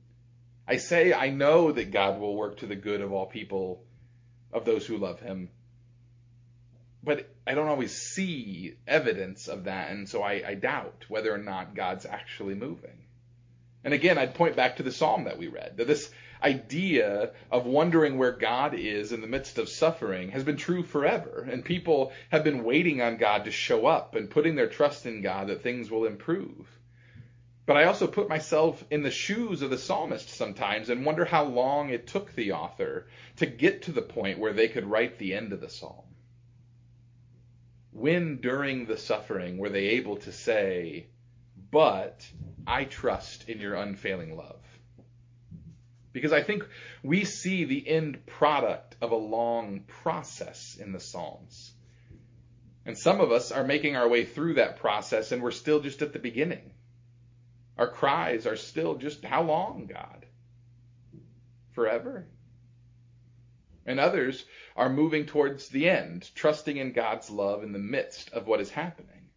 I 0.67 0.77
say 0.77 1.13
I 1.13 1.29
know 1.29 1.71
that 1.71 1.91
God 1.91 2.19
will 2.19 2.35
work 2.35 2.57
to 2.57 2.67
the 2.67 2.75
good 2.75 3.01
of 3.01 3.13
all 3.13 3.25
people, 3.25 3.83
of 4.51 4.65
those 4.65 4.85
who 4.85 4.97
love 4.97 5.21
Him, 5.21 5.49
but 7.03 7.29
I 7.47 7.53
don't 7.53 7.67
always 7.67 7.95
see 7.95 8.75
evidence 8.85 9.47
of 9.47 9.63
that, 9.63 9.91
and 9.91 10.07
so 10.07 10.21
I, 10.21 10.43
I 10.45 10.53
doubt 10.55 11.05
whether 11.07 11.33
or 11.33 11.39
not 11.39 11.75
God's 11.75 12.05
actually 12.05 12.55
moving. 12.55 13.05
And 13.83 13.93
again, 13.93 14.17
I'd 14.17 14.35
point 14.35 14.55
back 14.55 14.75
to 14.75 14.83
the 14.83 14.91
psalm 14.91 15.23
that 15.23 15.39
we 15.39 15.47
read, 15.47 15.77
that 15.77 15.87
this 15.87 16.11
idea 16.43 17.31
of 17.51 17.65
wondering 17.65 18.17
where 18.17 18.31
God 18.31 18.73
is 18.73 19.11
in 19.11 19.21
the 19.21 19.27
midst 19.27 19.57
of 19.57 19.69
suffering 19.69 20.31
has 20.31 20.43
been 20.43 20.57
true 20.57 20.83
forever. 20.83 21.47
And 21.49 21.63
people 21.63 22.11
have 22.29 22.43
been 22.43 22.63
waiting 22.63 23.01
on 23.01 23.17
God 23.17 23.45
to 23.45 23.51
show 23.51 23.85
up 23.85 24.15
and 24.15 24.29
putting 24.29 24.55
their 24.55 24.69
trust 24.69 25.05
in 25.05 25.21
God 25.21 25.47
that 25.47 25.61
things 25.61 25.91
will 25.91 26.05
improve. 26.05 26.67
But 27.65 27.77
I 27.77 27.85
also 27.85 28.07
put 28.07 28.27
myself 28.27 28.83
in 28.89 29.03
the 29.03 29.11
shoes 29.11 29.61
of 29.61 29.69
the 29.69 29.77
psalmist 29.77 30.29
sometimes 30.29 30.89
and 30.89 31.05
wonder 31.05 31.25
how 31.25 31.43
long 31.43 31.89
it 31.89 32.07
took 32.07 32.33
the 32.33 32.53
author 32.53 33.07
to 33.37 33.45
get 33.45 33.83
to 33.83 33.91
the 33.91 34.01
point 34.01 34.39
where 34.39 34.53
they 34.53 34.67
could 34.67 34.85
write 34.85 35.17
the 35.17 35.33
end 35.33 35.53
of 35.53 35.61
the 35.61 35.69
psalm. 35.69 36.03
When 37.91 38.37
during 38.37 38.85
the 38.85 38.97
suffering 38.97 39.57
were 39.57 39.69
they 39.69 39.85
able 39.89 40.17
to 40.17 40.31
say, 40.31 41.07
but 41.71 42.27
I 42.65 42.85
trust 42.85 43.47
in 43.47 43.59
your 43.59 43.75
unfailing 43.75 44.35
love. 44.35 44.61
Because 46.13 46.33
I 46.33 46.43
think 46.43 46.67
we 47.03 47.23
see 47.23 47.63
the 47.63 47.87
end 47.87 48.25
product 48.25 48.95
of 49.01 49.11
a 49.11 49.15
long 49.15 49.81
process 49.87 50.77
in 50.79 50.91
the 50.91 50.99
Psalms. 50.99 51.71
And 52.85 52.97
some 52.97 53.21
of 53.21 53.31
us 53.31 53.51
are 53.51 53.63
making 53.63 53.95
our 53.95 54.09
way 54.09 54.25
through 54.25 54.55
that 54.55 54.77
process 54.77 55.31
and 55.31 55.41
we're 55.41 55.51
still 55.51 55.79
just 55.79 56.01
at 56.01 56.13
the 56.13 56.19
beginning. 56.19 56.71
Our 57.77 57.89
cries 57.89 58.45
are 58.45 58.57
still 58.57 58.95
just, 58.95 59.23
how 59.23 59.43
long, 59.43 59.87
God? 59.87 60.25
Forever? 61.71 62.27
And 63.85 63.99
others 63.99 64.45
are 64.75 64.89
moving 64.89 65.25
towards 65.25 65.69
the 65.69 65.89
end, 65.89 66.29
trusting 66.35 66.77
in 66.77 66.91
God's 66.91 67.29
love 67.29 67.63
in 67.63 67.71
the 67.71 67.79
midst 67.79 68.31
of 68.33 68.47
what 68.47 68.61
is 68.61 68.69
happening. 68.69 69.29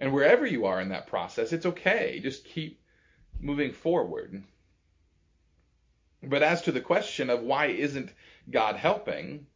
And 0.00 0.12
wherever 0.12 0.46
you 0.46 0.66
are 0.66 0.80
in 0.80 0.88
that 0.88 1.06
process, 1.06 1.52
it's 1.52 1.66
okay. 1.66 2.18
Just 2.20 2.44
keep 2.44 2.80
moving 3.38 3.72
forward. 3.72 4.42
But 6.22 6.42
as 6.42 6.62
to 6.62 6.72
the 6.72 6.80
question 6.80 7.30
of 7.30 7.42
why 7.42 7.66
isn't 7.66 8.12
God 8.50 8.76
helping, 8.76 9.46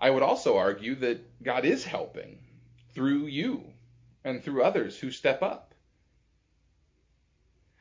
I 0.00 0.10
would 0.10 0.22
also 0.22 0.56
argue 0.56 0.94
that 0.96 1.42
God 1.42 1.64
is 1.64 1.84
helping 1.84 2.38
through 2.94 3.26
you 3.26 3.72
and 4.24 4.42
through 4.42 4.62
others 4.62 4.98
who 4.98 5.10
step 5.10 5.42
up. 5.42 5.74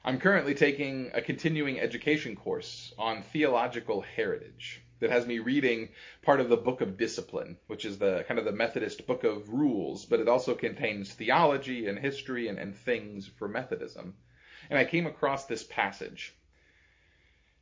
I'm 0.03 0.19
currently 0.19 0.53
taking 0.53 1.11
a 1.13 1.21
continuing 1.21 1.79
education 1.79 2.36
course 2.36 2.93
on 2.97 3.23
theological 3.23 4.01
heritage 4.01 4.81
that 4.99 5.09
has 5.09 5.25
me 5.25 5.39
reading 5.39 5.89
part 6.21 6.39
of 6.39 6.49
the 6.49 6.57
book 6.57 6.81
of 6.81 6.97
discipline, 6.97 7.57
which 7.67 7.86
is 7.86 7.97
the 7.97 8.23
kind 8.27 8.39
of 8.39 8.45
the 8.45 8.51
Methodist 8.51 9.05
book 9.07 9.23
of 9.23 9.49
rules, 9.49 10.05
but 10.05 10.19
it 10.19 10.27
also 10.27 10.55
contains 10.55 11.11
theology 11.11 11.88
and 11.88 11.99
history 11.99 12.47
and, 12.47 12.57
and 12.59 12.75
things 12.75 13.27
for 13.27 13.47
Methodism. 13.47 14.15
And 14.69 14.79
I 14.79 14.86
came 14.86 15.05
across 15.05 15.45
this 15.45 15.63
passage. 15.63 16.36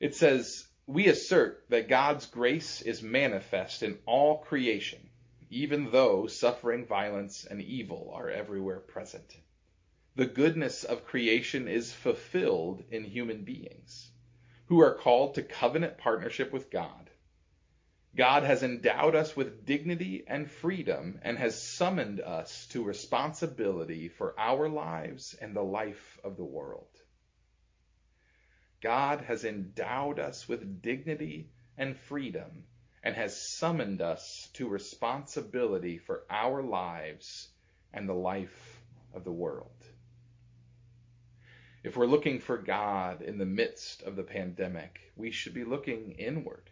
It 0.03 0.15
says, 0.15 0.67
We 0.85 1.07
assert 1.07 1.63
that 1.69 1.87
God's 1.87 2.25
grace 2.25 2.81
is 2.81 3.01
manifest 3.01 3.83
in 3.83 3.99
all 4.05 4.39
creation, 4.39 5.09
even 5.49 5.91
though 5.91 6.27
suffering, 6.27 6.85
violence, 6.85 7.45
and 7.45 7.61
evil 7.61 8.11
are 8.13 8.29
everywhere 8.29 8.81
present. 8.81 9.37
The 10.15 10.25
goodness 10.25 10.83
of 10.83 11.05
creation 11.05 11.69
is 11.69 11.93
fulfilled 11.93 12.83
in 12.91 13.05
human 13.05 13.45
beings, 13.45 14.11
who 14.65 14.81
are 14.81 14.93
called 14.95 15.35
to 15.35 15.41
covenant 15.41 15.97
partnership 15.97 16.51
with 16.51 16.69
God 16.69 17.09
God 18.15 18.43
has 18.43 18.61
endowed 18.61 19.15
us 19.15 19.35
with 19.35 19.65
dignity 19.65 20.23
and 20.27 20.49
freedom 20.49 21.19
and 21.23 21.35
has 21.39 21.59
summoned 21.59 22.21
us 22.21 22.67
to 22.67 22.83
responsibility 22.83 24.07
for 24.07 24.39
our 24.39 24.69
lives 24.69 25.33
and 25.41 25.55
the 25.55 25.63
life 25.63 26.19
of 26.23 26.37
the 26.37 26.43
world. 26.43 26.89
God 28.83 29.21
has 29.21 29.45
endowed 29.45 30.19
us 30.19 30.47
with 30.49 30.81
dignity 30.81 31.47
and 31.77 31.97
freedom 31.97 32.65
and 33.01 33.15
has 33.15 33.41
summoned 33.41 34.01
us 34.01 34.49
to 34.53 34.67
responsibility 34.67 35.97
for 35.97 36.23
our 36.29 36.61
lives 36.61 37.47
and 37.93 38.07
the 38.07 38.13
life 38.13 38.81
of 39.13 39.23
the 39.23 39.31
world. 39.31 39.71
If 41.81 41.95
we're 41.95 42.07
looking 42.07 42.41
for 42.41 42.57
God 42.57 43.21
in 43.21 43.37
the 43.37 43.45
midst 43.45 44.03
of 44.03 44.17
the 44.17 44.23
pandemic, 44.23 44.99
we 45.15 45.31
should 45.31 45.53
be 45.53 45.63
looking 45.63 46.11
inward 46.19 46.69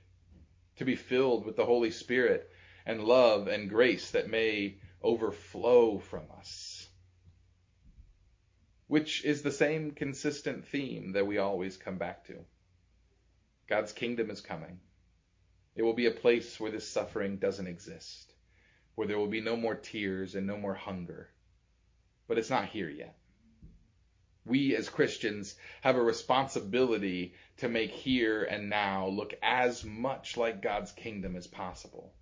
to 0.78 0.86
be 0.86 0.98
filled 0.98 1.46
with 1.46 1.56
the 1.56 1.66
Holy 1.66 1.92
Spirit 1.92 2.50
and 2.86 3.06
love 3.06 3.48
and 3.48 3.70
grace 3.70 4.12
that 4.12 4.30
may 4.30 4.76
overflow 5.02 5.98
from 5.98 6.24
us. 6.38 6.71
Which 8.92 9.24
is 9.24 9.42
the 9.42 9.54
same 9.54 9.92
consistent 9.92 10.68
theme 10.68 11.14
that 11.14 11.26
we 11.26 11.38
always 11.38 11.78
come 11.78 11.98
back 11.98 12.26
to. 12.26 12.44
God's 13.70 13.94
kingdom 13.94 14.30
is 14.30 14.42
coming. 14.42 14.82
It 15.78 15.84
will 15.84 15.94
be 15.94 16.08
a 16.08 16.12
place 16.12 16.60
where 16.60 16.72
this 16.72 16.90
suffering 16.90 17.38
doesn't 17.38 17.68
exist, 17.68 18.34
where 18.96 19.08
there 19.08 19.18
will 19.18 19.30
be 19.30 19.40
no 19.40 19.56
more 19.56 19.76
tears 19.76 20.36
and 20.36 20.46
no 20.46 20.58
more 20.58 20.74
hunger. 20.74 21.30
But 22.28 22.38
it's 22.38 22.50
not 22.50 22.66
here 22.66 22.90
yet. 22.90 23.18
We 24.46 24.76
as 24.76 24.90
Christians 24.90 25.56
have 25.80 25.96
a 25.96 26.04
responsibility 26.04 27.36
to 27.60 27.70
make 27.70 27.92
here 27.92 28.44
and 28.44 28.70
now 28.70 29.08
look 29.08 29.34
as 29.42 29.86
much 29.86 30.36
like 30.36 30.62
God's 30.62 30.92
kingdom 30.92 31.38
as 31.38 31.48
possible. 31.48 32.14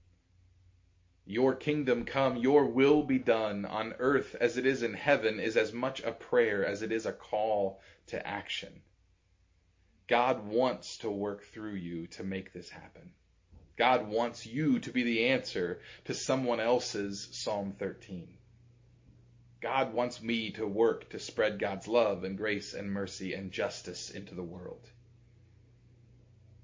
Your 1.32 1.53
kingdom 1.53 2.05
come, 2.05 2.38
your 2.38 2.65
will 2.65 3.03
be 3.03 3.19
done 3.19 3.63
on 3.63 3.93
earth 3.99 4.36
as 4.41 4.57
it 4.57 4.65
is 4.65 4.82
in 4.82 4.95
heaven 4.95 5.39
is 5.39 5.57
as 5.57 5.71
much 5.71 6.01
a 6.01 6.11
prayer 6.11 6.65
as 6.65 6.82
it 6.82 6.91
is 6.91 7.05
a 7.05 7.13
call 7.13 7.82
to 8.07 8.27
action. 8.27 8.82
God 10.07 10.47
wants 10.47 10.97
to 10.97 11.11
work 11.11 11.43
through 11.43 11.75
you 11.75 12.07
to 12.07 12.23
make 12.23 12.51
this 12.51 12.71
happen. 12.71 13.11
God 13.77 14.07
wants 14.07 14.47
you 14.47 14.80
to 14.80 14.91
be 14.91 15.03
the 15.03 15.27
answer 15.27 15.82
to 16.05 16.15
someone 16.15 16.59
else's 16.59 17.27
Psalm 17.32 17.75
13. 17.77 18.27
God 19.61 19.93
wants 19.93 20.23
me 20.23 20.49
to 20.53 20.65
work 20.65 21.11
to 21.11 21.19
spread 21.19 21.59
God's 21.59 21.88
love 21.88 22.23
and 22.23 22.38
grace 22.38 22.73
and 22.73 22.91
mercy 22.91 23.36
and 23.36 23.51
justice 23.51 24.09
into 24.09 24.34
the 24.34 24.41
world. 24.41 24.89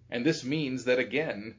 And 0.09 0.25
this 0.25 0.43
means 0.43 0.85
that 0.85 0.97
again, 0.97 1.53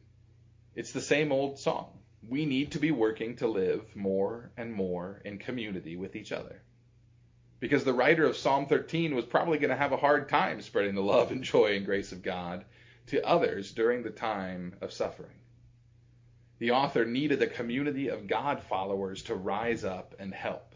it's 0.74 0.90
the 0.90 1.00
same 1.00 1.30
old 1.30 1.60
song. 1.60 1.96
We 2.22 2.46
need 2.46 2.72
to 2.72 2.78
be 2.78 2.90
working 2.90 3.36
to 3.36 3.46
live 3.46 3.94
more 3.94 4.50
and 4.56 4.72
more 4.72 5.20
in 5.24 5.38
community 5.38 5.96
with 5.96 6.16
each 6.16 6.32
other. 6.32 6.62
Because 7.60 7.84
the 7.84 7.94
writer 7.94 8.24
of 8.24 8.36
Psalm 8.36 8.66
13 8.66 9.14
was 9.14 9.24
probably 9.24 9.58
going 9.58 9.70
to 9.70 9.76
have 9.76 9.92
a 9.92 9.96
hard 9.96 10.28
time 10.28 10.60
spreading 10.60 10.94
the 10.94 11.02
love 11.02 11.32
and 11.32 11.42
joy 11.42 11.76
and 11.76 11.86
grace 11.86 12.12
of 12.12 12.22
God 12.22 12.64
to 13.06 13.26
others 13.26 13.72
during 13.72 14.02
the 14.02 14.10
time 14.10 14.74
of 14.80 14.92
suffering. 14.92 15.38
The 16.58 16.72
author 16.72 17.04
needed 17.04 17.42
a 17.42 17.46
community 17.46 18.08
of 18.08 18.26
God 18.26 18.62
followers 18.62 19.24
to 19.24 19.34
rise 19.34 19.84
up 19.84 20.14
and 20.18 20.32
help. 20.34 20.74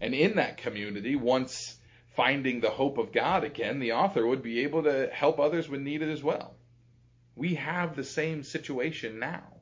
And 0.00 0.14
in 0.14 0.36
that 0.36 0.58
community, 0.58 1.16
once 1.16 1.78
finding 2.16 2.60
the 2.60 2.70
hope 2.70 2.98
of 2.98 3.12
God 3.12 3.44
again, 3.44 3.78
the 3.78 3.92
author 3.92 4.26
would 4.26 4.42
be 4.42 4.60
able 4.60 4.84
to 4.84 5.08
help 5.12 5.38
others 5.38 5.68
when 5.68 5.84
needed 5.84 6.10
as 6.10 6.22
well. 6.22 6.54
We 7.36 7.54
have 7.54 7.96
the 7.96 8.04
same 8.04 8.42
situation 8.42 9.18
now. 9.18 9.53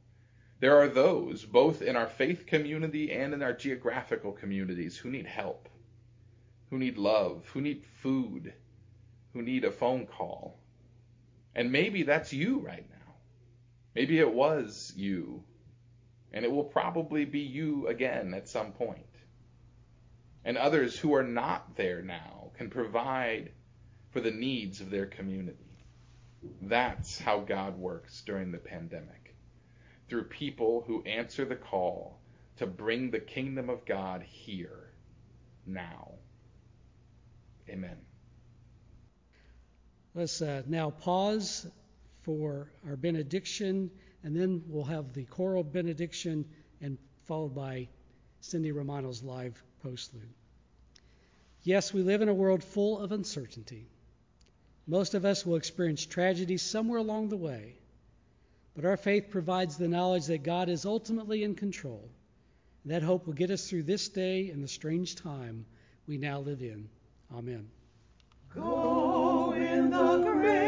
There 0.63 0.79
are 0.81 0.89
those, 0.89 1.45
both 1.45 1.83
in 1.83 1.97
our 1.97 2.09
faith 2.09 2.47
community 2.47 3.13
and 3.13 3.35
in 3.35 3.43
our 3.43 3.53
geographical 3.55 4.33
communities, 4.33 4.97
who 4.97 5.11
need 5.11 5.27
help, 5.27 5.69
who 6.71 6.79
need 6.79 6.99
love, 6.99 7.47
who 7.53 7.61
need 7.61 7.85
food, 8.03 8.55
who 9.35 9.43
need 9.43 9.65
a 9.65 9.73
phone 9.73 10.07
call. 10.07 10.59
And 11.55 11.73
maybe 11.73 12.05
that's 12.05 12.33
you 12.33 12.61
right 12.61 12.87
now. 12.91 13.15
Maybe 13.95 14.19
it 14.21 14.33
was 14.33 14.93
you, 14.97 15.45
and 16.33 16.45
it 16.45 16.53
will 16.53 16.65
probably 16.65 17.25
be 17.27 17.41
you 17.41 17.89
again 17.89 18.35
at 18.35 18.49
some 18.49 18.73
point. 18.73 19.07
and 20.45 20.57
others 20.57 20.99
who 20.99 21.15
are 21.15 21.23
not 21.23 21.77
there 21.77 22.03
now 22.03 22.51
can 22.57 22.71
provide 22.71 23.53
for 24.11 24.21
the 24.21 24.31
needs 24.31 24.81
of 24.81 24.91
their 24.91 25.07
community. 25.07 25.59
That's 26.63 27.19
how 27.19 27.41
God 27.41 27.79
works 27.79 28.23
during 28.27 28.51
the 28.51 28.59
pandemic. 28.59 29.22
Through 30.13 30.25
people 30.25 30.85
who 30.87 31.03
answer 31.05 31.47
the 31.47 31.57
call 31.57 32.19
to 32.59 32.67
bring 32.67 33.11
the 33.11 33.19
kingdom 33.19 33.71
of 33.71 33.87
God 33.87 34.21
here, 34.21 34.91
now. 35.65 36.11
Amen. 37.67 37.97
Let's 40.15 40.43
uh, 40.43 40.65
now 40.67 40.91
pause 40.91 41.67
for 42.25 42.71
our 42.87 42.95
benediction, 42.95 43.91
and 44.23 44.37
then 44.37 44.63
we'll 44.67 44.85
have 44.85 45.15
the 45.15 45.25
choral 45.25 45.65
benediction 45.65 46.45
and 46.83 46.99
followed 47.25 47.55
by 47.55 47.89
Cindy 48.43 48.71
Romano's 48.71 49.23
live 49.23 49.65
postlude. 49.83 50.29
Yes, 51.63 51.95
we 51.95 52.03
live 52.03 52.21
in 52.21 52.29
a 52.29 52.35
world 52.35 52.63
full 52.63 52.99
of 52.99 53.13
uncertainty. 53.13 53.89
Most 54.87 55.15
of 55.15 55.25
us 55.25 55.47
will 55.47 55.57
experience 55.57 56.05
tragedy 56.05 56.59
somewhere 56.59 56.99
along 56.99 57.31
the 57.31 57.39
way, 57.39 57.79
but 58.75 58.85
our 58.85 58.97
faith 58.97 59.31
provides 59.31 59.77
the 59.77 59.89
knowledge 59.89 60.27
that 60.27 60.43
God 60.43 60.69
is 60.69 60.85
ultimately 60.85 61.43
in 61.45 61.55
control. 61.55 62.09
and 62.85 62.93
That 62.93 63.03
hope 63.03 63.27
will 63.27 63.35
get 63.35 63.51
us 63.51 63.69
through 63.69 63.85
this 63.85 64.09
day 64.09 64.51
and 64.51 64.63
the 64.63 64.69
strange 64.69 65.17
time 65.17 65.67
we 66.07 66.19
now 66.19 66.41
live 66.41 66.63
in. 66.63 66.89
Amen. 67.35 67.69
Go 68.55 69.55
in 69.57 69.91
the 69.91 70.62